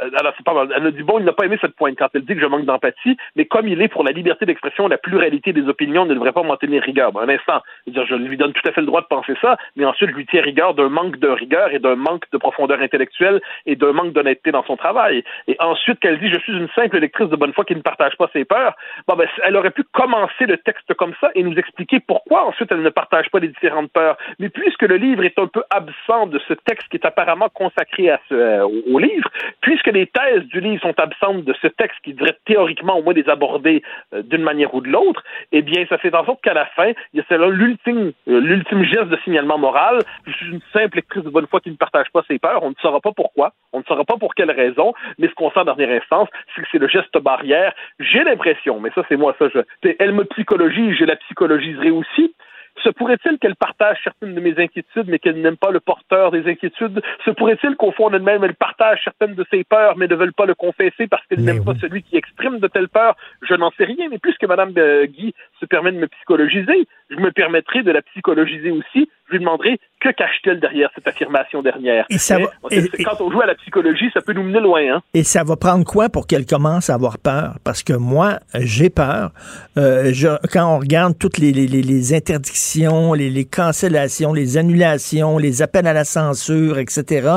[0.01, 0.73] alors c'est pas mal.
[0.75, 2.45] Elle a dit bon, il n'a pas aimé cette pointe quand elle dit que je
[2.45, 6.13] manque d'empathie, mais comme il est pour la liberté d'expression, la pluralité des opinions, ne
[6.13, 7.11] devrait pas m'en tenir rigueur.
[7.17, 9.85] un instant, je, je lui donne tout à fait le droit de penser ça, mais
[9.85, 13.41] ensuite je lui tiens rigueur d'un manque de rigueur et d'un manque de profondeur intellectuelle
[13.65, 15.23] et d'un manque d'honnêteté dans son travail.
[15.47, 18.15] Et ensuite qu'elle dit je suis une simple lectrice de bonne foi qui ne partage
[18.17, 18.75] pas ses peurs,
[19.07, 22.71] bon ben elle aurait pu commencer le texte comme ça et nous expliquer pourquoi ensuite
[22.71, 24.17] elle ne partage pas les différentes peurs.
[24.39, 28.09] Mais puisque le livre est un peu absent de ce texte qui est apparemment consacré
[28.09, 29.29] à ce, euh, au livre,
[29.61, 33.13] puisque les thèses du livre sont absentes de ce texte qui devrait théoriquement au moins
[33.13, 36.53] les aborder euh, d'une manière ou de l'autre, eh bien, ça fait en sorte qu'à
[36.53, 39.99] la fin, il y a l'ultime, euh, l'ultime geste de signalement moral.
[40.25, 42.63] Je suis une simple lectrice de bonne foi qui ne partage pas ses peurs.
[42.63, 43.53] On ne saura pas pourquoi.
[43.73, 44.93] On ne saura pas pour quelle raison.
[45.17, 47.73] Mais ce qu'on sent en dernière instance, c'est que c'est le geste barrière.
[47.99, 49.59] J'ai l'impression, mais ça, c'est moi, ça, je,
[49.99, 52.33] elle me psychologie, je la psychologiserai aussi.
[52.83, 56.49] Se pourrait-il qu'elle partage certaines de mes inquiétudes, mais qu'elle n'aime pas le porteur des
[56.49, 57.01] inquiétudes?
[57.25, 60.45] Se pourrait-il qu'au fond d'elle-même, elle partage certaines de ses peurs, mais ne veulent pas
[60.45, 63.15] le confesser parce qu'elle n'aime pas celui qui exprime de telles peurs?
[63.41, 67.15] Je n'en sais rien, mais puisque Mme euh, Guy se permet de me psychologiser, je
[67.17, 69.09] me permettrai de la psychologiser aussi.
[69.31, 72.05] Lui demanderai que cache-t-elle derrière cette affirmation dernière.
[72.09, 74.81] Et ça quand on joue à la psychologie, ça peut nous mener loin.
[74.95, 75.01] Hein?
[75.13, 77.57] Et ça va prendre quoi pour qu'elle commence à avoir peur?
[77.63, 79.31] Parce que moi, j'ai peur.
[79.77, 85.37] Euh, je, quand on regarde toutes les, les, les interdictions, les, les, cancellations, les annulations,
[85.37, 87.29] les appels à la censure, etc.,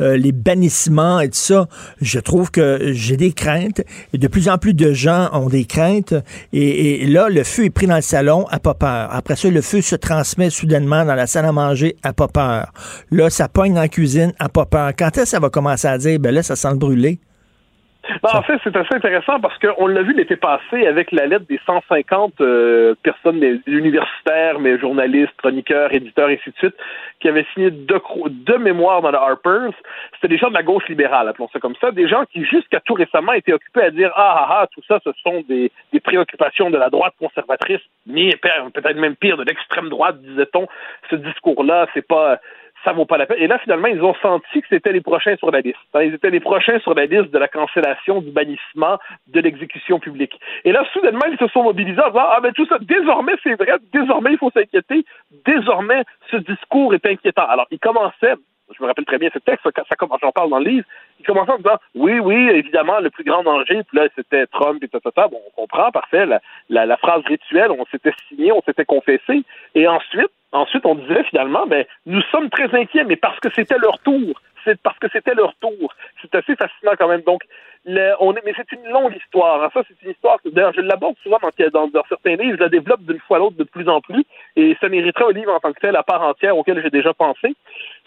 [0.00, 1.66] euh, les bannissements et tout ça,
[2.00, 3.82] je trouve que j'ai des craintes.
[4.12, 6.14] Et de plus en plus de gens ont des craintes.
[6.52, 9.08] Et, et là, le feu est pris dans le salon, à pas peur.
[9.12, 12.72] Après ça, le feu se transmet soudainement dans la à manger, à pas peur.
[13.10, 14.92] Là, ça pogne dans la cuisine, à pas peur.
[14.98, 17.20] Quand est-ce que ça va commencer à dire, ben là, ça sent le brûler?
[18.22, 21.46] Ben, en fait, c'est assez intéressant parce qu'on l'a vu l'été passé avec la lettre
[21.48, 26.76] des 150 euh, personnes des universitaires, mais journalistes, chroniqueurs, éditeurs, et ainsi de suite,
[27.20, 29.74] qui avaient signé deux, deux mémoires dans la Harper's.
[30.14, 32.80] C'était des gens de la gauche libérale, appelons ça comme ça, des gens qui jusqu'à
[32.80, 36.00] tout récemment étaient occupés à dire ah ah ah, tout ça, ce sont des, des
[36.00, 40.66] préoccupations de la droite conservatrice, mais peut-être même pire de l'extrême droite, disait-on.
[41.10, 42.38] Ce discours-là, c'est pas
[42.84, 43.38] ça vaut pas la peine.
[43.40, 45.78] Et là, finalement, ils ont senti que c'était les prochains sur la liste.
[45.94, 46.02] Hein.
[46.02, 48.98] Ils étaient les prochains sur la liste de la cancellation, du bannissement,
[49.28, 50.38] de l'exécution publique.
[50.64, 53.54] Et là, soudainement, ils se sont mobilisés en disant, ah ben tout ça, désormais, c'est
[53.54, 55.04] vrai, désormais, il faut s'inquiéter,
[55.46, 57.46] désormais, ce discours est inquiétant.
[57.48, 58.34] Alors, ils commençaient,
[58.76, 60.86] je me rappelle très bien ce texte, quand ça commence, j'en parle dans le livre,
[61.20, 64.82] il commençait en disant, oui, oui, évidemment, le plus grand danger, puis là, c'était Trump
[64.82, 68.52] et tout ça, bon, on comprend, parfait, la, la, la phrase rituelle, on s'était signé,
[68.52, 69.42] on s'était confessé,
[69.74, 73.76] et ensuite, Ensuite, on disait finalement, ben, nous sommes très inquiets, mais parce que c'était
[73.76, 74.40] leur tour.
[74.64, 75.94] C'est parce que c'était leur tour.
[76.20, 77.22] C'est assez fascinant quand même.
[77.22, 77.44] Donc,
[77.86, 79.70] on est, mais c'est une longue histoire.
[79.72, 80.38] Ça, c'est une histoire.
[80.44, 81.38] D'ailleurs, je l'aborde souvent
[81.72, 82.56] dans, dans, certains livres.
[82.56, 84.24] Je la développe d'une fois à l'autre de plus en plus,
[84.56, 87.12] et ça mériterait un livre en tant que tel à part entière auquel j'ai déjà
[87.12, 87.54] pensé.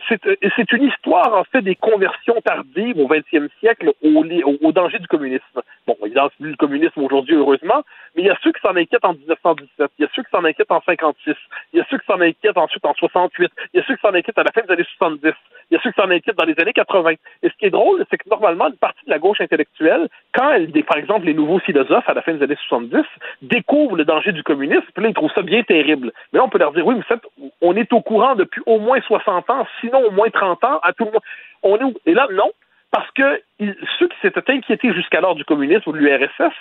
[0.08, 0.22] C'est,
[0.56, 4.24] c'est une histoire en fait des conversions tardives au XXe siècle au,
[4.62, 5.62] au, danger du communisme.
[5.86, 7.84] Bon, il a plus le communisme aujourd'hui, heureusement,
[8.16, 10.30] mais il y a ceux qui s'en inquiètent en 1917, il y a ceux qui
[10.32, 11.36] s'en inquiètent en 56,
[11.74, 14.02] il y a ceux qui s'en inquiètent ensuite en 68, il y a ceux qui
[14.02, 15.34] s'en inquiètent à la fin des années 70,
[15.70, 17.12] il y a ceux qui s'en inquiètent dans les années 80.
[17.44, 20.52] Et ce qui est drôle, c'est que normalement, une partie de la gauche intellectuelle, quand
[20.52, 23.04] elle, par exemple, les nouveaux philosophes à la fin des années 70
[23.42, 26.12] découvrent le danger du communisme, puis là, ils trouvent ça bien terrible.
[26.32, 27.22] Mais là, on peut leur dire, oui, savez,
[27.62, 30.94] on est au courant depuis au moins 60 ans, sinon au moins 30 ans, à
[30.94, 31.22] tout le monde.
[31.64, 31.94] On est où?
[32.06, 32.52] Et là, non,
[32.92, 33.42] parce que
[34.00, 36.54] ceux qui s'étaient inquiétés jusqu'alors du communisme ou de l'URSS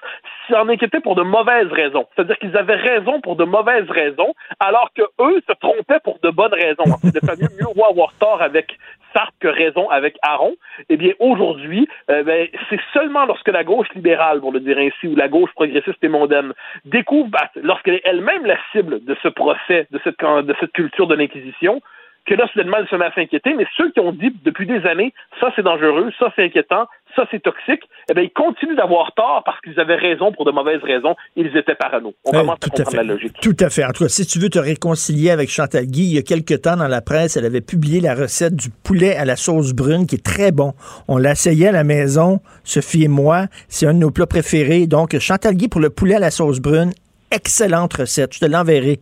[0.51, 2.07] s'en inquiétaient pour de mauvaises raisons.
[2.15, 6.31] C'est-à-dire qu'ils avaient raison pour de mauvaises raisons, alors que eux se trompaient pour de
[6.31, 6.85] bonnes raisons.
[7.05, 8.77] Il mieux, mieux avoir tort avec
[9.13, 10.55] Sartre que raison avec Aaron.
[10.89, 15.07] Eh bien, aujourd'hui, euh, ben, c'est seulement lorsque la gauche libérale, pour le dire ainsi,
[15.07, 16.53] ou la gauche progressiste et mondaine,
[16.85, 21.81] découvre, ben, lorsqu'elle est elle-même la cible de ce procès, de cette culture de l'Inquisition,
[22.27, 24.85] que là, soudainement, ils se mettent à s'inquiéter, mais ceux qui ont dit depuis des
[24.87, 29.13] années, ça c'est dangereux, ça c'est inquiétant, ça c'est toxique, eh bien, ils continuent d'avoir
[29.15, 32.15] tort parce qu'ils avaient raison pour de mauvaises raisons, ils étaient parano.
[32.25, 32.97] On Euh, commence à tout à comprendre fait.
[32.97, 33.33] la logique.
[33.41, 33.85] Tout à fait.
[33.85, 36.55] En tout cas, si tu veux te réconcilier avec Chantal Guy, il y a quelque
[36.55, 40.07] temps dans la presse, elle avait publié la recette du poulet à la sauce brune
[40.07, 40.73] qui est très bon.
[41.09, 43.47] On l'a essayé à la maison, Sophie et moi.
[43.69, 44.87] C'est un de nos plats préférés.
[44.87, 46.93] Donc, Chantal Guy pour le poulet à la sauce brune,
[47.31, 48.35] excellente recette.
[48.35, 49.01] Je te l'enverrai.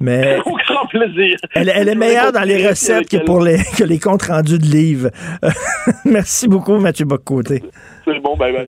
[0.00, 1.36] Mais Au grand plaisir.
[1.54, 4.66] elle, elle est meilleure dans les recettes que pour les, que les comptes rendus de
[4.66, 5.10] livres.
[6.04, 7.62] Merci beaucoup, Mathieu Boccoté.
[8.04, 8.66] C'est bon, bye bye.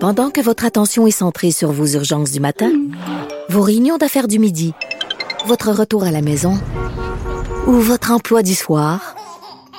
[0.00, 2.72] Pendant que votre attention est centrée sur vos urgences du matin,
[3.48, 4.74] vos réunions d'affaires du midi,
[5.46, 6.54] votre retour à la maison
[7.68, 9.14] ou votre emploi du soir,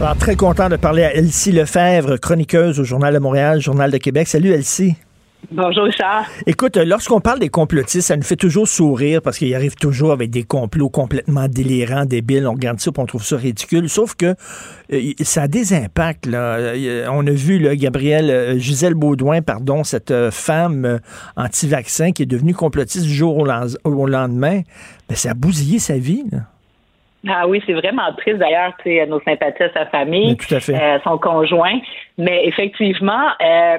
[0.00, 3.98] Alors, très content de parler à Elsie Lefebvre, chroniqueuse au Journal de Montréal, Journal de
[3.98, 4.28] Québec.
[4.28, 4.94] Salut Elsie.
[5.50, 6.24] Bonjour Richard.
[6.46, 10.12] Écoute, euh, lorsqu'on parle des complotistes, ça nous fait toujours sourire parce qu'ils arrivent toujours
[10.12, 12.46] avec des complots complètement délirants, débiles.
[12.46, 13.88] On regarde ça et on trouve ça ridicule.
[13.88, 14.36] Sauf que
[14.92, 16.26] euh, ça a des impacts.
[16.26, 16.58] Là.
[16.58, 21.00] Euh, On a vu là, Gabrielle, euh, Gisèle Baudouin, pardon, cette euh, femme
[21.36, 23.48] anti-vaccin qui est devenue complotiste du jour au,
[23.84, 24.60] au lendemain.
[25.08, 26.22] Ben, ça a bousillé sa vie.
[26.30, 26.38] là.
[27.26, 30.60] Ah oui, c'est vraiment triste d'ailleurs, tu sais, nos sympathies à sa famille, tout à
[30.60, 30.74] fait.
[30.74, 31.78] euh, son conjoint.
[32.16, 33.78] Mais effectivement, euh,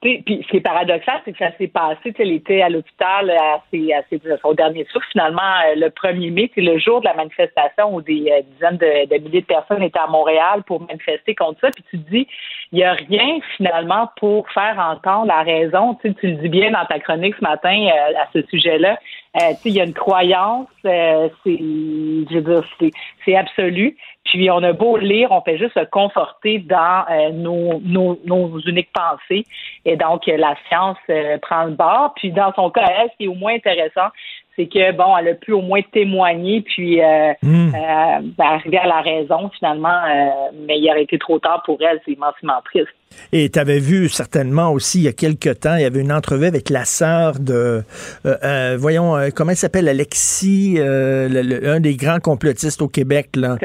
[0.00, 3.30] puis ce qui est paradoxal, c'est que ça s'est passé, tu sais, était à l'hôpital
[3.30, 7.00] à, ses- à ses- son dernier souffle, finalement, euh, le 1er mai, c'est le jour
[7.00, 10.62] de la manifestation où des euh, dizaines de, de milliers de personnes étaient à Montréal
[10.66, 11.70] pour manifester contre ça.
[11.70, 12.26] Puis tu te dis,
[12.72, 15.94] il n'y a rien finalement pour faire entendre la raison.
[16.02, 17.86] Tu, sais, tu le dis bien dans ta chronique ce matin
[18.18, 18.98] à ce sujet-là.
[19.36, 22.90] Euh, il y a une croyance, euh, c'est, je veux dire, c'est,
[23.24, 23.96] c'est absolu.
[24.24, 28.58] Puis on a beau lire, on fait juste se conforter dans euh, nos, nos, nos
[28.60, 29.44] uniques pensées.
[29.84, 32.12] Et donc, euh, la science euh, prend le bord.
[32.16, 34.08] Puis dans son cas, elle, ce qui est au moins intéressant,
[34.56, 37.74] c'est que, bon, elle a pu au moins témoigner, puis euh, Mm.
[37.74, 39.88] euh, ben, arriver à la raison, finalement.
[39.88, 42.00] euh, mais il aurait été trop tard pour elle.
[42.04, 42.88] C'est immensément triste.
[43.32, 46.12] Et tu avais vu certainement aussi il y a quelque temps, il y avait une
[46.12, 47.82] entrevue avec la sœur de,
[48.24, 52.88] euh, euh, voyons, euh, comment elle s'appelle, Alexis, le- le- un des grands complotistes au
[52.88, 53.30] Québec.
[53.36, 53.56] Là.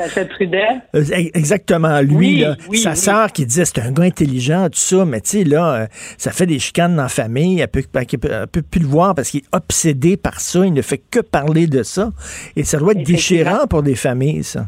[0.93, 2.97] Ex- Exactement, lui, Oui, là, oui, sa oui.
[2.97, 5.87] sœur qui disait c'est un gars intelligent, tout ça, mais tu sais, là,
[6.17, 8.87] ça fait des chicanes dans la famille, elle peut, elle peut, elle peut plus le
[8.87, 12.11] voir parce qu'il est obsédé par ça, il ne fait que parler de ça.
[12.55, 14.67] Et ça doit être déchirant pour des familles, ça.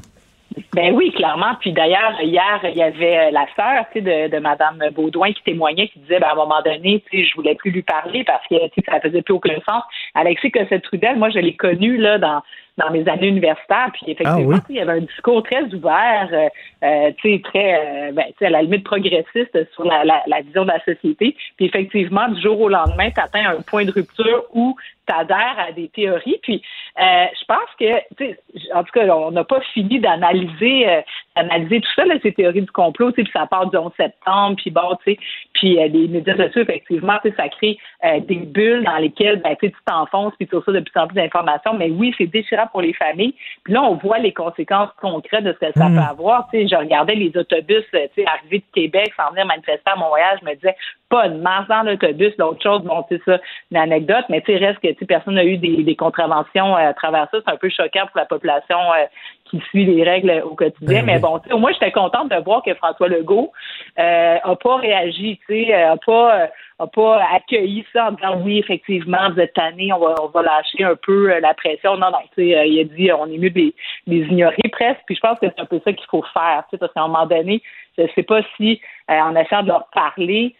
[0.74, 1.56] Ben oui, clairement.
[1.60, 5.88] Puis d'ailleurs, hier, il y avait euh, la sœur de, de Madame Baudouin qui témoignait,
[5.88, 8.56] qui disait ben, à un moment donné, je voulais plus lui parler parce que
[8.86, 9.84] ça faisait plus aucun sens.
[10.14, 12.42] Alexis Cossette-Trudel, moi, je l'ai connu là dans
[12.78, 14.56] dans mes années universitaires, puis effectivement, Ah oui?
[14.58, 16.50] sais, il y avait un discours très ouvert, euh,
[16.84, 20.24] euh, tu sais, très, euh, ben, tu sais, à la limite progressiste sur la, la,
[20.28, 21.36] la vision de la société.
[21.56, 24.76] Puis effectivement, du jour au lendemain, tu atteins un point de rupture où
[25.08, 26.40] tu adhères à des théories.
[26.44, 26.62] Puis
[27.00, 28.40] euh, je pense que, tu sais,
[28.74, 31.04] en tout cas, on n'a pas fini d'analyser
[31.36, 33.92] d'analyser tout ça, là, ces théories du complot, tu sais, puis ça part du 11
[33.98, 35.20] septembre, puis bon, tu sais,
[35.54, 39.42] puis euh, les médias sociaux, effectivement, tu sais, ça crée euh, des bulles dans lesquelles,
[39.42, 42.14] ben, tu sais, tu t'enfonces, puis tu reçois de plus en plus d'informations, mais oui,
[42.18, 43.34] c'est déchirant pour les familles.
[43.64, 45.96] Puis là, on voit les conséquences concrètes de ce que ça Mm.
[45.96, 46.48] peut avoir.
[46.52, 49.82] Tu sais, je regardais les autobus, euh, tu sais, arriver de Québec, s'en venir manifester
[49.86, 50.76] à Montréal, je me disais,
[51.10, 53.40] pas de marche dans l'autobus, l'autre chose, bon, c'est ça,
[53.72, 56.76] une anecdote, mais tu sais, reste que, tu sais, personne n'a eu des, des contraventions
[56.76, 57.38] euh, à travers ça.
[57.46, 59.06] C'est un peu choquant pour la population euh,
[59.50, 61.02] qui suit les règles au quotidien.
[61.02, 61.22] Ben mais oui.
[61.22, 63.52] bon, au moins, j'étais contente de voir que François Legault
[64.00, 66.48] euh, a pas réagi, tu sais, euh, a pas, euh,
[66.80, 70.84] a pas accueilli ça en disant oui, effectivement, vous êtes on va, on va lâcher
[70.84, 71.98] un peu euh, la pression.
[71.98, 73.72] Non, non, tu sais, euh, il a dit on est mieux de
[74.08, 75.02] les, ignorer presque.
[75.06, 77.02] Puis je pense que c'est un peu ça qu'il faut faire, tu sais, parce qu'à
[77.02, 77.62] un moment donné,
[77.98, 80.56] je sais pas si euh, en essayant de leur parler,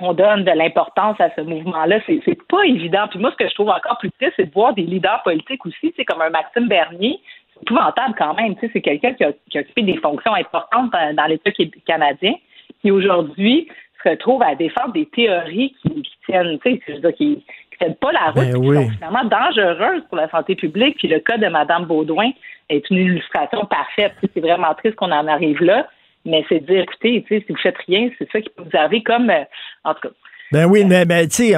[0.00, 1.98] on donne de l'importance à ce mouvement-là.
[2.06, 3.06] C'est, c'est pas évident.
[3.08, 5.64] Puis moi, ce que je trouve encore plus triste, c'est de voir des leaders politiques
[5.66, 7.20] aussi, tu sais, comme un Maxime Bernier.
[7.62, 8.54] Épouvantable quand même.
[8.56, 11.50] Tu sais, c'est quelqu'un qui a, qui a occupé des fonctions importantes dans, dans l'État
[11.86, 12.34] canadien,
[12.80, 13.68] qui aujourd'hui
[14.02, 17.36] se retrouve à défendre des théories qui, qui tiennent, tu sais, je veux dire, qui,
[17.70, 20.96] qui tiennent pas la route, Ben qui sont finalement dangereuses pour la santé publique.
[20.98, 22.30] Puis le cas de Mme Baudouin
[22.68, 24.14] est une illustration parfaite.
[24.22, 25.88] C'est vraiment triste qu'on en arrive là.
[26.24, 28.62] Mais c'est de dire, écoutez, tu sais, si vous faites rien, c'est ça qui peut
[28.62, 29.44] vous arriver comme, euh,
[29.84, 30.14] en tout cas,
[30.50, 31.56] Ben oui, mais, mais tu sais,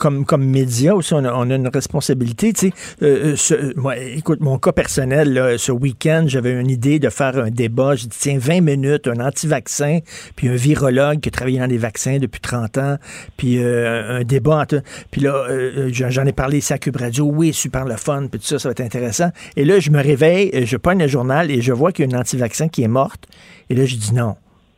[0.00, 2.52] comme, comme média aussi, on a, on a une responsabilité.
[2.52, 6.98] Tu sais, euh, euh, moi, écoute, mon cas personnel, là, ce week-end, j'avais une idée
[6.98, 7.94] de faire un débat.
[7.94, 10.00] J'ai dit, tiens, 20 minutes, un anti-vaccin,
[10.34, 12.96] puis un virologue qui a travaillé dans les vaccins depuis 30 ans,
[13.36, 14.66] puis euh, un débat.
[15.12, 15.46] Puis là,
[15.92, 17.26] j'en ai parlé ici à Cube Radio.
[17.26, 19.30] Oui, super le fun, puis tout ça, ça va être intéressant.
[19.54, 22.10] Et là, je me réveille, je prends le journal et je vois qu'il y a
[22.10, 23.28] une anti-vaccin qui est morte.
[23.70, 24.34] Et là, je dis non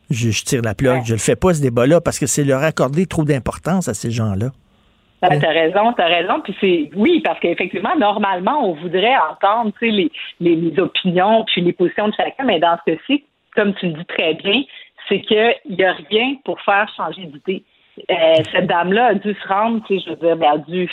[0.09, 1.03] je, tire la plug.
[1.05, 4.11] Je le fais pas, ce débat-là, parce que c'est leur accorder trop d'importance à ces
[4.11, 4.47] gens-là.
[5.21, 6.41] Ben, t'as raison, t'as raison.
[6.41, 11.73] Puis c'est oui, parce qu'effectivement, normalement, on voudrait entendre les, les, les, opinions puis les
[11.73, 13.23] positions de chacun, mais dans ce cas-ci,
[13.55, 14.63] comme tu le dis très bien,
[15.07, 17.63] c'est qu'il n'y a rien pour faire changer d'idée.
[18.11, 20.89] Euh, cette dame-là a dû se rendre, je veux dire, elle a dû,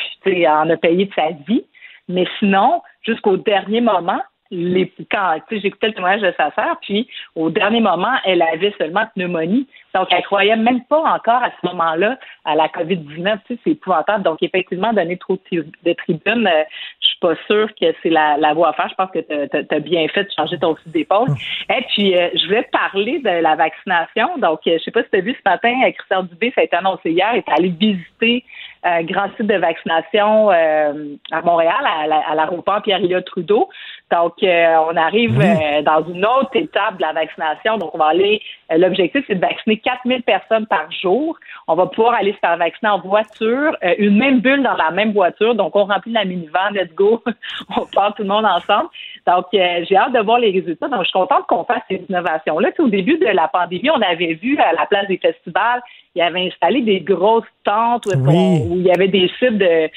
[0.47, 1.65] en a payé de sa vie,
[2.09, 4.21] mais sinon, jusqu'au dernier moment,
[4.53, 9.07] les, quand j'écoutais le témoignage de sa sœur, puis au dernier moment, elle avait seulement
[9.15, 9.67] pneumonie.
[9.95, 13.39] Donc, elle croyait même pas encore à ce moment-là à la COVID-19.
[13.47, 14.25] Tu sais, c'est épouvantable.
[14.25, 16.65] Donc, effectivement, donner trop de tribunes, euh,
[17.01, 18.89] je suis pas sûre que c'est la, la voie à faire.
[18.89, 21.29] Je pense que tu as, bien fait de changer ton fusil d'épaule.
[21.69, 21.79] Ah.
[21.79, 24.39] Et puis, euh, je vais parler de la vaccination.
[24.39, 26.65] Donc, euh, je sais pas si tu as vu ce matin, Christian Dubé, ça a
[26.65, 28.45] été annoncé hier, il est allé visiter
[28.85, 33.69] un grand site de vaccination à Montréal, à, l'aéroport Pierre-Éliott Trudeau.
[34.13, 35.39] Donc, on arrive
[35.85, 37.79] dans une autre étape de la vaccination.
[37.79, 41.39] Donc, on va aller, l'objectif, c'est de vacciner 4000 personnes par jour.
[41.67, 44.91] On va pouvoir aller se faire vacciner en voiture, euh, une même bulle dans la
[44.91, 45.55] même voiture.
[45.55, 47.23] Donc, on remplit la minivan, let's go,
[47.77, 48.89] on part tout le monde ensemble.
[49.27, 50.89] Donc, euh, j'ai hâte de voir les résultats.
[50.89, 52.71] Donc, je suis contente qu'on fasse ces innovations-là.
[52.79, 55.81] au début de la pandémie, on avait vu à la place des festivals,
[56.15, 59.89] il y avait installé des grosses tentes où, il y avait des sites de,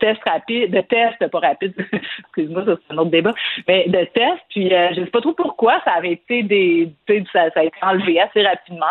[0.00, 1.74] tests rapides, de tests, pas rapides,
[2.18, 3.32] excuse-moi, ça c'est un autre débat,
[3.66, 4.42] mais de tests.
[4.50, 6.92] Puis euh, je ne sais pas trop pourquoi ça avait été des,
[7.32, 8.86] ça, ça a été enlevé assez rapidement.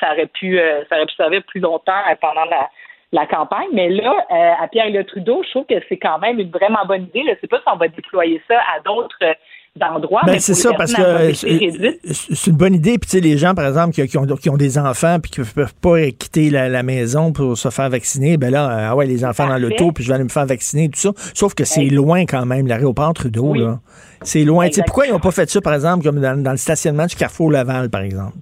[0.00, 2.68] Ça aurait pu, euh, ça aurait pu servir plus longtemps pendant la,
[3.16, 3.68] la campagne.
[3.72, 4.14] Mais là,
[4.60, 7.22] à Pierre-Le Trudeau, je trouve que c'est quand même une vraiment bonne idée.
[7.24, 9.36] Je ne sais pas si on va déployer ça à d'autres
[9.76, 10.22] d'endroits.
[10.24, 12.98] Ben, c'est ça, parce que c'est une bonne idée.
[12.98, 15.40] Puis, tu sais, les gens, par exemple, qui, ont, qui ont des enfants puis qui
[15.40, 19.24] ne peuvent pas quitter la, maison pour se faire vacciner, ben là, ah ouais, les
[19.24, 21.10] enfants dans l'auto, puis je vais aller me faire vacciner, tout ça.
[21.34, 23.80] Sauf que c'est loin quand même, l'aéroport Trudeau, là.
[24.22, 24.68] C'est loin.
[24.68, 27.16] Tu sais, pourquoi ils n'ont pas fait ça, par exemple, comme dans, le stationnement du
[27.16, 28.36] Carrefour Laval, par exemple?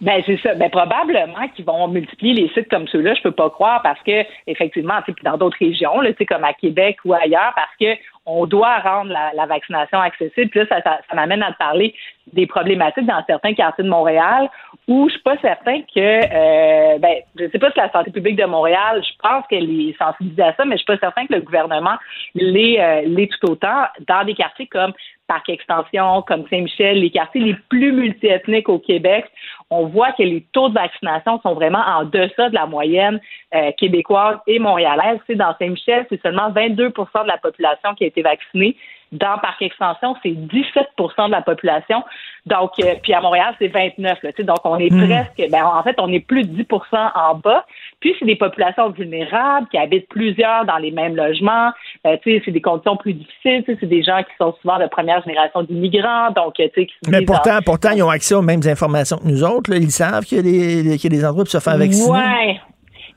[0.00, 0.54] Ben c'est ça.
[0.54, 3.14] Ben probablement qu'ils vont multiplier les sites comme ceux-là.
[3.14, 7.14] Je peux pas croire parce que effectivement, dans d'autres régions, là, comme à Québec ou
[7.14, 7.98] ailleurs, parce que
[8.30, 10.50] on doit rendre la, vaccination accessible.
[10.50, 11.94] Puis là, ça, ça, m'amène à te parler
[12.34, 14.50] des problématiques dans certains quartiers de Montréal
[14.86, 18.36] où je suis pas certain que, euh, ben, je sais pas si la santé publique
[18.36, 21.32] de Montréal, je pense qu'elle est sensibilisée à ça, mais je suis pas certain que
[21.32, 21.96] le gouvernement
[22.34, 24.92] l'est, euh, tout autant dans des quartiers comme
[25.26, 29.26] Parc Extension, comme Saint-Michel, les quartiers les plus multiethniques au Québec,
[29.70, 33.20] on voit que les taux de vaccination sont vraiment en deçà de la moyenne
[33.54, 35.18] euh, québécoise et montréalaise.
[35.26, 38.76] C'est dans Saint-Michel, c'est seulement 22% de la population qui a été vaccinée.
[39.12, 42.04] Dans Parc Extension, c'est 17% de la population.
[42.46, 44.18] Donc, euh, puis à Montréal, c'est 29.
[44.22, 45.06] Là, donc, on est hmm.
[45.06, 47.64] presque, ben, en fait, on est plus de 10% en bas.
[48.00, 51.70] Puis, c'est des populations vulnérables qui habitent plusieurs dans les mêmes logements.
[52.06, 53.64] Euh, c'est des conditions plus difficiles.
[53.66, 56.30] C'est des gens qui sont souvent de première génération d'immigrants.
[56.32, 56.68] Donc, euh,
[57.08, 59.74] Mais pourtant, pourtant, ils ont accès aux mêmes informations que nous autres.
[59.74, 62.10] Ils savent qu'il y, y, a des endroits pour se faire vacciner.
[62.10, 62.60] Ouais.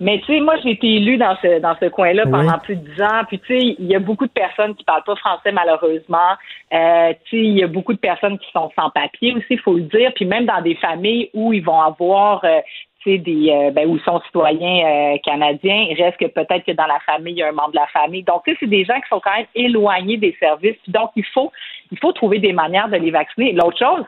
[0.01, 2.81] Mais tu sais, moi, j'ai été élue dans ce dans ce coin-là pendant plus de
[2.81, 3.21] dix ans.
[3.27, 6.31] Puis tu sais, il y a beaucoup de personnes qui parlent pas français malheureusement.
[6.73, 9.59] Euh, tu sais, il y a beaucoup de personnes qui sont sans papier aussi, il
[9.59, 10.11] faut le dire.
[10.15, 12.61] Puis même dans des familles où ils vont avoir euh,
[13.03, 16.65] tu sais, des euh, ben, où ils sont citoyens euh, canadiens, il reste que peut-être
[16.65, 18.23] que dans la famille, il y a un membre de la famille.
[18.23, 20.77] Donc, tu sais, c'est des gens qui sont quand même éloignés des services.
[20.87, 21.51] donc, il faut
[21.91, 23.53] il faut trouver des manières de les vacciner.
[23.53, 24.05] L'autre chose,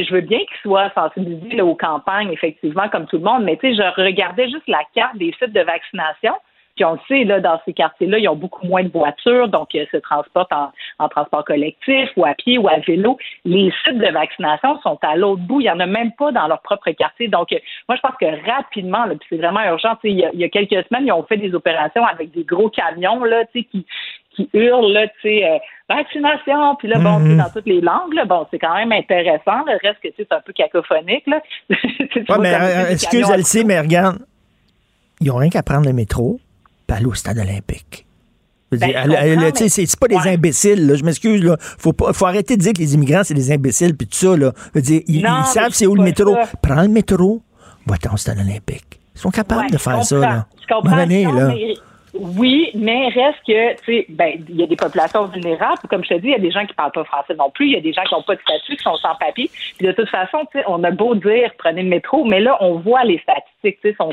[0.00, 3.68] je veux bien qu'ils soient sensibilisés aux campagnes, effectivement, comme tout le monde, mais tu
[3.68, 6.34] sais, je regardais juste la carte des sites de vaccination.
[6.76, 9.74] Puis on le sait, là, dans ces quartiers-là, ils ont beaucoup moins de voitures, donc
[9.74, 13.18] ils se transportent en, transport collectif ou à pied ou à vélo.
[13.44, 15.60] Les sites de vaccination sont à l'autre bout.
[15.60, 17.28] Il n'y en a même pas dans leur propre quartier.
[17.28, 17.50] Donc,
[17.88, 19.96] moi, je pense que rapidement, puis c'est vraiment urgent.
[20.04, 22.44] Il y, a, il y a quelques semaines, ils ont fait des opérations avec des
[22.44, 23.84] gros camions là, qui,
[24.34, 25.58] qui hurlent, là, tu sais, euh,
[25.88, 29.64] vaccination, puis là, bon, mm dans toutes les langues, là, bon, c'est quand même intéressant.
[29.66, 31.42] Le reste, que c'est un peu cacophonique, là.
[31.70, 34.18] ouais, mais euh, excuse, Elsie, mais regarde,
[35.20, 36.40] ils n'ont rien qu'à prendre le métro,
[36.86, 38.06] puis aller au stade olympique.
[38.70, 38.90] Ben,
[39.54, 40.94] c'est pas des imbéciles, là.
[40.94, 41.42] je m'excuse.
[41.44, 41.56] Là.
[41.60, 44.34] Faut, pas, faut arrêter de dire que les immigrants, c'est des imbéciles, puis tout ça.
[44.34, 44.52] Là.
[44.74, 46.36] Dire, ils, savent c'est où le métro.
[46.62, 47.42] Prends le métro,
[47.86, 49.00] va-t'en au stade olympique.
[49.14, 50.18] Ils sont capables de faire ça.
[50.18, 50.46] Là.
[50.62, 50.96] Je comprends.
[50.96, 51.54] là
[52.14, 55.80] Oui, mais reste que, tu sais, ben, il y a des populations vulnérables.
[55.88, 57.66] Comme je te dis, il y a des gens qui parlent pas français non plus.
[57.66, 59.50] Il y a des gens qui n'ont pas de statut, qui sont sans papier.
[59.78, 62.58] Puis de toute façon, tu sais, on a beau dire prenez le métro, mais là,
[62.60, 64.12] on voit les statistiques, tu sais, sont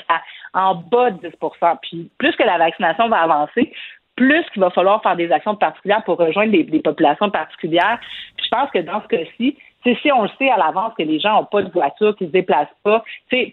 [0.53, 3.73] en bas de 10% Puis plus que la vaccination va avancer,
[4.15, 7.99] plus qu'il va falloir faire des actions particulières pour rejoindre des, des populations particulières.
[8.37, 11.19] Puis je pense que dans ce cas-ci, si on le sait à l'avance que les
[11.19, 13.03] gens n'ont pas de voiture, qu'ils ne se déplacent pas,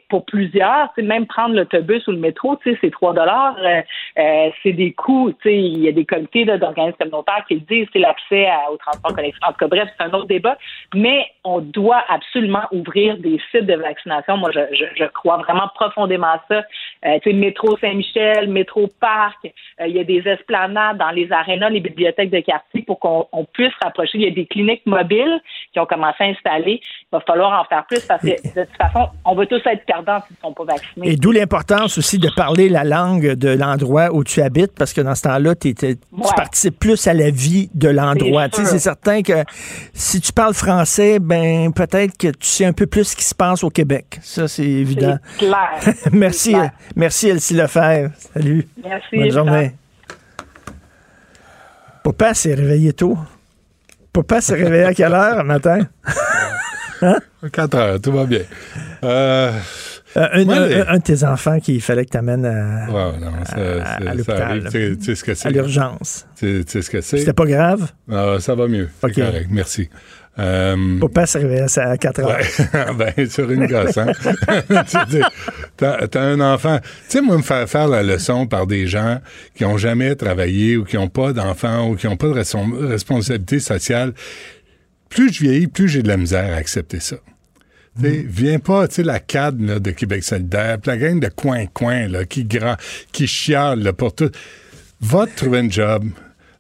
[0.09, 3.83] pour plusieurs, même prendre l'autobus ou le métro, c'est 3 dollars, euh,
[4.19, 5.33] euh, c'est des coûts.
[5.45, 9.41] Il y a des comités d'organismes communautaires qui le disent, c'est l'accès au transport collectif.
[9.47, 10.57] En tout cas, bref, c'est un autre débat.
[10.95, 14.37] Mais on doit absolument ouvrir des sites de vaccination.
[14.37, 14.61] Moi, je,
[14.97, 16.63] je, crois vraiment profondément à ça.
[17.05, 19.39] Euh, métro Saint-Michel, métro Parc,
[19.81, 23.47] euh, il y a des esplanades dans les arénas, les bibliothèques de quartier pour qu'on
[23.53, 24.19] puisse rapprocher.
[24.19, 25.41] Il y a des cliniques mobiles
[25.73, 26.81] qui ont commencé s'installer.
[26.83, 29.85] Il va falloir en faire plus parce que de toute façon, on va tous être
[29.87, 31.13] perdants s'ils ne sont pas vaccinés.
[31.13, 35.01] Et d'où l'importance aussi de parler la langue de l'endroit où tu habites parce que
[35.01, 35.75] dans ce temps-là, tu
[36.37, 38.47] participes plus à la vie de l'endroit.
[38.53, 39.45] C'est certain que
[39.93, 43.35] si tu parles français, ben peut-être que tu sais un peu plus ce qui se
[43.35, 44.19] passe au Québec.
[44.23, 45.19] Ça, c'est évident.
[45.39, 45.71] Clair.
[46.13, 46.55] merci,
[46.95, 48.11] merci Elsie Lefebvre.
[48.17, 48.67] Salut.
[48.83, 49.17] Merci.
[49.17, 49.73] Bonne journée.
[52.03, 53.19] Papa s'est réveillé tôt.
[54.17, 55.81] Papa s'est réveillé à quelle heure matin?
[57.03, 57.19] hein?
[57.53, 58.41] 4 heures, tout va bien.
[59.05, 59.53] Euh,
[60.17, 64.69] euh, un, de tes enfants qu'il fallait que tu amènes à, à, l'hôpital.
[64.71, 65.49] Tu sais ce que c'est.
[65.49, 66.27] À l'urgence.
[66.39, 67.19] Tu sais ce que c'est.
[67.19, 67.93] C'était pas grave?
[68.11, 68.89] Ah, ça va mieux.
[69.03, 69.91] C'est correct, merci.
[70.39, 72.29] Euh, Papa se réveillait à 4 heures.
[72.29, 73.15] Ouais.
[73.17, 74.13] ben, sur une gosse, hein?
[75.77, 76.79] t'as, as un enfant.
[76.79, 79.21] Tu sais, moi, me faire faire la leçon par des gens
[79.55, 83.61] qui ont jamais travaillé ou qui n'ont pas d'enfants ou qui n'ont pas de responsabilité
[83.61, 84.13] sociale.
[85.09, 87.17] Plus je vieillis, plus j'ai de la misère à accepter ça.
[87.99, 88.09] Mm.
[88.27, 92.77] Viens pas, tu sais, la cadre de Québec solidaire, la gang de coin-coin qui, grand,
[93.11, 94.31] qui chiale là, pour tout.
[95.01, 96.05] Va te trouver un job,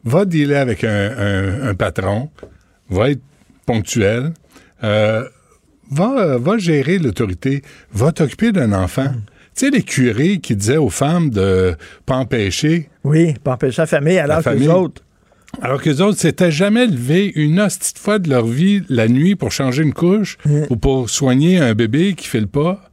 [0.04, 2.30] va dealer avec un, un patron,
[2.88, 3.20] va être
[3.66, 4.32] ponctuel,
[4.84, 5.24] euh,
[5.90, 7.62] va, va gérer l'autorité,
[7.92, 9.04] va t'occuper d'un enfant.
[9.04, 9.22] Mm.
[9.54, 11.74] Tu sais, les curés qui disaient aux femmes de
[12.04, 12.90] pas empêcher.
[13.04, 15.02] Oui, pas empêcher la famille alors que les autres.
[15.62, 19.34] Alors que les autres s'étaient jamais levés une hostie fois de leur vie la nuit
[19.36, 20.64] pour changer une couche mm.
[20.70, 22.90] ou pour soigner un bébé qui fait le pas.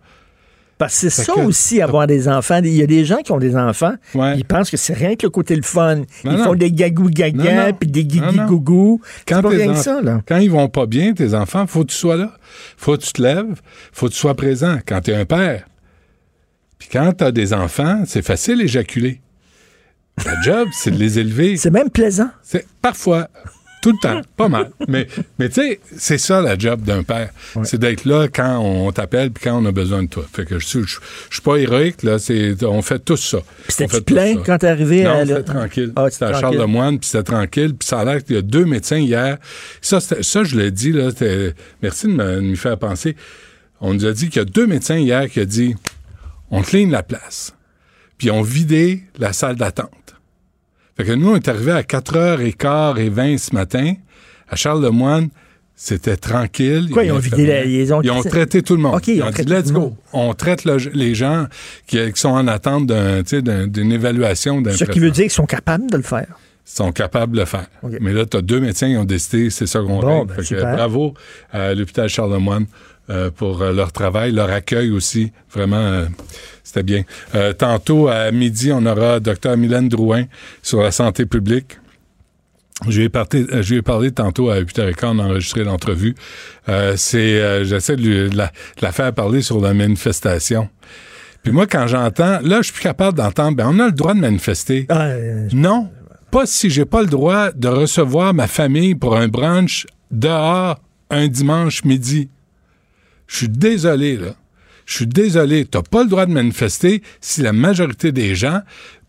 [0.83, 2.59] Parce que c'est ça aussi, avoir des enfants.
[2.61, 3.93] Il y a des gens qui ont des enfants,
[4.35, 6.01] ils pensent que c'est rien que le côté le fun.
[6.25, 8.99] ils font des gagou gaga puis des guigui gougou.
[9.25, 10.19] Quand, pas rien que ça, là.
[10.27, 12.33] quand ils vont pas bien, tes enfants, faut que tu sois là.
[12.75, 13.61] Faut que tu te lèves,
[13.93, 15.69] faut que tu sois présent quand tu es un père.
[16.79, 19.21] Puis quand tu as des enfants, c'est facile d'éjaculer.
[20.21, 21.55] Ta job, c'est de les élever.
[21.55, 22.29] C'est même plaisant.
[22.41, 23.29] C'est parfois.
[23.83, 24.71] Tout le temps, pas mal.
[24.87, 25.07] Mais,
[25.37, 27.31] mais tu sais, c'est ça la job d'un père.
[27.63, 30.23] C'est d'être là quand on t'appelle puis quand on a besoin de toi.
[30.31, 30.99] Fait que je, je,
[31.29, 32.15] suis pas héroïque, là.
[32.61, 33.39] on fait tout ça.
[33.67, 35.25] C'était plein quand t'es arrivé non, à.
[35.25, 35.91] c'était tranquille.
[35.97, 37.75] Ah, c'était à Charles Lemoine, puis c'était tranquille.
[37.75, 39.37] Puis ça a l'air qu'il y a deux médecins hier.
[39.81, 41.09] Ça, ça je l'ai dit, là.
[41.81, 43.17] Merci de me, faire penser.
[43.81, 45.75] On nous a dit qu'il y a deux médecins hier qui ont dit
[46.51, 47.53] on clean la place.
[48.17, 50.02] Puis on vidé la salle d'attente.
[50.97, 53.93] Fait que nous, on est arrivé à 4h15 et 20 ce matin.
[54.47, 55.29] À Charles-le-Moine,
[55.75, 56.89] c'était tranquille.
[56.91, 58.01] Quoi, ils ont vidé la liaison?
[58.03, 59.01] Ils ont traité tout le monde.
[59.07, 59.95] ils, ont, dit, let's go.
[60.11, 61.47] On traite les gens
[61.87, 64.61] qui, sont en attente d'une évaluation.
[64.61, 66.27] d'un Ce qui veut dire qu'ils sont capables de le faire.
[66.65, 67.67] Ils sont capables de le faire.
[67.99, 71.13] Mais là, tu as deux médecins qui ont décidé, c'est ça qu'on bon, ben, bravo
[71.51, 72.67] à l'hôpital Charles-le-Moine
[73.09, 75.31] euh, pour euh, leur travail, leur accueil aussi.
[75.53, 76.05] Vraiment, euh,
[76.63, 77.03] c'était bien.
[77.35, 79.57] Euh, tantôt, à midi, on aura Dr.
[79.57, 80.25] Mylène Drouin
[80.61, 81.79] sur la santé publique.
[82.87, 86.15] Je lui ai parlé, je parlé tantôt à 8h15, on a enregistré l'entrevue.
[86.95, 90.67] C'est, j'essaie de, la, faire parler sur la manifestation.
[91.43, 94.13] Puis moi, quand j'entends, là, je suis plus capable d'entendre, ben, on a le droit
[94.13, 94.87] de manifester.
[94.89, 95.11] Ah,
[95.53, 95.91] non,
[96.31, 100.79] pas si j'ai pas le droit de recevoir ma famille pour un brunch dehors
[101.13, 102.29] un dimanche midi.
[103.33, 104.35] Je suis désolé, là.
[104.85, 108.59] Je suis désolé, tu n'as pas le droit de manifester si la majorité des gens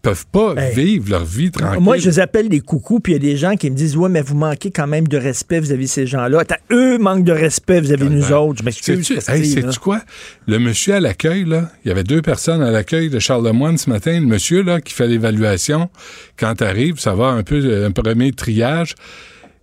[0.01, 1.81] peuvent pas vivre leur vie tranquille.
[1.83, 3.97] Moi, je les appelle des coucous, puis il y a des gens qui me disent
[3.97, 6.45] Ouais, mais vous manquez quand même de respect vis-à-vis ces gens-là.
[6.71, 8.61] Eux manquent de respect vis-à-vis de nous autres.
[8.61, 9.07] Je m'excuse.
[9.07, 10.01] Sais-tu quoi?
[10.47, 13.91] Le monsieur à l'accueil, là, il y avait deux personnes à l'accueil de Charlemagne ce
[13.91, 14.21] matin.
[14.21, 15.91] Le monsieur là, qui fait l'évaluation,
[16.39, 18.95] quand tu arrives, ça va un peu un premier triage.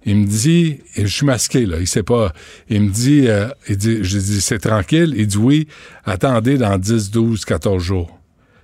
[0.05, 2.33] Il me dit, et je suis masqué, là, il sait pas.
[2.69, 5.13] Il me dit, euh, il dit je dis, c'est tranquille.
[5.15, 5.67] Il dit oui,
[6.05, 8.17] attendez dans 10, 12, 14 jours.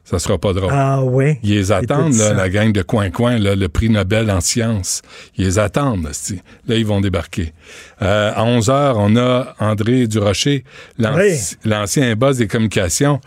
[0.03, 0.71] Ça sera pas drôle.
[0.71, 1.37] Ah oui.
[1.43, 5.01] Ils les attendent, là, la gang de coin-coin, le prix Nobel en sciences.
[5.37, 6.11] Ils les attendent, là,
[6.65, 7.53] là ils vont débarquer.
[8.01, 10.63] Euh, à 11 heures, on a André Durocher,
[10.97, 13.19] l'ancien boss des communications.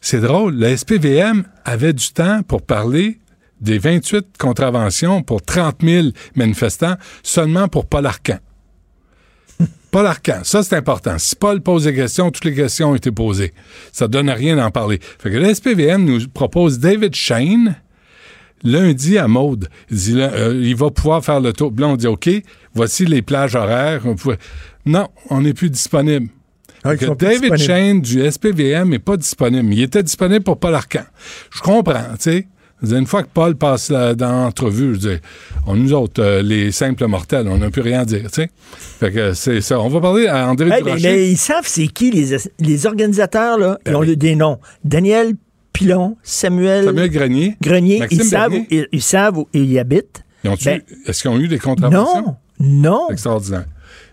[0.00, 3.18] C'est drôle, le SPVM avait du temps pour parler
[3.60, 8.38] des 28 contraventions pour 30 000 manifestants seulement pour Paul Arcan.
[9.90, 11.18] Paul Arcan, ça c'est important.
[11.18, 13.52] Si Paul pose des questions, toutes les questions ont été posées.
[13.92, 14.98] Ça donne rien d'en parler.
[15.18, 17.76] Fait que le SPVM nous propose David Shane
[18.62, 19.68] lundi à Maude.
[19.90, 21.72] Il dit, euh, il va pouvoir faire le tour.
[21.76, 22.28] Là, on dit, OK,
[22.74, 24.02] voici les plages horaires.
[24.86, 26.28] Non, on n'est plus disponible.
[26.82, 29.72] Ah, David Shane du SPVM n'est pas disponible.
[29.72, 31.04] Il était disponible pour Paul Arcan.
[31.54, 32.48] Je comprends, tu sais.
[32.82, 35.16] Une fois que Paul passe dans l'entrevue, je dis,
[35.66, 38.50] on, nous autres, euh, les simples mortels, on n'a plus rien à dire, tu sais.
[38.98, 39.78] Fait que c'est ça.
[39.80, 43.78] On va parler à André mais, mais, ils savent c'est qui les, les organisateurs, là.
[43.86, 44.58] ils ben ont des noms.
[44.84, 45.34] Daniel
[45.72, 46.86] Pilon, Samuel...
[46.86, 47.56] Samuel Grenier.
[47.60, 50.24] Grenier, ils savent, où, ils, savent, où, ils habitent.
[50.42, 50.54] Ben
[51.06, 52.22] est-ce qu'ils ont eu des contraventions?
[52.22, 53.10] Non, non.
[53.10, 53.66] Extraordinaire.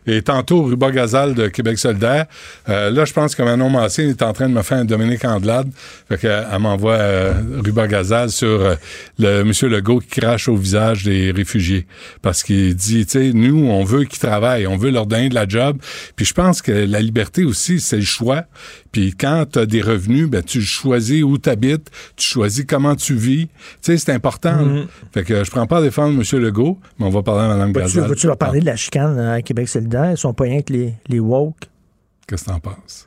[0.07, 2.25] Et tantôt, Ruba Gazal de Québec solidaire.
[2.69, 5.25] Euh, là, je pense que Manon Massé est en train de me faire un Dominique
[5.25, 5.69] Andelade.
[6.07, 8.75] Fait qu'elle m'envoie euh, Ruba Gazal sur euh,
[9.19, 11.87] le monsieur Legault qui crache au visage des réfugiés.
[12.21, 15.35] Parce qu'il dit, tu sais, nous, on veut qu'ils travaillent, on veut leur donner de
[15.35, 15.77] la job.
[16.15, 18.45] Puis je pense que la liberté aussi, c'est le choix.
[18.91, 22.95] Puis quand tu as des revenus, ben, tu choisis où tu habites, tu choisis comment
[22.95, 23.47] tu vis.
[23.47, 24.65] Tu sais, c'est important.
[24.65, 24.87] Mm-hmm.
[25.13, 26.41] Fait que je prends pas à défendre M.
[26.41, 28.07] Legault, mais on va parler à Mme Gazal.
[28.07, 30.11] Vas-tu leur parler de la chicane à Québec solidaire?
[30.11, 31.69] Ils sont pas rien que les, les woke.
[32.27, 33.05] Qu'est-ce que t'en penses?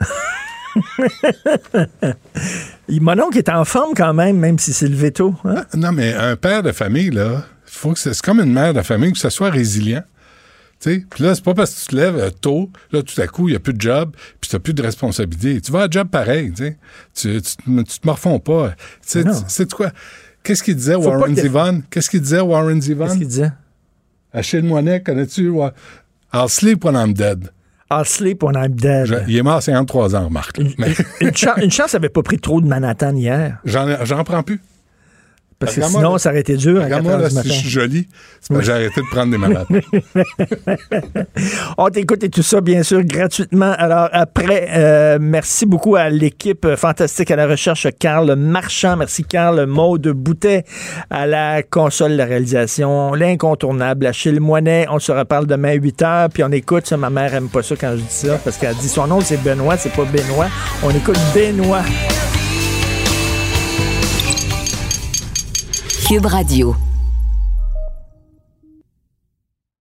[2.88, 5.34] Mon oncle est en forme quand même, même si c'est le veto.
[5.44, 5.64] Hein?
[5.74, 9.12] Non, mais un père de famille, là, faut que c'est comme une mère de famille,
[9.12, 10.02] que ce soit résilient.
[10.80, 13.48] Puis là, c'est pas parce que tu te lèves euh, tôt, là, tout à coup,
[13.48, 15.60] il n'y a plus de job, puis tu n'as plus de responsabilité.
[15.60, 16.76] Tu vas à job pareil, tu
[17.14, 18.74] Tu, tu, te morfonds pas.
[19.00, 19.24] C'est
[19.72, 19.90] quoi?
[20.42, 21.82] Qu'est-ce qu'il disait, Warren Zevon?
[21.90, 23.06] Qu'est-ce qu'il disait, Warren Zevon?
[23.06, 23.52] Qu'est-ce qu'il disait?
[24.32, 25.52] Achille Moinet, connais-tu?
[26.32, 27.50] I'll sleep when I'm dead.
[27.90, 29.24] I'll sleep when I'm dead.
[29.28, 30.58] il est mort à 53 ans, Marc.
[30.58, 30.72] Une,
[31.20, 31.32] une,
[31.62, 33.58] une, chance, n'avait pas pris trop de Manhattan hier.
[33.64, 34.60] J'en prends plus.
[35.58, 38.08] Parce que sinon, ça aurait été dur à 4 moi, si je suis joli,
[38.40, 39.66] c'est j'ai arrêté de prendre des malades.
[41.78, 43.72] On t'écoute et tout ça, bien sûr, gratuitement.
[43.78, 48.96] Alors, après, euh, merci beaucoup à l'équipe fantastique à la recherche, Carl Marchand.
[48.96, 50.64] Merci, Carl Maude Boutet
[51.08, 53.14] à la console de la réalisation.
[53.14, 54.86] L'incontournable, Achille Moinet.
[54.90, 56.98] On se reparle demain à 8 h, puis on écoute ça.
[56.98, 59.42] Ma mère aime pas ça quand je dis ça, parce qu'elle dit son nom, c'est
[59.42, 60.48] Benoît, c'est pas Benoît.
[60.84, 61.82] On écoute Benoît.
[66.06, 66.95] Cube Radio.